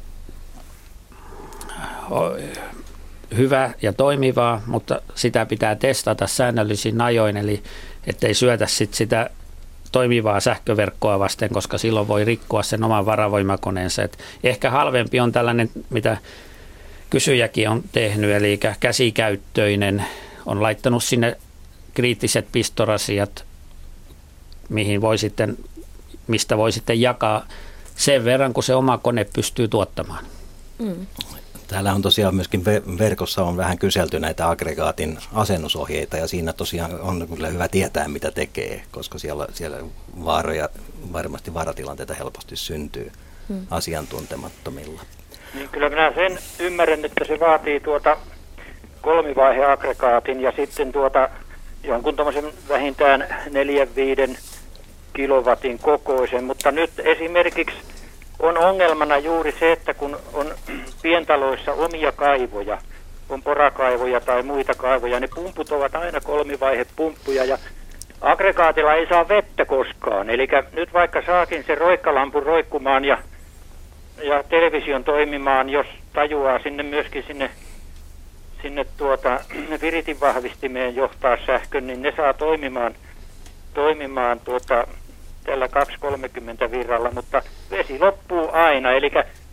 [3.38, 7.64] hyvä ja toimivaa, mutta sitä pitää testata säännöllisin ajoin, eli
[8.07, 9.30] ettei syötä sit sitä
[9.91, 14.03] toimivaa sähköverkkoa vasten, koska silloin voi rikkoa sen oman varavoimakoneensa.
[14.03, 16.18] Et ehkä halvempi on tällainen, mitä
[17.10, 20.05] kysyjäkin on tehnyt, eli käsikäyttöinen,
[20.45, 21.38] on laittanut sinne
[21.93, 23.45] kriittiset pistorasiat,
[24.69, 25.57] mihin voi sitten,
[26.27, 27.47] mistä voi sitten jakaa
[27.95, 30.26] sen verran, kun se oma kone pystyy tuottamaan.
[30.80, 31.07] Mm.
[31.68, 32.65] Täällä on tosiaan myöskin
[32.99, 38.31] verkossa on vähän kyselty näitä aggregaatin asennusohjeita ja siinä tosiaan on kyllä hyvä tietää, mitä
[38.31, 39.77] tekee, koska siellä, siellä
[40.26, 40.69] vaaroja,
[41.14, 43.11] varmasti vaaratilanteita helposti syntyy
[43.49, 43.68] hmm.
[43.72, 45.02] asiantuntemattomilla.
[45.53, 48.18] Niin kyllä minä sen ymmärrän, että se vaatii tuota
[49.02, 51.30] kolmivaiheaggregaatin ja sitten tuota
[51.84, 53.27] jonkun tuommoisen vähintään
[54.31, 54.38] 4-5
[55.14, 57.93] kilowatin kokoisen, mutta nyt esimerkiksi
[58.44, 60.53] on ongelmana juuri se, että kun on
[61.03, 62.78] pientaloissa omia kaivoja,
[63.30, 67.57] on porakaivoja tai muita kaivoja, ne pumput ovat aina kolmivaihepumppuja ja
[68.22, 70.30] aggregaatilla ei saa vettä koskaan.
[70.30, 73.18] Eli nyt vaikka saakin se roikkalampun roikkumaan ja,
[74.24, 77.49] ja television toimimaan, jos tajuaa sinne myöskin sinne,
[78.61, 79.40] sinne tuota,
[79.82, 82.95] viritin vahvistimeen johtaa sähkön, niin ne saa toimimaan,
[83.74, 84.88] toimimaan tuota,
[85.44, 87.41] tällä 230 virralla, mutta
[87.72, 88.91] vesi loppuu aina.
[88.91, 89.11] Eli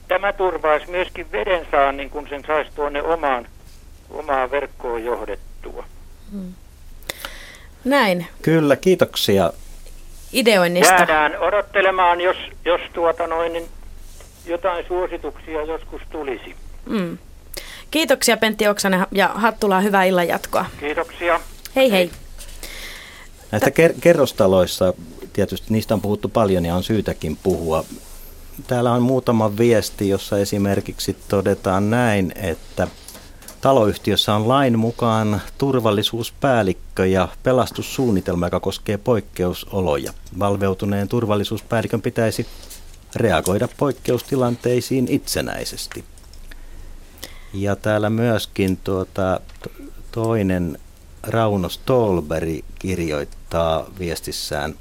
[0.08, 3.46] tämä turvaisi myöskin veden saannin, kun sen saisi tuonne omaan,
[4.10, 5.84] omaan verkkoon johdettua.
[6.32, 6.54] Hmm.
[7.84, 8.26] Näin.
[8.42, 9.52] Kyllä, kiitoksia
[10.32, 10.94] ideoinnista.
[10.94, 13.68] Jäädään odottelemaan, jos, jos tuota noin, niin
[14.46, 16.54] jotain suosituksia joskus tulisi.
[16.86, 17.18] Mm.
[17.90, 20.66] Kiitoksia Pentti Oksanen ja Hattula, hyvää illan jatkoa.
[20.80, 21.40] Kiitoksia.
[21.76, 22.10] Hei hei.
[23.52, 24.94] Näistä ker- kerrostaloissa,
[25.32, 27.84] tietysti niistä on puhuttu paljon ja on syytäkin puhua.
[28.66, 32.88] Täällä on muutama viesti, jossa esimerkiksi todetaan näin, että
[33.60, 40.12] Taloyhtiössä on lain mukaan turvallisuuspäällikkö ja pelastussuunnitelma, joka koskee poikkeusoloja.
[40.38, 42.46] Valveutuneen turvallisuuspäällikön pitäisi
[43.16, 46.04] reagoida poikkeustilanteisiin itsenäisesti.
[47.52, 49.40] Ja täällä myöskin tuota,
[50.12, 50.78] toinen
[51.22, 54.74] Rauno Stolberi kirjoittaa viestissään,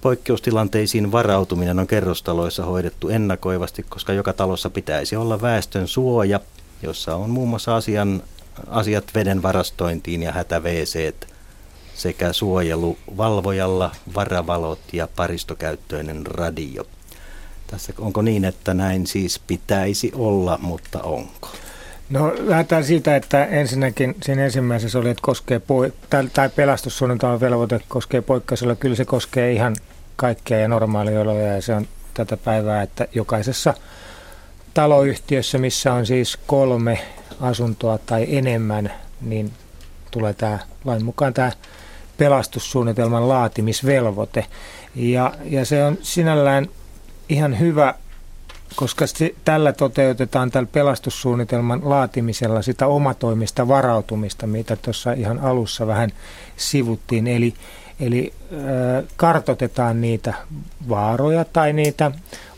[0.00, 6.40] Poikkeustilanteisiin varautuminen on kerrostaloissa hoidettu ennakoivasti, koska joka talossa pitäisi olla väestön suoja,
[6.82, 8.22] jossa on muun muassa asian,
[8.66, 11.34] asiat veden varastointiin ja hätäveeseet
[11.94, 16.86] sekä suojelu valvojalla, varavalot ja paristokäyttöinen radio.
[17.66, 21.48] Tässä onko niin, että näin siis pitäisi olla, mutta onko?
[22.10, 25.60] No lähdetään siitä, että ensinnäkin siinä ensimmäisessä oli, että koskee
[26.32, 28.76] tai pelastussuunnitelman velvoite koskee poikkeusella.
[28.76, 29.76] Kyllä se koskee ihan
[30.20, 33.74] kaikkea ja normaalioloja ja se on tätä päivää, että jokaisessa
[34.74, 36.98] taloyhtiössä, missä on siis kolme
[37.40, 39.52] asuntoa tai enemmän, niin
[40.10, 41.52] tulee tämä lain mukaan tämä
[42.18, 44.46] pelastussuunnitelman laatimisvelvoite.
[44.94, 46.68] Ja, ja se on sinällään
[47.28, 47.94] ihan hyvä,
[48.76, 56.10] koska se, tällä toteutetaan tällä pelastussuunnitelman laatimisella sitä omatoimista varautumista, mitä tuossa ihan alussa vähän
[56.56, 57.26] sivuttiin.
[57.26, 57.54] Eli,
[58.00, 58.32] eli
[59.16, 60.34] kartotetaan niitä
[60.88, 62.10] vaaroja tai niitä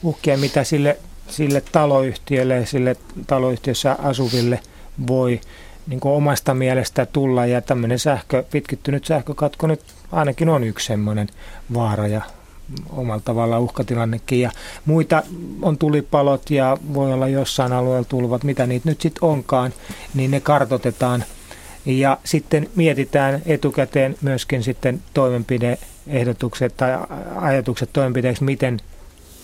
[0.02, 0.98] uhkia, mitä sille,
[1.28, 2.96] sille taloyhtiölle ja sille
[3.26, 4.60] taloyhtiössä asuville
[5.06, 5.40] voi
[5.86, 7.46] niin kuin omasta mielestä tulla.
[7.46, 9.80] Ja tämmöinen sähkö, pitkittynyt sähkökatko nyt
[10.12, 11.28] ainakin on yksi semmoinen
[11.74, 12.22] vaara ja
[12.90, 14.40] omalla tavallaan uhkatilannekin.
[14.40, 14.50] Ja
[14.84, 15.22] muita
[15.62, 19.72] on tulipalot ja voi olla jossain alueella tulvat, mitä niitä nyt sitten onkaan,
[20.14, 21.24] niin ne kartotetaan.
[21.86, 26.90] Ja sitten mietitään etukäteen myöskin sitten toimenpideehdotukset tai
[27.36, 28.80] ajatukset toimenpiteeksi, miten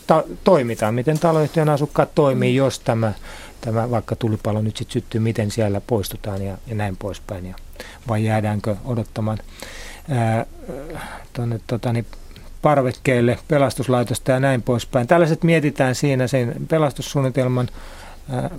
[0.07, 3.13] ta- toimitaan, miten taloyhtiön asukkaat toimii, jos tämä,
[3.61, 7.47] tämä vaikka tulipalo nyt sitten syttyy, miten siellä poistutaan ja, ja näin poispäin.
[7.47, 7.55] Ja,
[8.09, 9.39] vai jäädäänkö odottamaan
[11.33, 12.07] tuonne tota, niin
[12.63, 15.07] parvekkeelle pelastuslaitosta ja näin poispäin.
[15.07, 17.69] Tällaiset mietitään siinä sen pelastussuunnitelman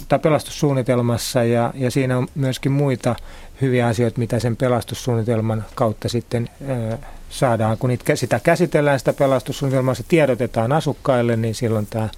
[0.07, 3.15] tai pelastussuunnitelmassa ja, ja siinä on myöskin muita
[3.61, 6.97] hyviä asioita, mitä sen pelastussuunnitelman kautta sitten ää,
[7.29, 7.77] saadaan.
[7.77, 12.09] Kun niitä, sitä käsitellään, sitä pelastussuunnitelmaa, se tiedotetaan asukkaille, niin silloin tämä,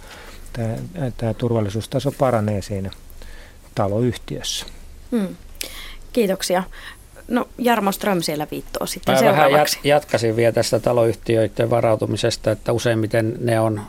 [0.53, 0.75] tämä,
[1.17, 2.91] tämä turvallisuustaso paranee siinä
[3.75, 4.65] taloyhtiössä.
[5.11, 5.35] Hmm.
[6.13, 6.63] Kiitoksia.
[7.27, 9.75] No Jarmo Ström siellä viittoo sitten Mä seuraavaksi.
[9.77, 13.81] vähän jatkaisin vielä tästä taloyhtiöiden varautumisesta, että useimmiten ne on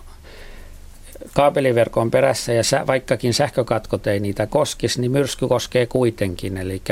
[1.32, 6.56] kaapeliverkon perässä ja vaikkakin sähkökatkot ei niitä koskisi, niin myrsky koskee kuitenkin.
[6.56, 6.82] Eli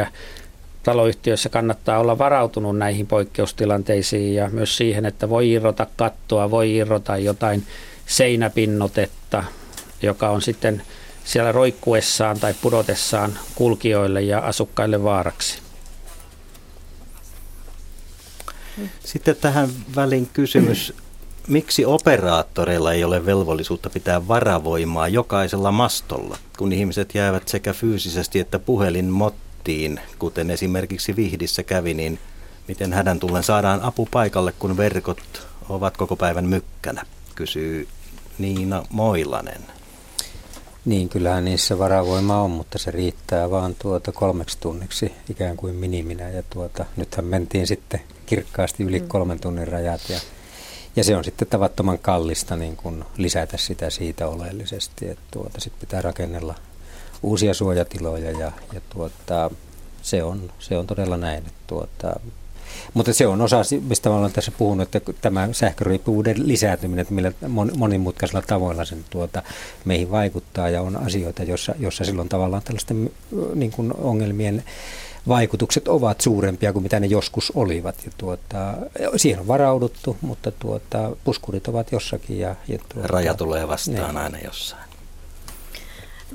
[0.83, 7.17] taloyhtiöissä kannattaa olla varautunut näihin poikkeustilanteisiin ja myös siihen, että voi irrota kattoa, voi irrota
[7.17, 7.67] jotain
[8.07, 9.45] seinäpinnotetta,
[10.03, 10.83] joka on sitten
[11.25, 15.59] siellä roikkuessaan tai pudotessaan kulkijoille ja asukkaille vaaraksi.
[19.05, 20.95] Sitten tähän välin kysymys.
[21.49, 28.59] Miksi operaattoreilla ei ole velvollisuutta pitää varavoimaa jokaisella mastolla, kun ihmiset jäävät sekä fyysisesti että
[28.59, 32.19] puhelin mottiin, kuten esimerkiksi Vihdissä kävi, niin
[32.69, 37.03] miten hädän tullen saadaan apu paikalle, kun verkot ovat koko päivän mykkänä,
[37.35, 37.89] kysyy
[38.39, 39.61] Niina Moilanen.
[40.85, 46.29] Niin, kyllähän niissä varavoima on, mutta se riittää vaan tuota kolmeksi tunniksi ikään kuin miniminä.
[46.29, 49.09] Ja tuota, nythän mentiin sitten kirkkaasti yli mm.
[49.09, 50.21] kolmen tunnin rajat ja,
[50.97, 55.81] ja se on sitten tavattoman kallista niin kuin lisätä sitä siitä oleellisesti, että tuota, sitten
[55.81, 56.55] pitää rakennella
[57.23, 59.51] uusia suojatiloja ja, ja tuota,
[60.03, 61.39] se, on, se on todella näin.
[61.39, 62.21] Että tuota,
[62.95, 67.33] mutta se on osa, mistä olen tässä puhunut, että tämä sähköriippuvuuden lisääntyminen, että millä
[67.77, 69.43] monimutkaisilla tavoilla sen tuota,
[69.85, 73.11] meihin vaikuttaa ja on asioita, jossa, jossa silloin tavallaan tällaisten
[73.55, 74.65] niin kuin ongelmien
[75.29, 77.95] vaikutukset ovat suurempia kuin mitä ne joskus olivat.
[78.05, 78.75] Ja tuota,
[79.17, 82.39] siihen on varauduttu, mutta tuota, puskurit ovat jossakin.
[82.39, 84.17] Ja, ja tuota, Raja tulee vastaan niin.
[84.17, 84.91] aina jossain.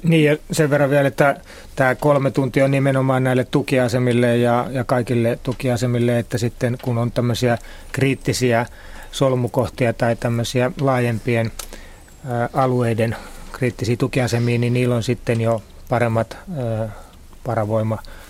[0.04, 1.42] Niin ja sen verran vielä, että
[1.76, 7.12] tämä kolme tuntia on nimenomaan näille tukiasemille ja, ja kaikille tukiasemille, että sitten kun on
[7.12, 7.58] tämmöisiä
[7.92, 8.66] kriittisiä
[9.12, 11.52] solmukohtia tai tämmöisiä laajempien
[12.54, 13.16] alueiden
[13.52, 16.38] kriittisiä tukiasemia, niin niillä on sitten jo paremmat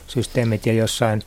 [0.06, 1.24] paravoimasysteemit ja jossain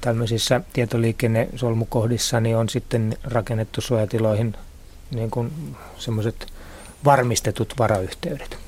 [0.00, 4.54] tämmöisissä tietoliikennesolmukohdissa niin on sitten rakennettu suojatiloihin
[5.14, 5.50] niin kuin
[5.98, 6.46] semmoiset
[7.04, 8.58] varmistetut varayhteydet.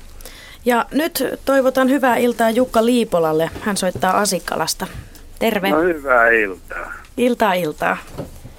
[0.65, 3.49] Ja nyt toivotan hyvää iltaa Jukka Liipolalle.
[3.61, 4.87] Hän soittaa Asikkalasta.
[5.39, 5.69] Terve.
[5.69, 6.93] No hyvää iltaa.
[7.17, 7.97] Iltaa iltaa.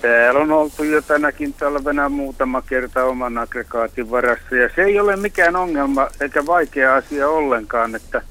[0.03, 5.17] Täällä on oltu jo tänäkin talvena muutama kerta oman aggregaatin varassa ja se ei ole
[5.17, 8.23] mikään ongelma eikä vaikea asia ollenkaan, että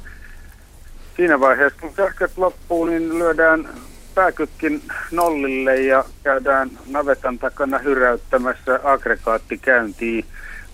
[1.17, 3.69] siinä vaiheessa kun sähköt loppuu, niin lyödään
[4.15, 4.81] pääkytkin
[5.11, 10.25] nollille ja käydään navetan takana hyräyttämässä aggregaatti käyntiin.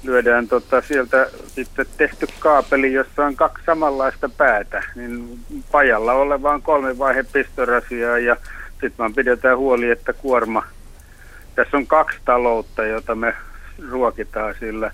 [0.04, 5.40] Lyödään tota sieltä sitten tehty kaapeli, jossa on kaksi samanlaista päätä, niin
[5.72, 8.38] pajalla olevaan kolme vaihe pistorasiaa ja
[8.72, 10.64] sitten vaan pidetään huoli, että kuorma,
[11.56, 13.36] tässä on kaksi taloutta, jota me
[13.90, 14.92] ruokitaan sillä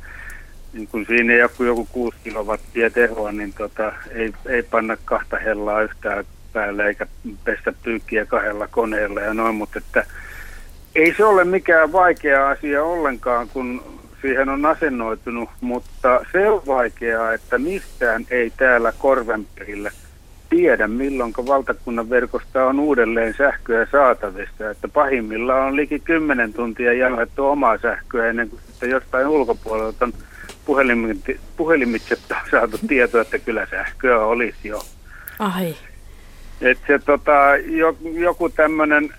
[0.74, 5.82] niin kun siinä joku, joku 6 kilowattia tehoa, niin tota, ei, ei panna kahta hellaa
[5.82, 7.08] yhtään päälle eikä
[7.44, 10.06] pestä pyykkiä kahdella koneella ja noin, mutta että
[10.96, 17.34] ei se ole mikään vaikea asia ollenkaan, kun siihen on asennoitunut, mutta se on vaikeaa,
[17.34, 19.92] että mistään ei täällä Korvenperillä
[20.50, 24.70] tiedä, milloin valtakunnan verkosta on uudelleen sähköä saatavissa.
[24.70, 30.14] Että pahimmillaan on liki 10 tuntia jauhettu omaa sähköä ennen kuin sitten jostain ulkopuolelta on
[30.70, 32.18] puhelimitse, puhelimitse
[32.52, 34.82] saatu tietoa, että kyllä sähköä olisi jo.
[35.40, 35.76] Ai.
[36.62, 37.32] Että se tota,
[38.14, 39.10] joku tämmöinen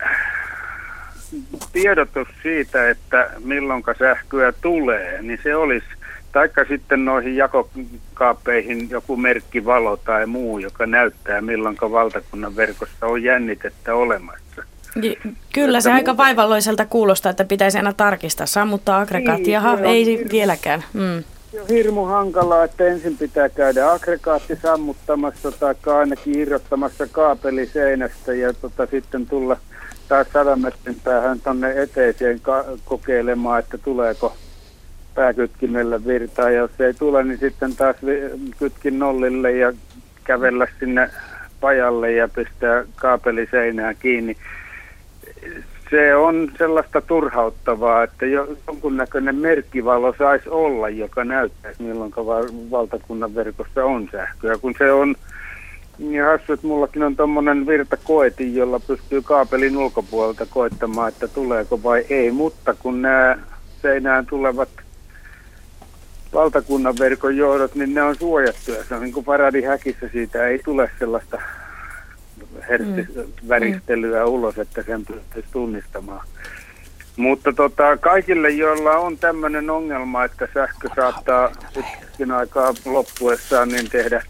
[1.72, 5.86] tiedotus siitä, että milloin sähköä tulee, niin se olisi,
[6.32, 13.94] taikka sitten noihin jakokaappeihin joku merkkivalo tai muu, joka näyttää milloin valtakunnan verkossa on jännitettä
[13.94, 14.62] olemassa.
[15.52, 20.84] Kyllä se aika vaivalloiselta kuulostaa, että pitäisi aina tarkistaa, sammuttaa aggregaattia, niin, ei vieläkään.
[20.92, 21.24] Mm
[21.58, 28.52] on hirmu hankalaa, että ensin pitää käydä aggregaatti sammuttamassa tai ainakin irrottamassa kaapeli seinästä ja
[28.52, 29.56] tota, sitten tulla
[30.08, 30.72] taas sadan
[31.04, 34.34] päähän tuonne eteiseen ka- kokeilemaan, että tuleeko
[35.14, 36.50] pääkytkimellä virtaa.
[36.50, 37.96] Ja jos ei tule, niin sitten taas
[38.58, 39.72] kytkin nollille ja
[40.24, 41.10] kävellä sinne
[41.60, 44.36] pajalle ja pistää kaapeli seinään kiinni
[45.90, 52.12] se on sellaista turhauttavaa, että jonkunnäköinen merkkivalo saisi olla, joka näyttäisi milloin
[52.70, 54.58] valtakunnan verkossa on sähköä.
[54.58, 55.16] Kun se on
[55.98, 62.04] niin hassu, että mullakin on tuommoinen virtakoeti, jolla pystyy kaapelin ulkopuolelta koittamaan, että tuleeko vai
[62.10, 62.30] ei.
[62.30, 63.38] Mutta kun nämä
[63.82, 64.68] seinään tulevat
[66.34, 68.84] valtakunnan verkon johdot, niin ne on suojattuja.
[68.84, 71.40] Se on niin kuin paradihäkissä, siitä ei tule sellaista
[72.68, 74.30] herttiväristelyä mm.
[74.30, 76.26] ulos, että sen pystyisi tunnistamaan.
[77.16, 84.22] Mutta tota, kaikille, joilla on tämmöinen ongelma, että sähkö saattaa hetken aikaa loppuessaan niin tehdä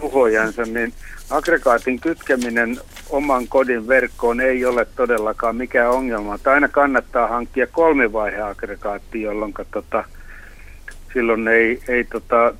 [0.00, 0.92] tuhojansa, niin
[1.30, 2.78] aggregaatin kytkeminen
[3.10, 6.38] oman kodin verkkoon ei ole todellakaan mikään ongelma.
[6.38, 10.04] Tai aina kannattaa hankkia kolmivaiheaggregaatti, jolloin tota,
[11.12, 12.54] silloin ei, ei tota,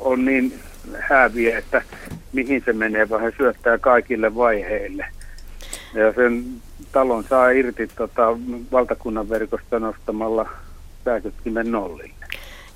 [0.00, 0.60] ole niin
[0.98, 1.82] hääviä, että
[2.32, 5.06] mihin se menee, vaan hän syöttää kaikille vaiheille.
[5.94, 6.44] Ja sen
[6.92, 8.22] talon saa irti tota,
[8.72, 10.48] valtakunnan verkosta nostamalla
[11.04, 12.14] sähkötkimen nollille.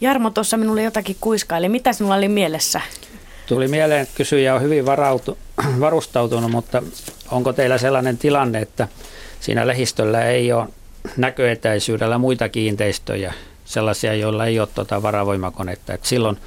[0.00, 1.68] Jarmo tuossa minulle jotakin kuiskaili.
[1.68, 2.80] Mitä sinulla oli mielessä?
[3.46, 5.38] Tuli mieleen, että kysyjä on hyvin varautu,
[5.80, 6.82] varustautunut, mutta
[7.30, 8.88] onko teillä sellainen tilanne, että
[9.40, 10.66] siinä lehistöllä ei ole
[11.16, 13.34] näköetäisyydellä muita kiinteistöjä,
[13.64, 15.94] sellaisia, joilla ei ole tuota varavoimakonetta.
[15.94, 16.38] Että silloin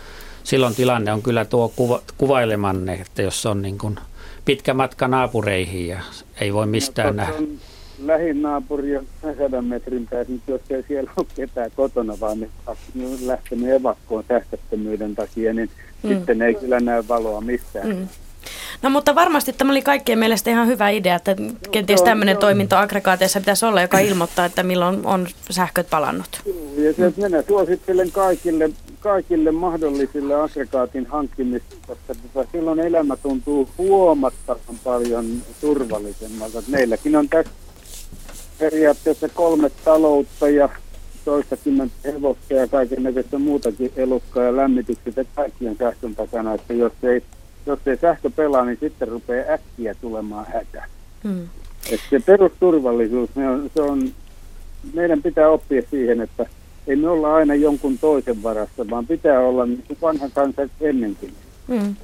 [0.49, 3.99] silloin tilanne on kyllä tuo kuva, kuvailemanne, että jos on niin kuin
[4.45, 5.99] pitkä matka naapureihin ja
[6.41, 7.33] ei voi mistään no, nähdä.
[8.05, 9.05] Lähin naapuri on
[9.37, 12.47] 100 metrin päässä, mutta jos ei siellä ole ketään kotona, vaan ne
[13.05, 15.69] on lähtenyt evakkoon sähköttömyyden takia, niin
[16.03, 16.09] mm.
[16.09, 17.87] sitten ei kyllä näy valoa missään.
[17.87, 18.07] Mm.
[18.81, 21.35] No mutta varmasti tämä oli kaikkien mielestä ihan hyvä idea, että
[21.71, 26.41] kenties tämmöinen toiminto aggregaateissa pitäisi olla, joka ilmoittaa, että milloin on sähköt palannut.
[26.77, 28.69] Ja se, että minä suosittelen kaikille
[28.99, 35.25] kaikille mahdollisille aggregaatin hankkimista, koska tota, silloin elämä tuntuu huomattavan paljon
[35.61, 36.63] turvallisemmalta.
[36.67, 37.51] Meilläkin on tässä
[38.59, 40.69] periaatteessa kolme taloutta ja
[41.25, 46.73] toistakymmentä hevosta ja kaiken näköistä muutakin elukkaa ja lämmitykset ja kaikki on sähkön takana, että
[46.73, 47.23] jos ei,
[47.65, 50.83] jos ei sähkö pelaa, niin sitten rupeaa äkkiä tulemaan hätä.
[51.23, 51.47] Hmm.
[51.91, 54.11] Et se perusturvallisuus, se on, se on,
[54.93, 56.45] meidän pitää oppia siihen, että
[56.89, 61.33] ei me olla aina jonkun toisen varassa, vaan pitää olla niin kuin vanha kansa ennenkin.
[61.67, 61.95] Mm.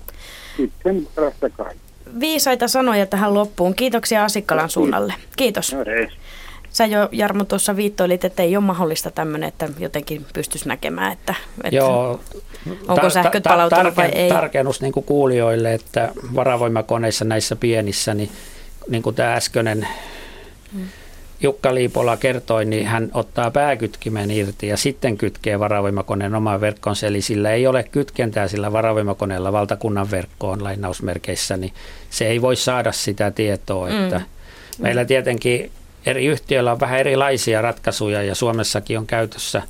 [0.57, 1.79] Sitten varassa kaikki.
[2.19, 3.75] Viisaita sanoja tähän loppuun.
[3.75, 5.13] Kiitoksia Asikkalan suunnalle.
[5.37, 5.73] Kiitos.
[5.73, 5.79] No,
[6.71, 11.35] Sä jo Jarmo tuossa viittoilit, että ei ole mahdollista tämmöinen, että jotenkin pystyisi näkemään, että,
[11.63, 12.19] että Joo,
[12.87, 14.29] onko sähköt palautunut vai ei.
[14.29, 18.29] Tarkennus niin kuin kuulijoille, että varavoimakoneissa näissä pienissä, niin,
[18.89, 19.87] niin kuin tämä äskeinen
[20.73, 20.87] hmm.
[21.41, 27.07] Jukka Liipola kertoi, niin hän ottaa pääkytkimen irti ja sitten kytkee varavoimakoneen omaan verkkoonsa.
[27.07, 31.73] Eli sillä ei ole kytkentää sillä varavoimakoneella valtakunnan verkkoon lainausmerkeissä, niin
[32.09, 33.89] se ei voi saada sitä tietoa.
[33.89, 34.03] Mm.
[34.03, 34.21] Että
[34.79, 35.71] meillä tietenkin
[36.05, 39.61] eri yhtiöillä on vähän erilaisia ratkaisuja ja Suomessakin on käytössä,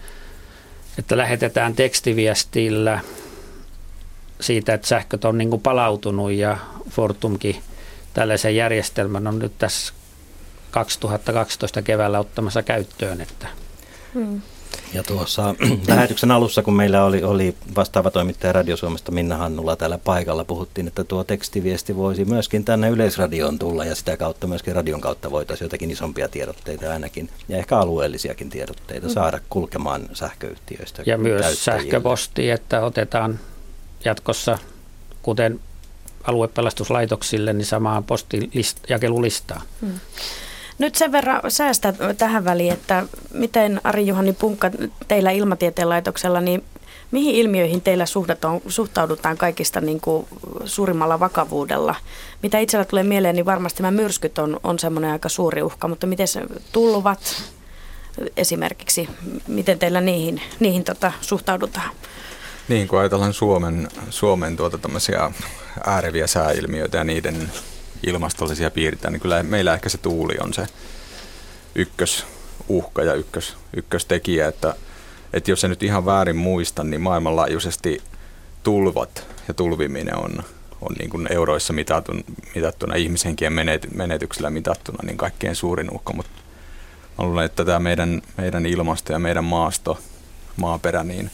[1.00, 3.00] että lähetetään tekstiviestillä
[4.42, 6.58] siitä, että sähköt on niin palautunut ja
[6.90, 7.56] Fortumkin
[8.14, 9.94] tällaisen järjestelmän on nyt tässä
[10.76, 13.22] 2012 keväällä ottamassa käyttöön.
[13.22, 13.48] Että.
[14.14, 14.42] Hmm.
[14.94, 15.56] Ja tuossa
[15.88, 20.88] lähetyksen alussa, kun meillä oli, oli vastaava toimittaja Radio Suomesta Minna Hannula täällä paikalla, puhuttiin,
[20.88, 25.66] että tuo tekstiviesti voisi myöskin tänne Yleisradioon tulla ja sitä kautta myöskin radion kautta voitaisiin
[25.66, 31.04] jotakin isompia tiedotteita ainakin ja ehkä alueellisiakin tiedotteita saada kulkemaan sähköyhtiöistä.
[31.06, 33.40] Ja myös sähköposti, että otetaan
[34.06, 34.58] jatkossa,
[35.22, 35.60] kuten
[36.24, 39.62] aluepelastuslaitoksille, niin samaan postijakelulistaan.
[39.82, 40.00] Hmm.
[40.80, 44.72] Nyt sen verran säästä tähän väliin, että miten Ari-Juhani Punkka
[45.08, 46.64] teillä Ilmatieteen laitoksella, niin
[47.12, 48.06] mihin ilmiöihin teillä
[48.68, 50.28] suhtaudutaan kaikista niin kuin
[50.66, 51.96] suurimmalla vakavuudella?
[52.44, 56.08] Mitä itsellä tulee mieleen, niin varmasti nämä myrskyt on, on semmoinen aika suuri uhka, mutta
[56.08, 56.42] miten se
[56.72, 57.44] tulvat
[58.38, 59.10] esimerkiksi,
[59.48, 61.90] miten teillä niihin, niihin tota, suhtaudutaan?
[62.68, 64.80] Niin, kun ajatellaan Suomen, Suomen tuota
[65.86, 67.52] ääreviä sääilmiöitä ja niiden
[68.08, 70.68] ilmastollisia piirteitä, niin kyllä meillä ehkä se tuuli on se
[71.76, 74.76] ykkösuhka ja ykkös, ykköstekijä, että,
[75.34, 78.02] että jos se nyt ihan väärin muista, niin maailmanlaajuisesti
[78.64, 80.44] tulvat ja tulviminen on,
[80.82, 82.24] on niin kuin euroissa mitatun,
[82.56, 83.54] mitattuna, ihmishenkien
[83.94, 86.42] menetyksellä mitattuna, niin kaikkein suurin uhka, mutta
[87.18, 90.00] mä luulen, että tämä meidän, meidän ilmasto ja meidän maasto,
[90.56, 91.32] maaperä, niin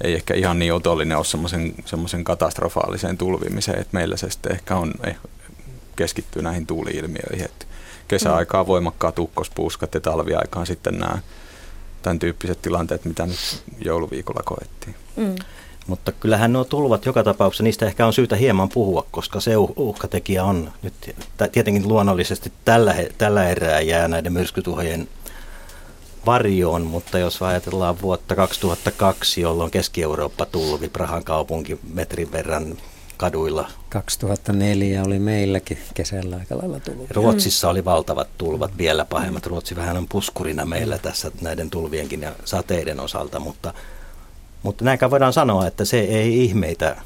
[0.00, 1.24] ei ehkä ihan niin otollinen ole
[1.84, 4.94] semmoisen katastrofaaliseen tulvimiseen, että meillä se sitten ehkä on
[5.96, 7.44] keskittyy näihin tuuliilmiöihin.
[7.44, 7.66] Että
[8.08, 11.18] kesäaikaan voimakkaat ukkospuuskat ja talviaikaan sitten nämä
[12.02, 14.94] tämän tyyppiset tilanteet, mitä nyt jouluviikolla koettiin.
[15.16, 15.34] Mm.
[15.86, 19.72] Mutta kyllähän nuo tulvat joka tapauksessa, niistä ehkä on syytä hieman puhua, koska se uh,
[19.76, 21.14] uhkatekijä on nyt
[21.52, 25.08] tietenkin luonnollisesti tällä, tällä erää jää näiden myrskytuhojen
[26.26, 32.78] varjoon, mutta jos ajatellaan vuotta 2002, jolloin Keski-Eurooppa tulvi, Prahan kaupunki metrin verran
[33.16, 33.70] kaduilla.
[33.92, 37.10] 2004 oli meilläkin kesällä aika lailla tullut.
[37.10, 39.46] Ruotsissa oli valtavat tulvat, vielä pahemmat.
[39.46, 43.74] Ruotsi vähän on puskurina meillä tässä näiden tulvienkin ja sateiden osalta, mutta,
[44.62, 46.96] mutta näinkään voidaan sanoa, että se ei ihmeitä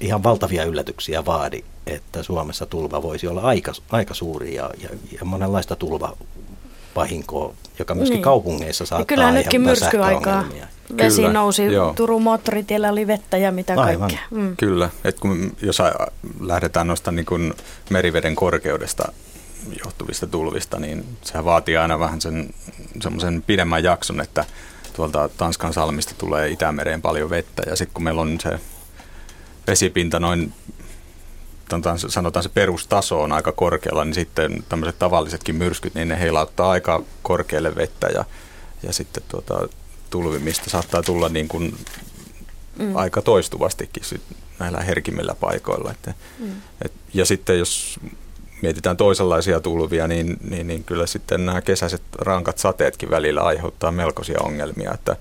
[0.00, 4.88] ihan valtavia yllätyksiä vaadi, että Suomessa tulva voisi olla aika, aika suuri ja, ja,
[5.18, 6.16] ja monenlaista tulva
[6.96, 8.22] vahinkoa, joka myöskin niin.
[8.22, 10.44] kaupungeissa saattaa Kyllä nytkin myrskyaikaa.
[10.96, 11.92] Vesi Kyllä, nousi, joo.
[11.94, 13.98] Turun moottoritiellä oli vettä ja mitä Aivan.
[13.98, 14.26] kaikkea.
[14.30, 14.56] Mm.
[14.56, 15.78] Kyllä, että kun, jos
[16.40, 17.54] lähdetään noista niin kuin
[17.90, 19.12] meriveden korkeudesta
[19.84, 22.54] johtuvista tulvista, niin se vaatii aina vähän sen
[23.00, 24.44] semmoisen pidemmän jakson, että
[24.96, 28.58] tuolta Tanskan salmista tulee Itämereen paljon vettä ja sitten kun meillä on se
[29.66, 30.52] vesipinta noin
[32.08, 37.02] sanotaan se perustaso on aika korkealla, niin sitten tämmöiset tavallisetkin myrskyt, niin ne heilauttaa aika
[37.22, 38.24] korkealle vettä ja,
[38.82, 39.68] ja sitten tuota,
[40.16, 41.76] tulvimista saattaa tulla niin kuin
[42.78, 42.96] mm.
[42.96, 44.02] aika toistuvastikin
[44.58, 45.90] näillä herkimmillä paikoilla.
[45.90, 46.50] Että, mm.
[46.84, 48.00] et, ja sitten jos
[48.62, 54.38] mietitään toisenlaisia tulvia, niin, niin, niin kyllä sitten nämä kesäiset rankat sateetkin välillä aiheuttaa melkoisia
[54.40, 54.94] ongelmia.
[54.94, 55.16] Että,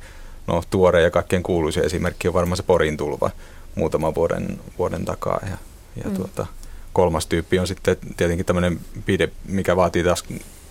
[0.48, 3.32] no, tuore ja kaikkein kuuluisin esimerkki on varmaan se Porin tulva
[3.76, 5.40] muutaman vuoden, vuoden takaa.
[5.44, 5.58] Ja,
[6.04, 6.16] ja mm.
[6.16, 6.46] tuota,
[6.94, 10.24] kolmas tyyppi on sitten tietenkin tämmöinen pide, mikä vaatii taas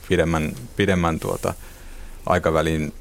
[0.09, 1.55] pidemmän, pidemmän tuota,
[2.27, 2.93] aikavälin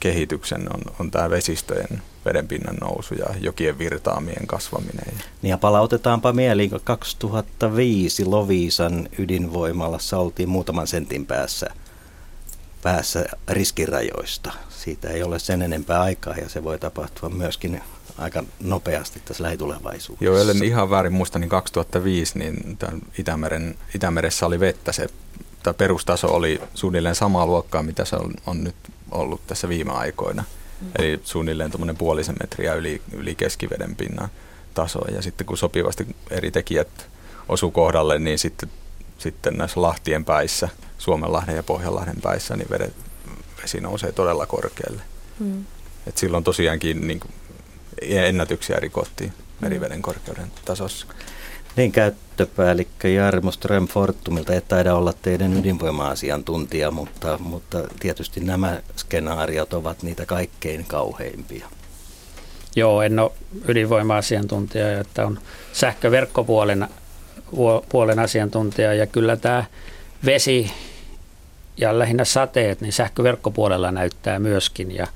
[0.00, 5.14] kehityksen on, on tämä vesistöjen vedenpinnan nousu ja jokien virtaamien kasvaminen.
[5.42, 11.66] Niin ja palautetaanpa mieliin, kun 2005 Loviisan ydinvoimalassa oltiin muutaman sentin päässä,
[12.82, 14.52] päässä riskirajoista.
[14.68, 17.80] Siitä ei ole sen enempää aikaa ja se voi tapahtua myöskin
[18.18, 20.24] aika nopeasti tässä lähitulevaisuudessa.
[20.24, 24.92] Joo, ellen ihan väärin muista, niin 2005 niin tämän Itämeren, Itämeressä oli vettä.
[24.92, 25.06] Se
[25.62, 28.74] tämä perustaso oli suunnilleen samaa luokkaa, mitä se on, on nyt
[29.10, 30.44] ollut tässä viime aikoina.
[30.80, 30.88] Mm.
[30.98, 34.28] Eli suunnilleen tuommoinen puolisen metriä yli, yli keskiveden pinnan
[34.74, 35.08] tasoa.
[35.14, 37.08] Ja sitten kun sopivasti eri tekijät
[37.48, 38.70] osu kohdalle, niin sitten,
[39.18, 40.68] sitten näissä lahtien päissä,
[40.98, 42.94] Suomenlahden ja Pohjanlahden päissä, niin vedet,
[43.62, 45.02] vesi nousee todella korkealle.
[45.38, 45.64] Mm.
[46.06, 47.20] Et silloin tosiaankin niin
[48.02, 51.06] ennätyksiä rikottiin meriveden korkeuden tasossa.
[51.76, 51.92] Niin
[52.46, 60.02] käyttöpäällikkö Jarmo Ström Fortumilta ei taida olla teidän ydinvoima-asiantuntija, mutta, mutta tietysti nämä skenaariot ovat
[60.02, 61.68] niitä kaikkein kauheimpia.
[62.76, 63.32] Joo, en ole
[63.68, 65.38] ydinvoima-asiantuntija, että on
[65.72, 66.88] sähköverkkopuolen
[67.88, 68.94] puolen asiantuntija.
[68.94, 69.64] Ja kyllä tämä
[70.24, 70.70] vesi
[71.76, 74.94] ja lähinnä sateet, niin sähköverkkopuolella näyttää myöskin.
[74.94, 75.06] Ja,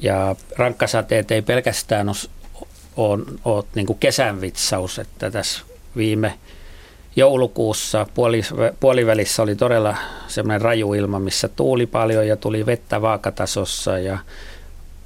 [0.00, 2.16] ja rankkasateet ei pelkästään ole,
[2.96, 6.38] ole, ole niin kuin kesän vitsaus, että tässä viime
[7.16, 8.40] joulukuussa puoli,
[8.80, 9.96] puolivälissä oli todella
[10.28, 14.18] semmoinen raju ilma, missä tuuli paljon ja tuli vettä vaakatasossa ja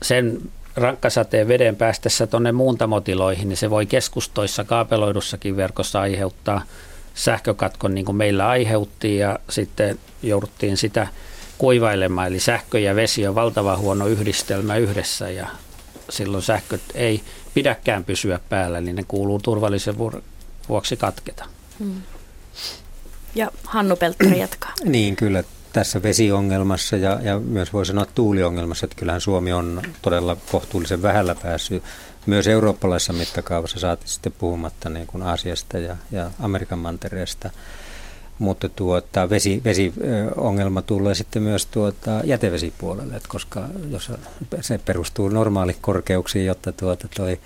[0.02, 0.38] sen
[0.76, 6.62] rankkasateen veden päästessä tuonne muuntamotiloihin, niin se voi keskustoissa kaapeloidussakin verkossa aiheuttaa
[7.14, 11.06] sähkökatkon niin kuin meillä aiheutti ja sitten jouduttiin sitä
[11.58, 12.28] kuivailemaan.
[12.28, 15.46] Eli sähkö ja vesi on valtava huono yhdistelmä yhdessä ja
[16.08, 17.20] silloin sähköt ei
[17.54, 19.98] pidäkään pysyä päällä, niin ne kuuluu turvallisen
[20.70, 21.44] vuoksi katketa.
[21.78, 22.02] Hmm.
[23.34, 24.72] Ja Hannu Peltteri jatkaa.
[24.84, 30.36] niin, kyllä tässä vesiongelmassa ja, ja myös voi sanoa tuuliongelmassa, että kyllähän Suomi on todella
[30.52, 31.82] kohtuullisen vähällä päässyt
[32.26, 37.50] myös eurooppalaisessa mittakaavassa, saati sitten puhumatta niin kuin Aasiasta ja, ja Amerikan mantereesta.
[38.40, 44.12] Mutta tuota, vesi, vesiongelma tulee sitten myös tuota, jätevesipuolelle, että koska jos
[44.60, 47.40] se perustuu normaali korkeuksiin, jotta tuota, toi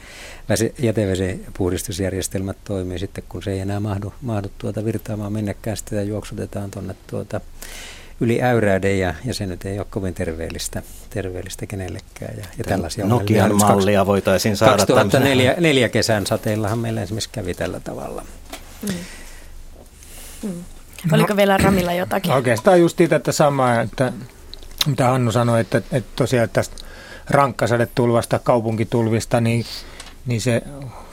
[0.78, 6.94] jätevesipuhdistusjärjestelmät toimii sitten, kun se ei enää mahdu, mahdu tuota virtaamaan minnekään, sitä juoksutetaan tuonne
[7.06, 7.40] tuota,
[8.20, 12.38] yli äyräiden ja, ja se nyt ei ole kovin terveellistä, terveellistä kenellekään.
[12.38, 17.54] Ja, ja tällaisia Nokian mallia kaksi, voitaisiin saada 2004 neljä kesän sateillahan meillä esimerkiksi kävi
[17.54, 18.24] tällä tavalla.
[18.82, 18.94] Mm.
[20.42, 20.64] Mm.
[21.12, 22.32] Oliko no, vielä Ramilla jotakin?
[22.32, 24.12] Oikeastaan just tätä samaa, että
[24.86, 26.76] mitä Hannu sanoi, että, että tosiaan tästä
[27.30, 29.64] rankkasadetulvasta, kaupunkitulvista, niin,
[30.26, 30.62] niin se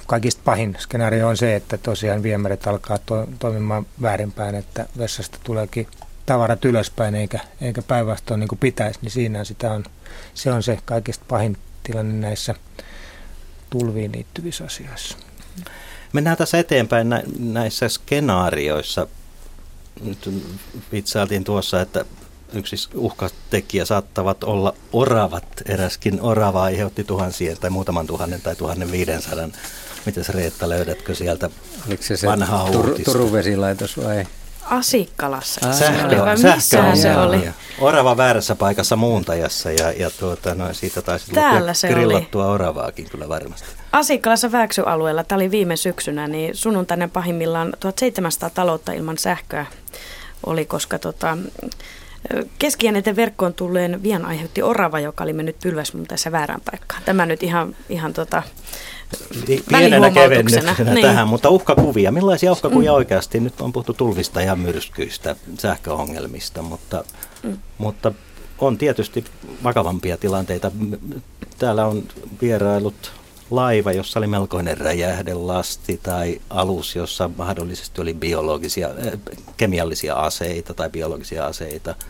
[0.07, 5.88] kaikista pahin skenaario on se, että tosiaan viemärit alkaa to, toimimaan väärinpäin, että vessasta tuleekin
[6.26, 9.84] tavarat ylöspäin eikä, eikä päinvastoin niin kuin pitäisi, niin siinä sitä on,
[10.34, 12.55] se on se kaikista pahin tilanne näissä
[13.69, 15.18] tulviin liittyvissä asioissa.
[16.13, 17.07] Mennään tässä eteenpäin
[17.39, 19.07] näissä skenaarioissa.
[20.03, 20.30] Nyt
[20.91, 22.05] vitsailtiin tuossa, että
[22.53, 25.45] yksi uhkatekijä saattavat olla oravat.
[25.65, 29.53] Eräskin orava aiheutti tuhansien tai muutaman tuhannen tai tuhannen viidensadan.
[30.05, 31.49] Mitäs Reetta, löydätkö sieltä
[31.88, 34.27] Oliko se se Tur- Turun vesilaitos vai?
[34.66, 35.74] Asikkalassa.
[35.74, 37.50] Sähkö, oli, sähkö se oli?
[37.80, 42.54] Orava väärässä paikassa muuntajassa ja, ja tuota, no, siitä taisi Täällä se grillattua oli.
[42.54, 43.68] oravaakin kyllä varmasti.
[43.92, 49.66] Asikkalassa Vääksy-alueella, tämä oli viime syksynä, niin sunnuntainen pahimmillaan 1700 taloutta ilman sähköä
[50.46, 51.38] oli, koska tota,
[52.60, 57.02] Keskiääneten verkkoon tulleen vien aiheutti orava, joka oli mennyt pylväsmuuntaessa väärään paikkaan.
[57.06, 58.43] Tämä nyt ihan, ihan tota,
[59.69, 61.02] pienenä kevennyksenä niin.
[61.02, 62.11] tähän, mutta uhkakuvia.
[62.11, 62.95] Millaisia uhkakuvia mm.
[62.95, 63.39] oikeasti?
[63.39, 67.03] Nyt on puhuttu tulvista ja myrskyistä, sähköongelmista, mutta,
[67.43, 67.57] mm.
[67.77, 68.11] mutta
[68.60, 69.23] on tietysti
[69.64, 70.72] vakavampia tilanteita.
[71.60, 72.03] Täällä on
[72.41, 73.20] vierailut
[73.52, 79.19] laiva, jossa oli melkoinen räjähdelasti tai alus, jossa mahdollisesti oli biologisia, äh,
[79.57, 81.95] kemiallisia aseita tai biologisia aseita–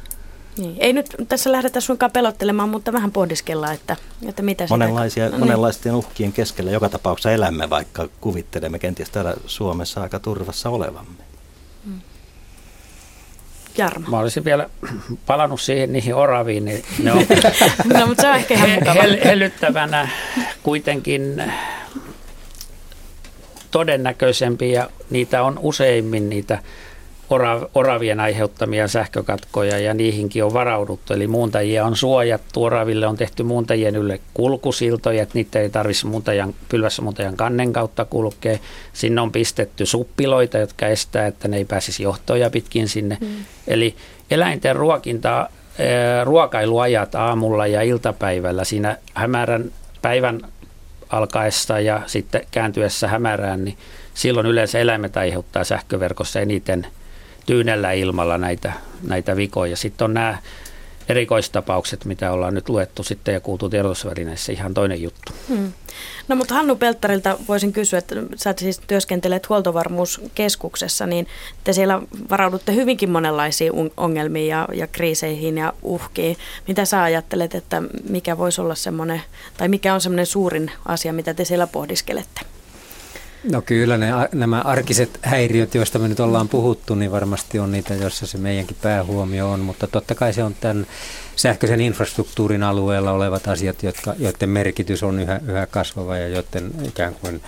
[0.58, 0.76] niin.
[0.80, 3.98] Ei nyt tässä lähdetä suinkaan pelottelemaan, mutta vähän pohdiskellaan, että,
[4.28, 5.38] että mitä Monenlaisia, sitä...
[5.38, 5.98] no, monenlaisten niin.
[5.98, 11.24] uhkien keskellä joka tapauksessa elämme, vaikka kuvittelemme kenties täällä Suomessa aika turvassa olevamme.
[13.78, 14.10] Jarmo.
[14.10, 14.70] Mä olisin vielä
[15.26, 17.18] palannut siihen niihin oraviin, niin ne on
[18.00, 20.10] no, mutta se on ehkä ihan hel- hellyttävänä
[20.64, 21.44] kuitenkin
[23.72, 26.60] todennäköisempi ja niitä on useimmin niitä
[27.76, 31.14] oravien aiheuttamia sähkökatkoja ja niihinkin on varauduttu.
[31.14, 36.54] Eli muuntajia on suojattu, oraville on tehty muuntajien ylle kulkusiltoja, että niitä ei tarvitse muuntajan,
[36.70, 38.58] pylvässä muuntajan kannen kautta kulkea.
[38.94, 43.18] Sinne on pistetty suppiloita, jotka estää, että ne ei pääsisi johtoja pitkin sinne.
[43.22, 43.28] Mm.
[43.68, 43.96] Eli
[44.32, 45.50] eläinten ruokinta,
[46.24, 49.72] ruokailuajat aamulla ja iltapäivällä siinä hämärän
[50.02, 50.42] päivän
[51.10, 53.78] alkaessa ja sitten kääntyessä hämärään, niin
[54.14, 56.88] silloin yleensä eläimet aiheuttaa sähköverkossa eniten–
[57.46, 58.74] tyynellä ilmalla näitä,
[59.08, 59.78] näitä vikoja.
[59.78, 60.38] Sitten on nämä
[61.10, 65.34] erikoistapaukset, mitä ollaan nyt luettu sitten ja kuultu tiedotusvälineissä, ihan toinen juttu.
[65.48, 65.72] Hmm.
[66.28, 71.28] No mutta Hannu Pelttarilta voisin kysyä, että sä siis työskentelet huoltovarmuuskeskuksessa, niin
[71.64, 76.38] te siellä varaudutte hyvinkin monenlaisiin ongelmiin ja, ja kriiseihin ja uhkiin.
[76.68, 79.22] Mitä sä ajattelet, että mikä voisi olla semmoinen,
[79.58, 82.42] tai mikä on semmoinen suurin asia, mitä te siellä pohdiskelette?
[83.44, 87.94] No kyllä ne, nämä arkiset häiriöt, joista me nyt ollaan puhuttu, niin varmasti on niitä,
[87.94, 90.88] joissa se meidänkin päähuomio on, mutta totta kai se on tämän
[91.36, 97.16] sähköisen infrastruktuurin alueella olevat asiat, jotka, joiden merkitys on yhä, yhä kasvava ja joiden ikään
[97.16, 97.42] kuin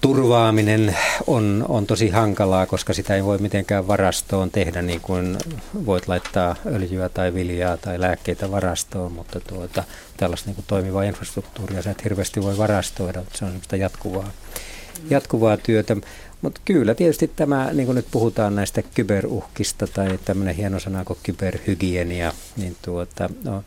[0.00, 0.96] turvaaminen
[1.26, 5.36] on, on tosi hankalaa, koska sitä ei voi mitenkään varastoon tehdä niin kuin
[5.86, 9.84] voit laittaa öljyä tai viljaa tai lääkkeitä varastoon, mutta tuota,
[10.16, 14.30] tällaista niin kuin toimivaa infrastruktuuria sä et hirveästi voi varastoida, se on jatkuvaa,
[15.10, 15.96] jatkuvaa työtä.
[16.42, 21.18] Mutta kyllä tietysti tämä, niin kuin nyt puhutaan näistä kyberuhkista tai tämmöinen hieno sana kuin
[21.22, 23.64] kyberhygienia, niin tuota, no,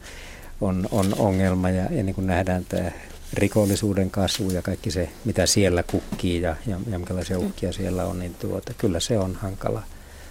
[0.62, 2.92] on, on ongelma ja, ja niin kuin nähdään tämä
[3.34, 8.20] rikollisuuden kasvu ja kaikki se, mitä siellä kukkii ja, ja, ja minkälaisia uhkia siellä on,
[8.20, 9.84] niin tuota, kyllä se on hankala,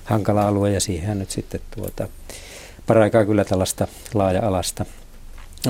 [0.04, 2.08] hankala alue ja siihen nyt sitten tuota,
[2.86, 4.84] paraikaa kyllä tällaista laaja-alasta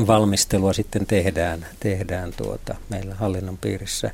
[0.06, 4.10] valmistelua sitten tehdään, tehdään tuota, meillä hallinnon piirissä.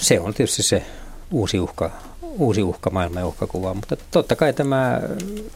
[0.00, 0.82] Se on tietysti se
[1.30, 1.90] uusi uhka,
[2.22, 5.00] uusi uhka maailman ja uhkakuva, mutta totta kai tämä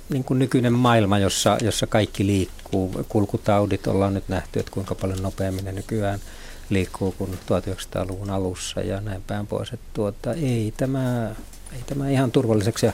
[0.09, 5.23] niin kuin nykyinen maailma, jossa, jossa kaikki liikkuu, kulkutaudit ollaan nyt nähty, että kuinka paljon
[5.23, 6.21] nopeammin ne nykyään
[6.71, 9.73] liikkuu kuin 1900-luvun alussa ja näin päin pois.
[9.73, 11.31] Että tuota, ei, tämä,
[11.73, 12.93] ei tämä ihan turvalliseksi ja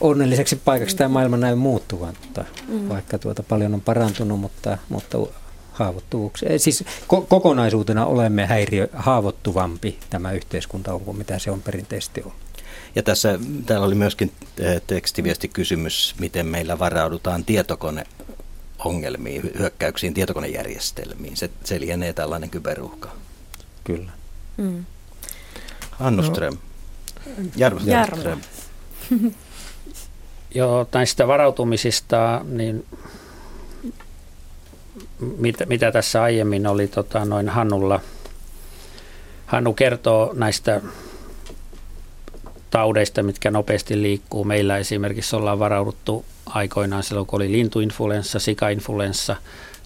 [0.00, 2.88] onnelliseksi paikaksi tämä maailma näy muuttuvan, mutta mm.
[2.88, 5.18] vaikka tuota paljon on parantunut, mutta, mutta
[5.84, 6.58] haavoittuvuuksia.
[6.58, 12.40] Siis ko- kokonaisuutena olemme häiriö, haavoittuvampi tämä yhteiskunta on kuin mitä se on perinteisesti ollut.
[12.94, 18.04] Ja tässä täällä oli myöskin eh, tekstiviestikysymys, miten meillä varaudutaan tietokone
[18.78, 21.36] ongelmiin, hyökkäyksiin, tietokonejärjestelmiin.
[21.36, 23.10] Se, se lienee tällainen kyberuhka.
[23.84, 24.10] Kyllä.
[24.56, 24.84] Mm.
[26.00, 26.54] Annu Ström.
[27.26, 27.44] No.
[27.56, 27.80] Jarmo.
[27.84, 28.36] Jarmo.
[30.54, 32.86] Joo, näistä varautumisista, niin
[35.38, 38.00] mitä, mitä tässä aiemmin oli tota, noin Hannulla.
[39.46, 40.80] Hannu kertoo näistä
[42.70, 44.44] taudeista, mitkä nopeasti liikkuu.
[44.44, 49.36] Meillä esimerkiksi ollaan varauduttu aikoinaan silloin, kun oli lintuinfluenssa, sikainfluenssa,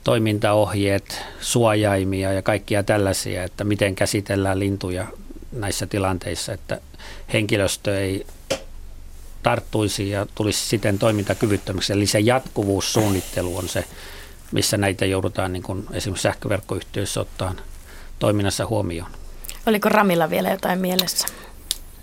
[0.05, 5.07] toimintaohjeet, suojaimia ja kaikkia tällaisia, että miten käsitellään lintuja
[5.53, 6.81] näissä tilanteissa, että
[7.33, 8.27] henkilöstö ei
[9.43, 11.93] tarttuisi ja tulisi siten toimintakyvyttömäksi.
[11.93, 13.85] Eli se jatkuvuussuunnittelu on se,
[14.55, 17.55] missä näitä joudutaan niin kuin esimerkiksi sähköverkkoyhtiöissä ottaa
[18.19, 19.11] toiminnassa huomioon.
[19.67, 21.27] Oliko Ramilla vielä jotain mielessä?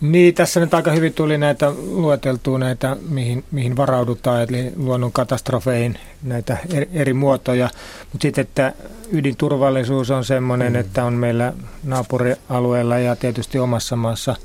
[0.01, 5.99] Niin, tässä nyt aika hyvin tuli näitä lueteltua näitä, mihin, mihin varaudutaan, eli luonnon katastrofeihin
[6.23, 7.69] näitä eri, eri muotoja.
[8.11, 8.73] Mutta sitten, että
[9.11, 10.79] ydinturvallisuus on sellainen, mm.
[10.79, 11.53] että on meillä
[11.83, 14.35] naapurialueella ja tietysti omassa maassa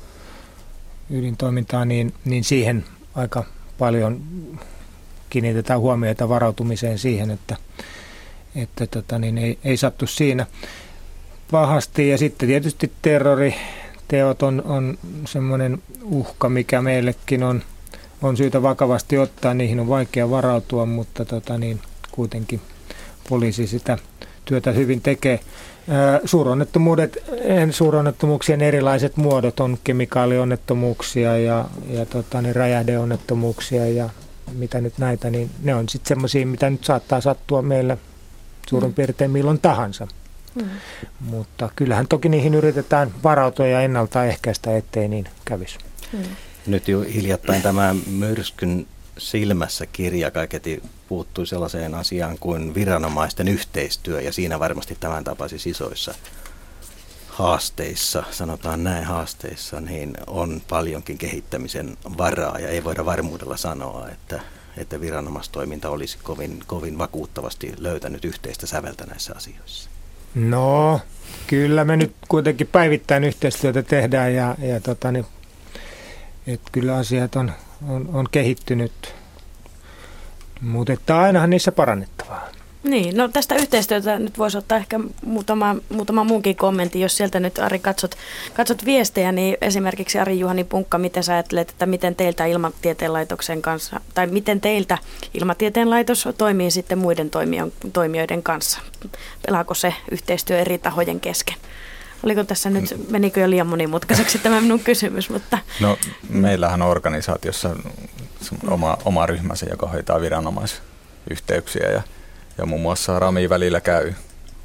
[1.09, 2.85] ydintoimintaa, niin, niin siihen
[3.15, 3.43] aika
[3.77, 4.21] paljon
[5.29, 7.55] kiinnitetään huomiota varautumiseen siihen, että,
[8.57, 10.45] että tota, niin ei, ei sattu siinä
[11.51, 12.09] pahasti.
[12.09, 13.55] Ja sitten tietysti terrori,
[14.07, 17.63] teot on, on semmoinen uhka, mikä meillekin on,
[18.21, 19.53] on syytä vakavasti ottaa.
[19.53, 21.79] Niihin on vaikea varautua, mutta tota niin,
[22.11, 22.61] kuitenkin
[23.29, 23.97] poliisi sitä
[24.45, 25.39] työtä hyvin tekee.
[26.25, 27.17] Suuronnettomuudet,
[27.71, 34.09] suuronnettomuuksien erilaiset muodot on kemikaalionnettomuuksia ja, ja tota, niin räjähdeonnettomuuksia ja
[34.53, 37.97] mitä nyt näitä, niin ne on sitten semmoisia, mitä nyt saattaa sattua meillä
[38.69, 38.93] suurin mm.
[38.93, 40.07] piirtein milloin tahansa.
[40.55, 40.69] Mm.
[41.19, 45.77] Mutta kyllähän toki niihin yritetään varautua ja ennaltaehkäistä, ettei niin kävisi.
[46.13, 46.19] Mm.
[46.67, 48.87] Nyt jo hiljattain tämä myrskyn
[49.17, 56.13] silmässä kirja kaiketi puuttui sellaiseen asiaan kuin viranomaisten yhteistyö ja siinä varmasti tämän tapaisissa isoissa
[57.37, 64.41] haasteissa, sanotaan näin haasteissa, niin on paljonkin kehittämisen varaa ja ei voida varmuudella sanoa, että,
[64.77, 69.89] että viranomaistoiminta olisi kovin, kovin vakuuttavasti löytänyt yhteistä säveltä näissä asioissa.
[70.35, 71.01] No,
[71.47, 75.25] kyllä me nyt kuitenkin päivittäin yhteistyötä tehdään ja, ja tota, niin,
[76.47, 77.51] et kyllä asiat on,
[77.87, 79.15] on, on kehittynyt,
[80.61, 82.49] mutta ainahan niissä parannettavaa.
[82.87, 87.59] Niin, no tästä yhteistyötä nyt voisi ottaa ehkä muutama, muutama muunkin kommentti, jos sieltä nyt
[87.59, 88.15] Ari katsot,
[88.53, 93.61] katsot viestejä, niin esimerkiksi Ari Juhani Punkka, miten sä ajattelet, että miten teiltä Ilmatieteen laitoksen
[93.61, 94.97] kanssa, tai miten teiltä
[95.33, 97.31] Ilmatieteen laitos toimii sitten muiden
[97.93, 98.79] toimijoiden kanssa?
[99.45, 101.55] Pelaako se yhteistyö eri tahojen kesken?
[102.23, 105.29] Oliko tässä nyt, menikö jo liian monimutkaiseksi tämä minun kysymys?
[105.29, 105.57] Mutta...
[105.79, 105.97] No
[106.29, 107.75] meillähän on organisaatiossa
[108.67, 112.01] oma, oma ryhmänsä, joka hoitaa viranomaisyhteyksiä ja
[112.57, 114.13] ja muun muassa Rami välillä käy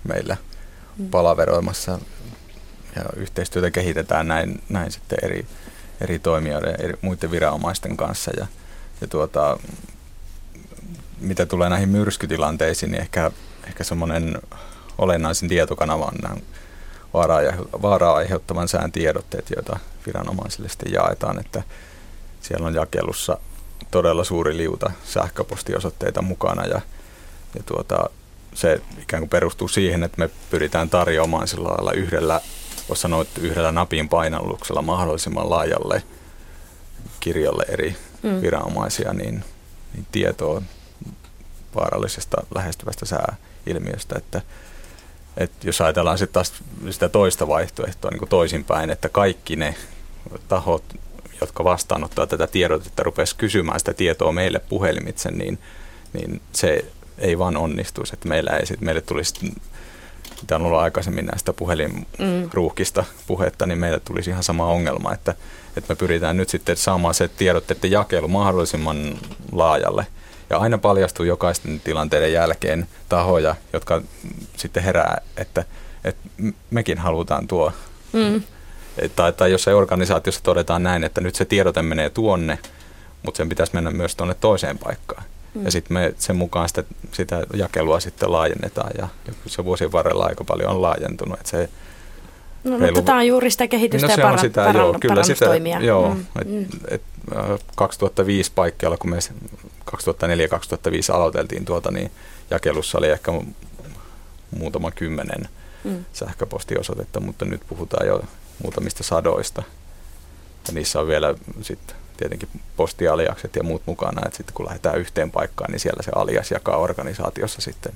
[0.04, 0.36] meillä
[0.98, 1.08] mm.
[1.08, 1.98] palaveroimassa
[2.96, 5.46] ja yhteistyötä kehitetään näin, näin sitten eri,
[6.00, 8.46] eri toimijoiden, eri, muiden viranomaisten kanssa ja,
[9.00, 9.58] ja tuota,
[11.20, 13.30] mitä tulee näihin myrskytilanteisiin, niin ehkä,
[13.66, 14.38] ehkä semmoinen
[14.98, 16.36] olennaisin tietokanava on nämä
[17.14, 17.40] vaaraa,
[17.82, 21.62] vaaraa aiheuttavan sään tiedotteet, joita viranomaisille sitten jaetaan, että
[22.40, 23.38] siellä on jakelussa
[23.90, 26.80] todella suuri liuta sähköpostiosoitteita mukana ja
[27.54, 28.10] ja tuota,
[28.54, 32.40] se ikään kuin perustuu siihen, että me pyritään tarjoamaan sillä lailla yhdellä
[32.88, 36.02] voisi sanoa, että yhdellä napin painalluksella mahdollisimman laajalle
[37.20, 38.42] kirjolle eri mm.
[38.42, 39.44] viranomaisia, niin,
[39.94, 40.62] niin tietoa
[41.74, 44.42] vaarallisesta lähestyvästä sääilmiöstä, että,
[45.36, 46.52] että jos ajatellaan sitten taas
[46.90, 49.74] sitä toista vaihtoehtoa niin kuin toisinpäin, että kaikki ne
[50.48, 50.84] tahot,
[51.40, 55.58] jotka vastaanottaa tätä tiedotetta, rupesi kysymään sitä tietoa meille puhelimitse, niin,
[56.12, 56.84] niin se
[57.18, 59.54] ei vaan onnistuisi, että meillä ei sit, meille tulisi
[60.42, 65.34] mitä on ollut aikaisemmin näistä puhelinruuhkista puhetta, niin meille tulisi ihan sama ongelma, että,
[65.76, 69.18] että me pyritään nyt sitten saamaan se tiedotteiden jakelu mahdollisimman
[69.52, 70.06] laajalle.
[70.50, 74.02] Ja aina paljastuu jokaisten tilanteiden jälkeen tahoja, jotka
[74.56, 75.64] sitten herää, että,
[76.04, 76.22] että
[76.70, 77.72] mekin halutaan tuo.
[78.12, 78.42] Mm.
[79.16, 82.58] Tai, tai jossain organisaatiossa todetaan näin, että nyt se tiedote menee tuonne,
[83.22, 85.24] mutta sen pitäisi mennä myös tuonne toiseen paikkaan.
[85.54, 85.64] Mm.
[85.64, 89.08] Ja sitten me sen mukaan sitä, sitä jakelua sitten laajennetaan ja
[89.46, 91.38] se vuosien varrella aika paljon on laajentunut.
[91.38, 91.68] Että se
[92.64, 92.86] No, reilu...
[92.86, 95.46] mutta tämä on juuri sitä kehitystä no, ja paran, sitä, paran, joo, kyllä sitä,
[95.80, 96.26] joo, mm.
[96.40, 96.66] et, mm.
[96.88, 97.02] Et,
[97.76, 99.18] 2005 äh, paikkeilla, kun me
[99.90, 102.10] 2004-2005 aloiteltiin tuota, niin
[102.50, 103.32] jakelussa oli ehkä
[104.50, 105.48] muutama kymmenen
[105.84, 106.04] mm.
[106.12, 108.22] sähköpostiosoitetta, mutta nyt puhutaan jo
[108.62, 109.62] muutamista sadoista.
[110.68, 115.30] Ja niissä on vielä sitten tietenkin postialiakset ja muut mukana, että sitten kun lähdetään yhteen
[115.30, 117.92] paikkaan, niin siellä se alias jakaa organisaatiossa sitten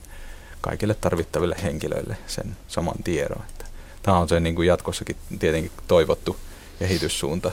[0.61, 3.43] kaikille tarvittaville henkilöille sen saman tiedon.
[3.51, 3.65] Että
[4.03, 6.37] tämä on se niin kuin jatkossakin tietenkin toivottu
[6.79, 7.53] kehityssuunta.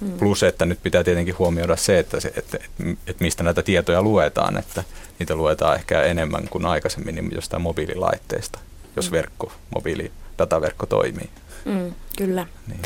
[0.00, 0.12] Hmm.
[0.12, 4.02] Plus, että nyt pitää tietenkin huomioida se, että, se, että, että, että mistä näitä tietoja
[4.02, 4.84] luetaan, että
[5.18, 8.58] niitä luetaan ehkä enemmän kuin aikaisemmin niin jostain mobiililaitteista,
[8.96, 9.16] jos hmm.
[9.16, 11.30] verkko, mobiili, dataverkko toimii.
[11.64, 12.46] Hmm, kyllä.
[12.66, 12.82] Niin.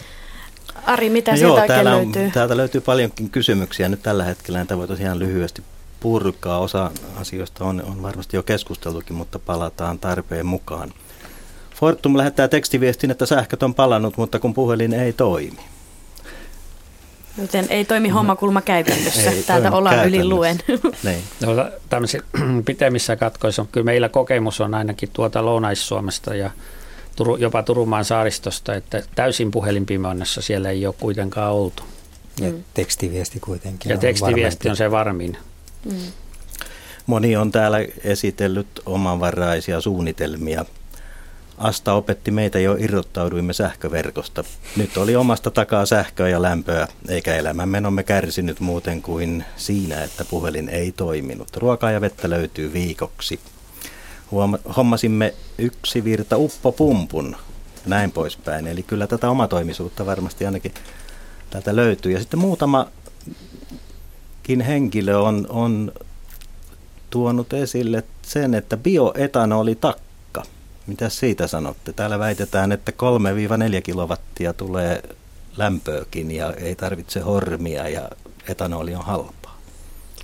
[0.86, 2.30] Ari, mitä no sieltä joo, täällä on, löytyy?
[2.30, 4.58] Täältä löytyy paljonkin kysymyksiä nyt tällä hetkellä.
[4.58, 5.62] Näitä voi tosiaan lyhyesti
[6.00, 6.58] purkaa.
[6.58, 10.92] Osa asioista on, on varmasti jo keskusteltukin, mutta palataan tarpeen mukaan.
[11.74, 15.58] Fortum lähettää tekstiviestin, että sähköt on palannut, mutta kun puhelin ei toimi.
[17.38, 19.30] Joten ei toimi hommakulma käytännössä.
[19.30, 20.58] Ei Täältä ollaan yli luen.
[21.04, 21.22] Niin.
[21.40, 21.50] No,
[22.66, 26.50] pitemmissä katkoissa on kyllä meillä kokemus on ainakin tuota Lounais-Suomesta ja
[27.16, 31.82] Turu, jopa Turumaan saaristosta, että täysin puhelinpimonnassa siellä ei ole kuitenkaan oltu.
[32.40, 32.64] Ja mm.
[32.74, 35.36] tekstiviesti kuitenkin Ja on tekstiviesti on se varmin.
[35.84, 35.96] Mm.
[37.06, 40.64] Moni on täällä esitellyt omanvaraisia suunnitelmia.
[41.58, 44.44] Asta opetti meitä jo irrottauduimme sähköverkosta.
[44.76, 50.68] Nyt oli omasta takaa sähköä ja lämpöä, eikä elämänmenomme kärsinyt muuten kuin siinä, että puhelin
[50.68, 51.56] ei toiminut.
[51.56, 53.40] Ruokaa ja vettä löytyy viikoksi
[54.76, 57.36] hommasimme yksi virta uppopumpun
[57.86, 58.66] näin poispäin.
[58.66, 60.74] Eli kyllä tätä omatoimisuutta varmasti ainakin
[61.50, 62.12] täältä löytyy.
[62.12, 62.90] Ja sitten muutamakin
[64.66, 65.92] henkilö on, on
[67.10, 70.42] tuonut esille sen, että bioetanoli takka.
[70.86, 71.92] Mitä siitä sanotte?
[71.92, 72.92] Täällä väitetään, että
[73.78, 75.02] 3-4 kilowattia tulee
[75.56, 78.10] lämpöäkin ja ei tarvitse hormia ja
[78.48, 79.43] etanoli on halpa.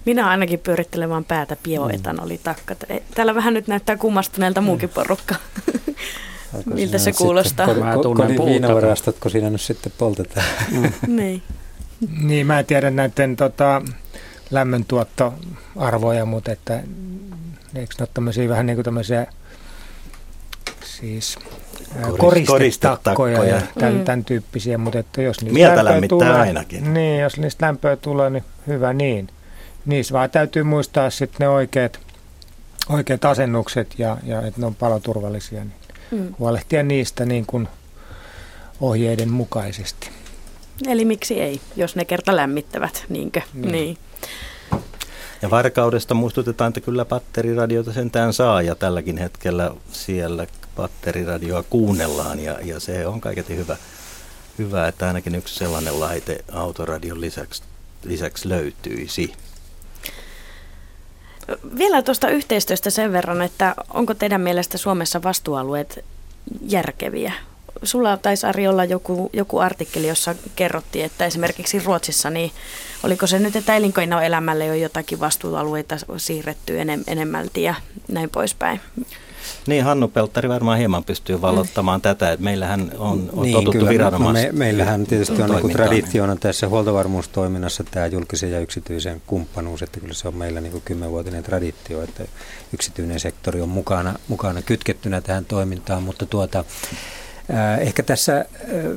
[0.07, 2.75] Minä ainakin pyörittelen vaan päätä bioetanolitakka.
[3.15, 5.35] Täällä vähän nyt näyttää kummastuneelta muukin porukka.
[6.75, 7.67] Miltä se kuulostaa?
[8.17, 10.47] Kodin viinavarastot, kun siinä nyt sitten poltetaan.
[10.71, 10.93] Mm.
[11.07, 11.43] niin.
[12.29, 13.83] niin, mä en tiedä näiden tota,
[14.51, 16.83] lämmöntuottoarvoja, mutta että
[17.75, 19.27] eikö ne ole tämmöisiä vähän niin kuin tämmöisiä
[20.85, 21.39] siis
[22.47, 24.05] koristetakkoja ja tämän, mm.
[24.05, 26.95] tämän tyyppisiä, mutta että jos niistä Mieltä lämmittää tulee, ainakin.
[26.95, 29.29] Niin, jos niistä lämpöä tulee, niin hyvä niin
[29.87, 32.01] niissä vaan täytyy muistaa sitten ne oikeat,
[32.89, 35.65] oikeat asennukset ja, ja että ne on paloturvallisia.
[35.65, 35.75] Niin
[36.11, 36.35] mm.
[36.39, 37.69] Huolehtia niistä niin kuin
[38.81, 40.11] ohjeiden mukaisesti.
[40.87, 43.41] Eli miksi ei, jos ne kerta lämmittävät, niinkö?
[43.55, 43.73] Niin.
[43.73, 43.99] niin.
[45.43, 50.47] Ja varkaudesta muistutetaan, että kyllä batteriradiota sentään saa ja tälläkin hetkellä siellä
[50.77, 53.77] batteriradioa kuunnellaan ja, ja se on kaiketi hyvä,
[54.59, 57.63] hyvä, että ainakin yksi sellainen laite autoradion lisäksi,
[58.05, 59.33] lisäksi löytyisi.
[61.79, 66.05] Vielä tuosta yhteistyöstä sen verran, että onko teidän mielestä Suomessa vastuualueet
[66.63, 67.33] järkeviä?
[67.83, 72.51] Sulla taisi Ari olla joku, joku artikkeli, jossa kerrottiin, että esimerkiksi Ruotsissa, niin
[73.03, 77.75] oliko se nyt, että elinkeinoelämälle on jotakin vastuualueita siirretty enem, enemmälti ja
[78.09, 78.81] näin poispäin?
[79.67, 83.91] Niin, Hannu Pelttari varmaan hieman pystyy valottamaan tätä, että meillähän on, on niin, totuttu kyllä,
[83.91, 84.43] viranomais...
[84.43, 90.15] me, Meillähän tietysti on niin traditiona tässä huoltovarmuustoiminnassa tämä julkisen ja yksityisen kumppanuus, että kyllä
[90.15, 92.25] se on meillä niin kymmenvuotinen traditio, että
[92.73, 96.65] yksityinen sektori on mukana, mukana kytkettynä tähän toimintaan, mutta tuota,
[97.81, 98.45] Ehkä tässä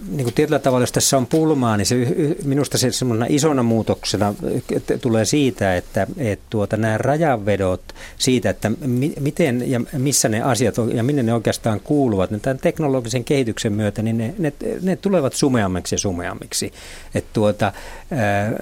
[0.09, 1.95] niin kuin tietyllä tavalla, jos tässä on pulmaa, niin se,
[2.43, 4.33] minusta se semmoinen isona muutoksena
[5.01, 7.81] tulee siitä, että, että tuota, nämä rajanvedot
[8.17, 12.41] siitä, että mi, miten ja missä ne asiat on, ja minne ne oikeastaan kuuluvat, niin
[12.41, 16.73] tämän teknologisen kehityksen myötä, niin ne, ne, ne tulevat sumeammiksi ja sumeammiksi.
[17.15, 17.73] Että tuota,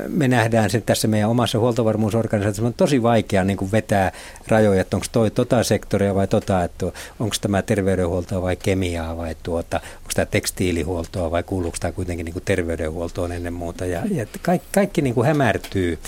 [0.07, 4.11] me nähdään se tässä meidän omassa huoltovarmuusorganisaatiossa, on tosi vaikea niin kuin vetää
[4.47, 6.85] rajoja, että onko toi tota sektoria vai tota, että
[7.19, 12.35] onko tämä terveydenhuoltoa vai kemiaa vai tuota, onko tämä tekstiilihuoltoa vai kuuluuko tämä kuitenkin niin
[12.45, 13.85] terveydenhuoltoon ennen muuta.
[13.85, 15.99] Ja, ja kaikki, kaikki niin kuin hämärtyy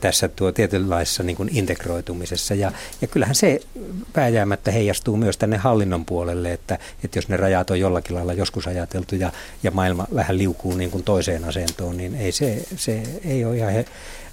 [0.00, 3.60] tässä tuo tietynlaisessa niin integroitumisessa ja, ja kyllähän se
[4.12, 8.66] pääjäämättä heijastuu myös tänne hallinnon puolelle, että, että jos ne rajat on jollakin lailla joskus
[8.66, 9.32] ajateltu ja,
[9.62, 13.84] ja maailma vähän liukuu niin kuin toiseen asentoon, niin ei se, se ei ole ihan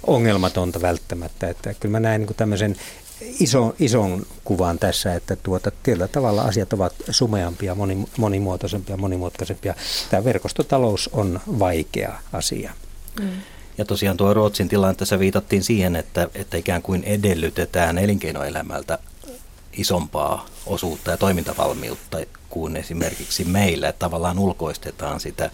[0.06, 1.48] ongelmatonta välttämättä.
[1.48, 2.76] Että kyllä mä näen niin kuin tämmöisen
[3.40, 9.74] iso, ison kuvan tässä, että tuota, tietyllä tavalla asiat ovat sumeampia, moni, monimuotoisempia, monimutkaisempia.
[10.10, 12.72] Tämä verkostotalous on vaikea asia.
[13.20, 13.30] Mm.
[13.78, 18.98] Ja tosiaan tuo Ruotsin tilanteessa viitattiin siihen, että, että ikään kuin edellytetään elinkeinoelämältä
[19.72, 25.50] isompaa osuutta ja toimintavalmiutta kuin esimerkiksi meillä, että tavallaan ulkoistetaan sitä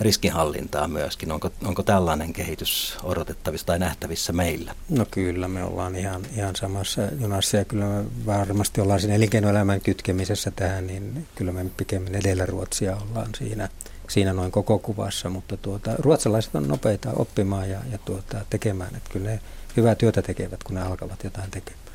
[0.00, 1.32] riskinhallintaa myöskin.
[1.32, 4.74] Onko, onko tällainen kehitys odotettavissa tai nähtävissä meillä?
[4.88, 9.80] No kyllä, me ollaan ihan, ihan samassa junassa ja kyllä me varmasti ollaan siinä elinkeinoelämän
[9.80, 13.68] kytkemisessä tähän, niin kyllä me pikemmin edellä Ruotsia ollaan siinä,
[14.08, 19.10] siinä noin koko kuvassa, mutta tuota, ruotsalaiset on nopeita oppimaan ja, ja tuota, tekemään, että
[19.12, 19.40] kyllä ne
[19.76, 21.86] hyvää työtä tekevät, kun ne alkavat jotain tekemään.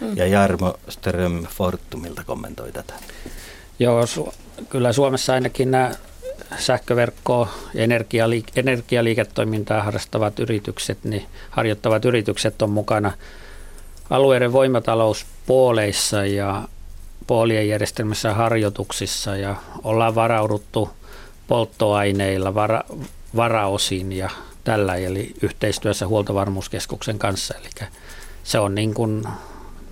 [0.00, 0.16] Mm.
[0.16, 2.94] Ja Jarmo Ström Fortumilta kommentoi tätä.
[3.78, 4.34] Joo, su-
[4.68, 5.90] kyllä Suomessa ainakin nämä
[6.58, 13.12] sähköverkkoa energialiik- energialiiketoimintaa harrastavat yritykset, niin harjoittavat yritykset on mukana
[14.10, 16.68] alueiden voimatalouspuoleissa ja
[17.26, 20.90] puolien järjestelmässä harjoituksissa ja ollaan varauduttu
[21.48, 22.82] polttoaineilla, vara,
[23.36, 24.30] varaosin ja
[24.64, 27.54] tällä, eli yhteistyössä huoltovarmuuskeskuksen kanssa.
[27.54, 27.88] Eli
[28.44, 29.24] se on niin kuin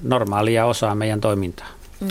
[0.02, 1.69] normaalia osaa meidän toimintaa.
[2.01, 2.09] Mm.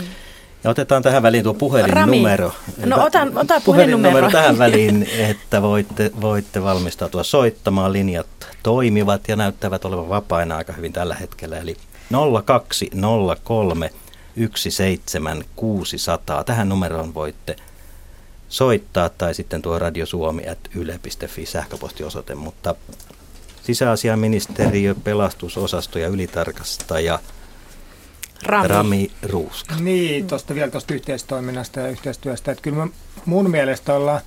[0.63, 2.51] Ja otetaan tähän väliin tuo puhelinnumero.
[2.77, 2.89] Rami.
[2.89, 4.31] No otan, ota puhelinnumero.
[4.31, 7.93] tähän väliin, että voitte, voitte valmistautua soittamaan.
[7.93, 8.27] Linjat
[8.63, 11.57] toimivat ja näyttävät olevan vapaina aika hyvin tällä hetkellä.
[11.57, 11.77] Eli
[12.45, 13.89] 0203
[14.55, 16.43] 17600.
[16.43, 17.55] Tähän numeroon voitte
[18.49, 22.75] soittaa tai sitten tuo radiosuomi.yle.fi sähköpostiosoite, mutta
[23.63, 27.19] sisäasiaministeriö, pelastusosasto ja ylitarkastaja–
[28.43, 29.75] Rami, Rami Ruuska.
[29.79, 32.51] Niin, tuosta vielä tuosta yhteistoiminnasta ja yhteistyöstä.
[32.51, 32.87] Että kyllä
[33.25, 34.21] mun mielestä ollaan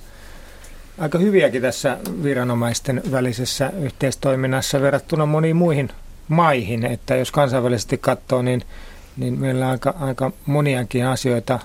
[0.97, 5.89] aika hyviäkin tässä viranomaisten välisessä yhteistoiminnassa verrattuna moniin muihin
[6.27, 6.85] maihin.
[6.85, 8.61] Että jos kansainvälisesti katsoo, niin,
[9.17, 11.59] niin meillä on aika, aika moniakin asioita,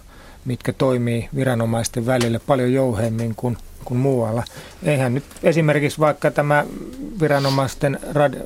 [0.45, 4.43] mitkä toimii viranomaisten välillä paljon jouhemmin kuin kuin muualla.
[4.83, 6.65] Eihän nyt esimerkiksi vaikka tämä
[7.21, 7.99] viranomaisten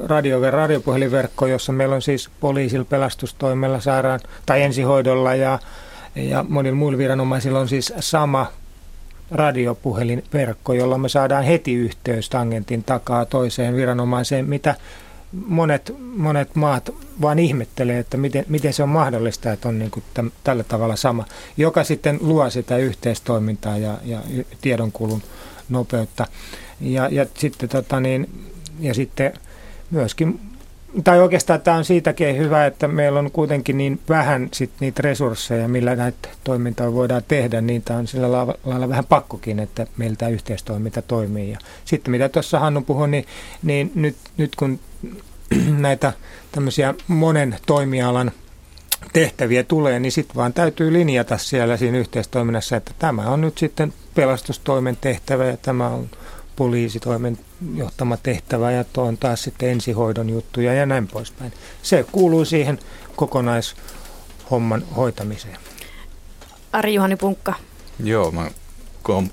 [0.07, 5.59] radio- ja radiopuhelinverkko, jossa meillä on siis poliisilla, pelastustoimella, sairaan tai ensihoidolla ja,
[6.15, 8.47] ja monilla muilla viranomaisilla on siis sama
[9.31, 14.75] radiopuhelinverkko, jolla me saadaan heti yhteys tangentin takaa toiseen viranomaiseen, mitä
[15.47, 20.05] monet, monet maat vaan ihmettelee, että miten, miten se on mahdollista, että on niin kuin
[20.15, 21.25] täm, tällä tavalla sama,
[21.57, 24.23] joka sitten luo sitä yhteistoimintaa ja, ja
[24.61, 25.23] tiedonkulun
[25.69, 26.27] nopeutta.
[26.81, 28.29] Ja, ja, sitten, tota niin,
[28.81, 29.33] ja sitten
[29.91, 30.41] myöskin,
[31.05, 35.69] tai oikeastaan tämä on siitäkin hyvä, että meillä on kuitenkin niin vähän sit niitä resursseja,
[35.69, 38.33] millä näitä toimintaa voidaan tehdä, niin tämä on sillä
[38.65, 41.51] lailla vähän pakkokin, että meillä tämä yhteistoiminta toimii.
[41.51, 43.25] Ja sitten mitä tuossa Hannu puhui, niin,
[43.63, 44.81] niin nyt, nyt kun
[45.79, 46.13] näitä
[46.53, 48.33] tämmöisiä monen toimialan
[49.13, 53.93] tehtäviä tulee, niin sitten vaan täytyy linjata siellä siinä yhteistoiminnassa, että tämä on nyt sitten
[54.15, 56.09] pelastustoimen tehtävä ja tämä on
[56.57, 57.39] poliisitoimen
[57.75, 61.53] johtama tehtävä ja tuo on taas sitten ensihoidon juttuja ja näin poispäin.
[61.83, 62.79] Se kuuluu siihen
[63.17, 65.57] kokonaishomman hoitamiseen.
[66.73, 67.55] Ari-Juhani Punkka.
[68.05, 68.51] Joo, mä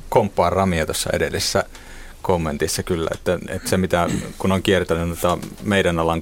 [0.09, 1.63] komppaan Ramia tuossa edellisessä
[2.21, 5.19] kommentissa kyllä, että, että se mitä, kun on kiertänyt
[5.63, 6.21] meidän alan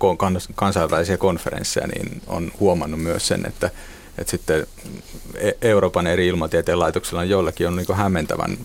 [0.55, 3.69] kansainvälisiä konferensseja, niin on huomannut myös sen, että,
[4.17, 4.67] että sitten
[5.35, 8.57] e-, Euroopan eri ilmatieteen laitoksilla on joillakin on niin hämmentävän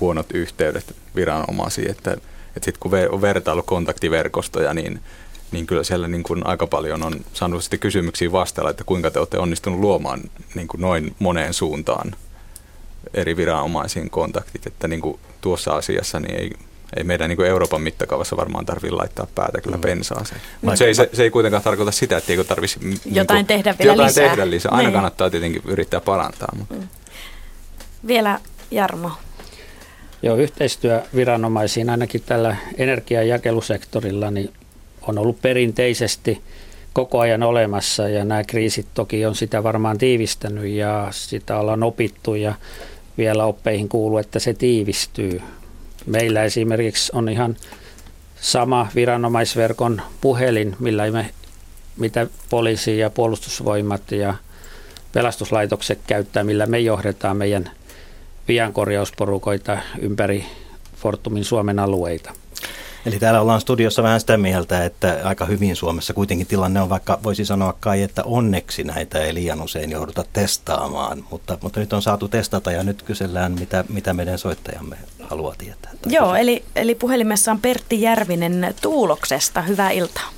[0.00, 2.16] huonot yhteydet viranomaisiin, että
[2.64, 5.00] sitten kun on vertailu kontaktiverkostoja, niin,
[5.52, 9.18] niin kyllä siellä niin kuin aika paljon on saanut sitten kysymyksiä vastailla, että kuinka te
[9.18, 10.20] olette onnistunut luomaan
[10.54, 12.14] niin kuin noin moneen suuntaan
[13.14, 16.50] eri viranomaisiin kontaktit, että niin kuin tuossa asiassa niin ei,
[16.96, 19.80] ei meidän niin kuin Euroopan mittakaavassa varmaan tarvitse laittaa päätä kyllä mm.
[19.80, 20.40] pensaaseen.
[20.62, 23.74] Mutta se, se, se ei kuitenkaan tarkoita sitä, että eikö tarvitsisi jotain niin kuin, tehdä
[23.78, 24.28] vielä jotain lisää.
[24.28, 24.72] Tehdä lisää.
[24.72, 24.92] Aina niin.
[24.94, 26.48] kannattaa tietenkin yrittää parantaa.
[26.58, 26.74] Mutta.
[26.74, 26.88] Mm.
[28.06, 29.10] Vielä Jarmo.
[30.22, 34.52] Joo, yhteistyö viranomaisiin ainakin tällä energiajakelusektorilla niin
[35.02, 36.42] on ollut perinteisesti
[36.92, 42.34] koko ajan olemassa ja nämä kriisit toki on sitä varmaan tiivistänyt ja sitä ollaan opittu
[42.34, 42.54] ja
[43.18, 45.42] vielä oppeihin kuuluu, että se tiivistyy.
[46.06, 47.56] Meillä esimerkiksi on ihan
[48.40, 51.30] sama viranomaisverkon puhelin, millä me,
[51.96, 54.34] mitä poliisi ja puolustusvoimat ja
[55.12, 57.70] pelastuslaitokset käyttää, millä me johdetaan meidän
[58.48, 60.44] viankorjausporukoita ympäri
[60.96, 62.32] Fortumin Suomen alueita.
[63.06, 67.18] Eli täällä ollaan studiossa vähän sitä mieltä, että aika hyvin Suomessa kuitenkin tilanne on, vaikka
[67.22, 72.02] voisi sanoa kai, että onneksi näitä ei liian usein jouduta testaamaan, mutta, mutta nyt on
[72.02, 75.90] saatu testata ja nyt kysellään, mitä, mitä meidän soittajamme haluaa tietää.
[76.06, 79.62] Joo, eli, eli puhelimessa on Pertti Järvinen Tuuloksesta.
[79.62, 80.30] Hyvää iltaa.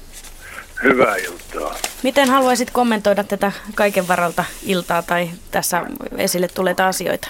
[0.82, 1.74] Hyvää iltaa.
[2.02, 5.82] Miten haluaisit kommentoida tätä kaiken varalta iltaa tai tässä
[6.16, 7.28] esille tuleita asioita?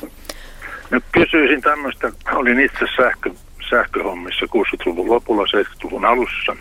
[0.91, 3.31] No kysyisin tämmöistä, olin itse sähkö,
[3.71, 6.57] sähköhommissa 60-luvun lopulla, 70-luvun alussa.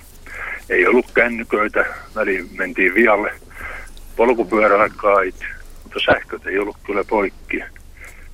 [0.69, 1.85] Ei ollut kännyköitä,
[2.15, 3.33] väliin mentiin vialle
[4.15, 5.35] polkupyöräkait,
[5.83, 7.63] mutta sähköt ei ollut kyllä poikki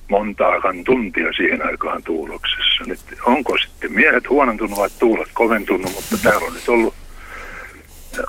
[0.08, 2.84] montaakaan tuntia siihen aikaan tuuloksessa.
[2.86, 6.94] Nyt onko sitten miehet huonontunut vai tuulet koventunut, mutta täällä on nyt ollut,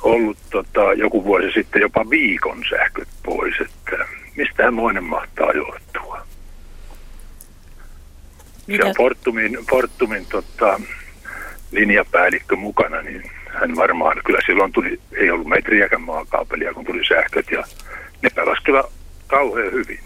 [0.03, 4.05] ollut tota, joku vuosi sitten jopa viikon sähköt pois, että
[4.35, 6.04] mistä moinen mahtaa johtua.
[8.67, 8.83] Mitä?
[8.83, 10.81] Se on Fortumin, Fortumin tota,
[11.71, 17.45] linjapäällikkö mukana, niin hän varmaan, kyllä silloin tuli, ei ollut metriäkään maakaapelia, kun tuli sähköt
[17.51, 17.63] ja
[18.21, 18.83] ne pelasivat kyllä
[19.27, 19.99] kauhean hyvin.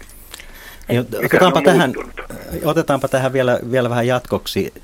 [1.24, 1.92] Otetaanpa tähän,
[2.64, 4.74] otetaanpa tähän vielä, vielä vähän jatkoksi.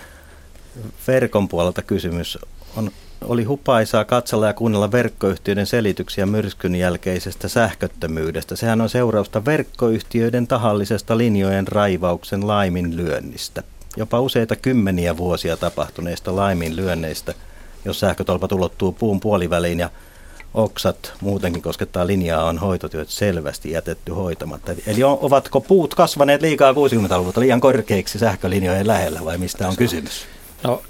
[1.08, 2.38] Verkon puolelta kysymys.
[2.76, 2.90] On,
[3.24, 8.56] oli hupaisaa katsella ja kuunnella verkkoyhtiöiden selityksiä myrskyn jälkeisestä sähköttömyydestä.
[8.56, 13.62] Sehän on seurausta verkkoyhtiöiden tahallisesta linjojen raivauksen laiminlyönnistä.
[13.96, 17.34] Jopa useita kymmeniä vuosia tapahtuneista laiminlyönneistä,
[17.84, 19.90] jos sähkötolpa ulottuu puun puoliväliin ja
[20.54, 24.72] oksat muutenkin koskettaa linjaa, on hoitotyöt selvästi jätetty hoitamatta.
[24.86, 30.26] Eli ovatko puut kasvaneet liikaa 60-luvulta liian korkeiksi sähkölinjojen lähellä vai mistä on kysymys?
[30.62, 30.82] No,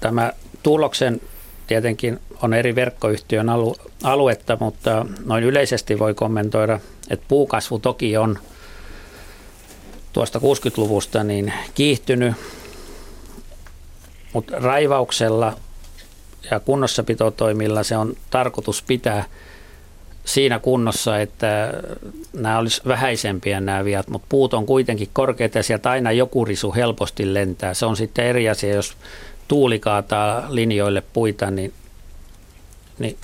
[0.00, 0.32] tämä
[0.66, 1.20] tuloksen
[1.66, 6.80] tietenkin on eri verkkoyhtiön alu, aluetta, mutta noin yleisesti voi kommentoida,
[7.10, 8.38] että puukasvu toki on
[10.12, 12.34] tuosta 60-luvusta niin kiihtynyt,
[14.32, 15.52] mutta raivauksella
[16.50, 19.24] ja kunnossapitotoimilla se on tarkoitus pitää
[20.24, 21.72] siinä kunnossa, että
[22.32, 26.74] nämä olisi vähäisempiä nämä viat, mutta puut on kuitenkin korkeita ja sieltä aina joku risu
[26.74, 27.74] helposti lentää.
[27.74, 28.96] Se on sitten eri asia, jos
[29.48, 31.72] tuuli kaataa linjoille puita, niin,
[32.98, 33.16] niin,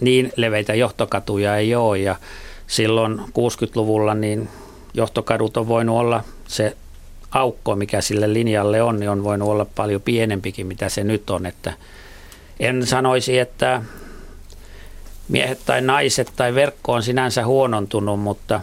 [0.00, 2.16] niin leveitä johtokatuja ei ole ja
[2.66, 4.48] silloin 60-luvulla niin
[4.94, 6.76] johtokadut on voinut olla se
[7.30, 11.46] aukko, mikä sille linjalle on, niin on voinut olla paljon pienempikin, mitä se nyt on,
[11.46, 11.72] että
[12.60, 13.82] en sanoisi, että
[15.28, 18.60] miehet tai naiset tai verkko on sinänsä huonontunut, mutta,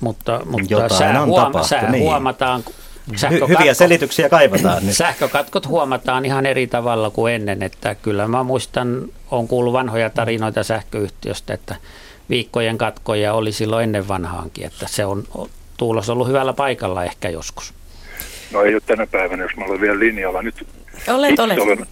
[0.00, 2.04] mutta, mutta sää, huoma, sää niin.
[2.04, 2.64] huomataan.
[3.10, 4.96] Hy- hyviä selityksiä kaivataan nyt.
[4.96, 7.62] Sähkökatkot huomataan ihan eri tavalla kuin ennen.
[7.62, 11.76] Että kyllä mä muistan, on kuullut vanhoja tarinoita sähköyhtiöstä, että
[12.30, 14.66] viikkojen katkoja oli silloin ennen vanhaankin.
[14.66, 15.24] Että se on
[15.76, 17.74] tuulos ollut hyvällä paikalla ehkä joskus.
[18.52, 20.42] No ei ole tänä päivänä, jos mä olen vielä linjalla.
[20.42, 20.66] Nyt
[21.08, 21.58] Olet, itse, olet.
[21.58, 21.86] Olen,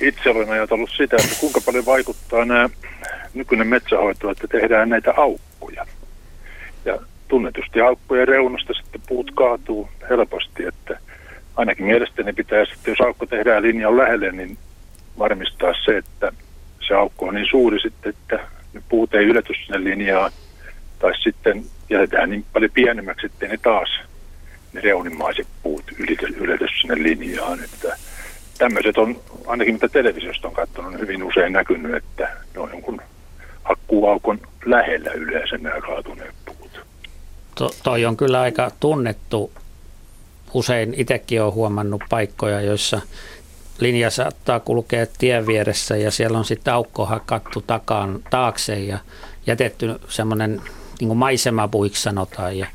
[0.00, 2.68] itse olen ajatellut sitä, että kuinka paljon vaikuttaa nämä
[3.34, 5.86] nykyinen metsähoito, että tehdään näitä aukkoja.
[7.30, 10.98] Tunnetusti aukkojen reunasta sitten puut kaatuu helposti, että
[11.56, 14.58] ainakin mielestäni pitää sitten, jos aukko tehdään linjan lähelle, niin
[15.18, 16.32] varmistaa se, että
[16.88, 18.40] se aukko on niin suuri sitten, että
[18.72, 20.30] ne puut ei ylety sinne linjaan,
[20.98, 24.00] tai sitten jätetään niin paljon pienemmäksi, että ne taas
[24.72, 27.64] ne reunimaiset puut ylity, ylety sinne linjaan.
[27.64, 27.96] Että
[28.58, 33.00] tämmöiset on, ainakin mitä televisiosta on katsonut, on hyvin usein näkynyt, että ne on jonkun
[33.64, 36.39] hakkuaukon lähellä yleensä nämä kaatuneet.
[37.60, 39.52] To, toi on kyllä aika tunnettu.
[40.54, 43.00] Usein itsekin olen huomannut paikkoja, joissa
[43.80, 48.98] linja saattaa kulkea tien vieressä ja siellä on sitten aukko hakattu takaan, taakse ja
[49.46, 50.62] jätetty semmoinen
[51.00, 52.58] niin maisemapuiksi sanotaan.
[52.58, 52.66] Ja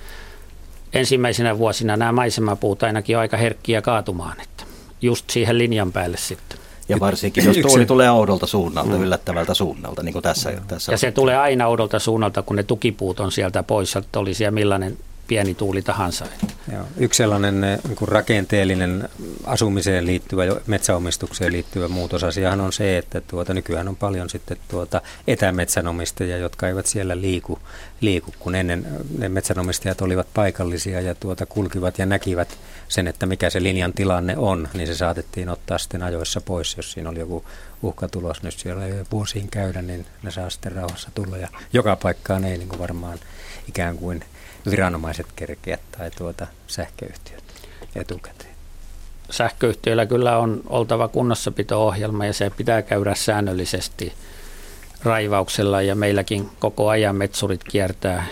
[0.94, 4.41] ensimmäisenä vuosina nämä maisemapuut ainakin on aika herkkiä kaatumaan.
[4.41, 4.64] Että
[5.02, 6.60] just siihen linjan päälle sitten.
[6.90, 9.03] Ja varsinkin, jos tuuli tulee oudolta suunnalta, mm.
[9.03, 10.52] yllättävältä suunnalta, niin kuin tässä.
[10.52, 10.68] Mm.
[10.68, 14.34] tässä ja se tulee aina oudolta suunnalta, kun ne tukipuut on sieltä pois, että oli
[14.34, 16.26] siellä millainen pieni tuuli tahansa.
[16.72, 16.84] Joo.
[16.97, 19.10] Yksi sellainen niin kuin rakenteellinen
[19.43, 26.38] asumiseen liittyvä, metsäomistukseen liittyvä muutosasiahan on se, että tuota, nykyään on paljon sitten tuota etämetsänomistajia,
[26.38, 27.60] jotka eivät siellä liiku,
[28.02, 28.88] liiku, kun ennen
[29.18, 32.57] ne metsänomistajat olivat paikallisia ja tuota, kulkivat ja näkivät
[32.88, 36.91] sen, että mikä se linjan tilanne on, niin se saatettiin ottaa sitten ajoissa pois, jos
[36.91, 37.45] siinä oli joku
[37.81, 38.43] uhka tulos.
[38.43, 42.57] Nyt siellä ei vuosiin käydä, niin ne saa sitten rauhassa tulla ja joka paikkaan ei
[42.57, 43.19] niin kuin varmaan
[43.68, 44.23] ikään kuin
[44.72, 47.44] viranomaiset kerkeä tai tuota sähköyhtiöt
[47.96, 48.56] etukäteen?
[49.30, 54.14] Sähköyhtiöillä kyllä on oltava kunnossapito-ohjelma ja se pitää käydä säännöllisesti
[55.04, 58.26] raivauksella ja meilläkin koko ajan metsurit kiertää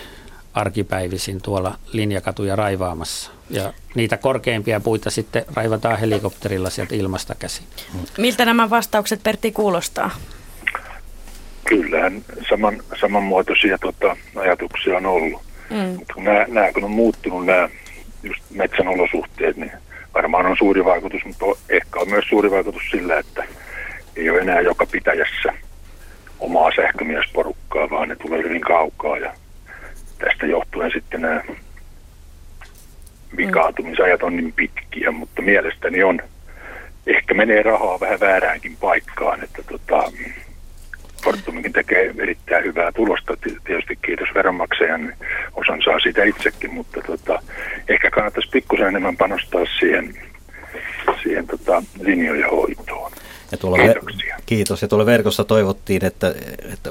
[0.54, 3.32] arkipäivisin tuolla linjakatuja raivaamassa.
[3.50, 7.66] Ja niitä korkeimpia puita sitten raivataan helikopterilla sieltä ilmasta käsin.
[8.18, 10.12] Miltä nämä vastaukset Pertti kuulostaa?
[11.66, 15.42] Kyllähän saman, samanmuotoisia tota, ajatuksia on ollut.
[15.74, 15.96] Mm.
[15.98, 17.70] Mutta kun nämä, kun on muuttunut nämä
[18.24, 19.72] just metsän olosuhteet, niin
[20.14, 23.44] varmaan on suuri vaikutus, mutta ehkä on myös suuri vaikutus sillä, että
[24.16, 25.54] ei ole enää joka pitäjässä
[26.40, 29.34] omaa sähkömiesporukkaa, vaan ne tulee hyvin kaukaa ja
[30.18, 31.42] tästä johtuen sitten nämä
[33.38, 36.20] vikaantumisajat on niin pitkiä, mutta mielestäni on,
[37.08, 40.12] ehkä menee rahaa vähän vääräänkin paikkaan, että tota,
[41.24, 45.14] Fortumikin tekee erittäin hyvää tulosta, tietysti kiitos veronmaksajan,
[45.54, 47.42] osan saa sitä itsekin, mutta tota,
[47.90, 50.14] ehkä kannattaisi pikkusen enemmän panostaa siihen,
[51.24, 53.12] siihen tota, linjojen hoitoon.
[53.52, 54.36] Ja tuolla Kiitoksia.
[54.38, 54.82] Ver- kiitos.
[54.82, 56.36] Ja tuolla verkossa toivottiin, että,
[56.74, 56.90] että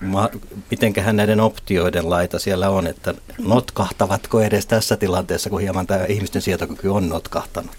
[0.00, 0.30] ma-
[0.70, 6.42] mitenköhän näiden optioiden laita siellä on, että notkahtavatko edes tässä tilanteessa, kun hieman tämä ihmisten
[6.42, 7.70] sietokyky on notkahtanut?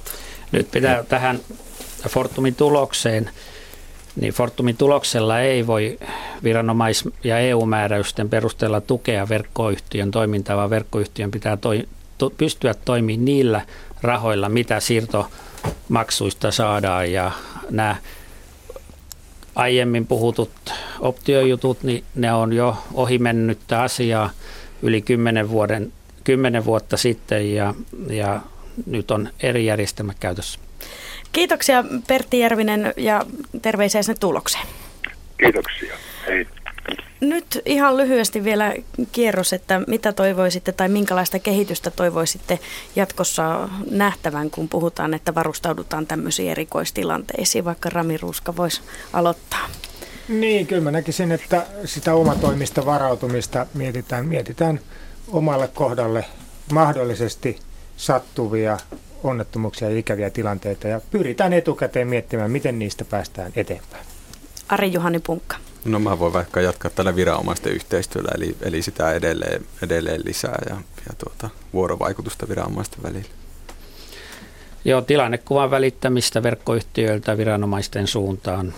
[0.52, 1.40] Nyt pitää tähän
[2.10, 3.30] Fortumin tulokseen
[4.22, 6.00] niin Fortumin tuloksella ei voi
[6.44, 11.88] viranomais- ja EU-määräysten perusteella tukea verkkoyhtiön toimintaa, vaan verkkoyhtiön pitää toi,
[12.18, 13.62] to, pystyä toimimaan niillä
[14.02, 17.12] rahoilla, mitä siirtomaksuista saadaan.
[17.12, 17.32] Ja
[17.70, 17.96] nämä
[19.56, 20.52] aiemmin puhutut
[21.00, 24.30] optiojutut, niin ne on jo ohimennyttä asiaa
[24.82, 27.74] yli 10, vuoden, 10 vuotta sitten ja,
[28.10, 28.42] ja
[28.86, 30.60] nyt on eri järjestelmät käytössä.
[31.32, 33.26] Kiitoksia Pertti Järvinen ja
[33.62, 34.68] terveisiä sinne tulokseen.
[35.38, 35.94] Kiitoksia.
[36.28, 36.48] Hei.
[37.20, 38.74] Nyt ihan lyhyesti vielä
[39.12, 42.60] kierros, että mitä toivoisitte tai minkälaista kehitystä toivoisitte
[42.96, 48.82] jatkossa nähtävän, kun puhutaan, että varustaudutaan tämmöisiin erikoistilanteisiin, vaikka Rami Ruuska voisi
[49.14, 49.70] aloittaa.
[50.28, 54.80] Niin, kyllä mä näkisin, että sitä omatoimista varautumista mietitään, mietitään
[55.28, 56.26] omalle kohdalle
[56.72, 57.60] mahdollisesti
[57.98, 58.78] sattuvia
[59.24, 64.06] onnettomuuksia ja ikäviä tilanteita ja pyritään etukäteen miettimään, miten niistä päästään eteenpäin.
[64.70, 65.58] Ari Juhani Punkka.
[65.86, 70.76] No mä voin vaikka jatkaa tällä viranomaisten yhteistyöllä, eli, eli sitä edelleen, edelleen lisää ja,
[71.10, 73.30] ja tuota, vuorovaikutusta viranomaisten välillä.
[74.86, 78.74] Joo, tilannekuvan välittämistä verkkoyhtiöiltä viranomaisten suuntaan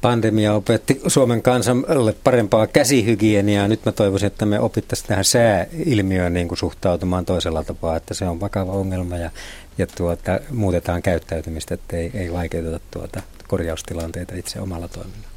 [0.00, 3.68] pandemia opetti Suomen kansalle parempaa käsihygieniaa.
[3.68, 8.24] Nyt mä toivoisin, että me opittaisiin tähän sääilmiöön niin kuin suhtautumaan toisella tapaa, että se
[8.24, 9.30] on vakava ongelma ja,
[9.78, 15.28] ja tuota, muutetaan käyttäytymistä, että ei, ei vaikeuteta tuota korjaustilanteita itse omalla toiminnalla.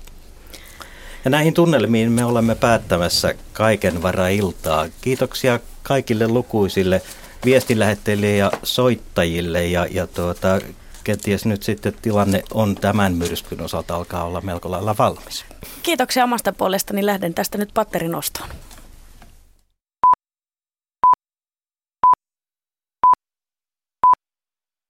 [1.26, 4.88] Ja näihin tunnelmiin me olemme päättämässä kaiken vara-iltaa.
[5.02, 7.02] Kiitoksia kaikille lukuisille
[7.46, 10.60] viestinlähettäjille ja soittajille ja, ja tuota,
[11.04, 15.46] kenties nyt sitten tilanne on tämän myrskyn osalta alkaa olla melko lailla valmis.
[15.84, 17.06] Kiitoksia omasta puolestani.
[17.06, 18.50] Lähden tästä nyt patterin ostoon.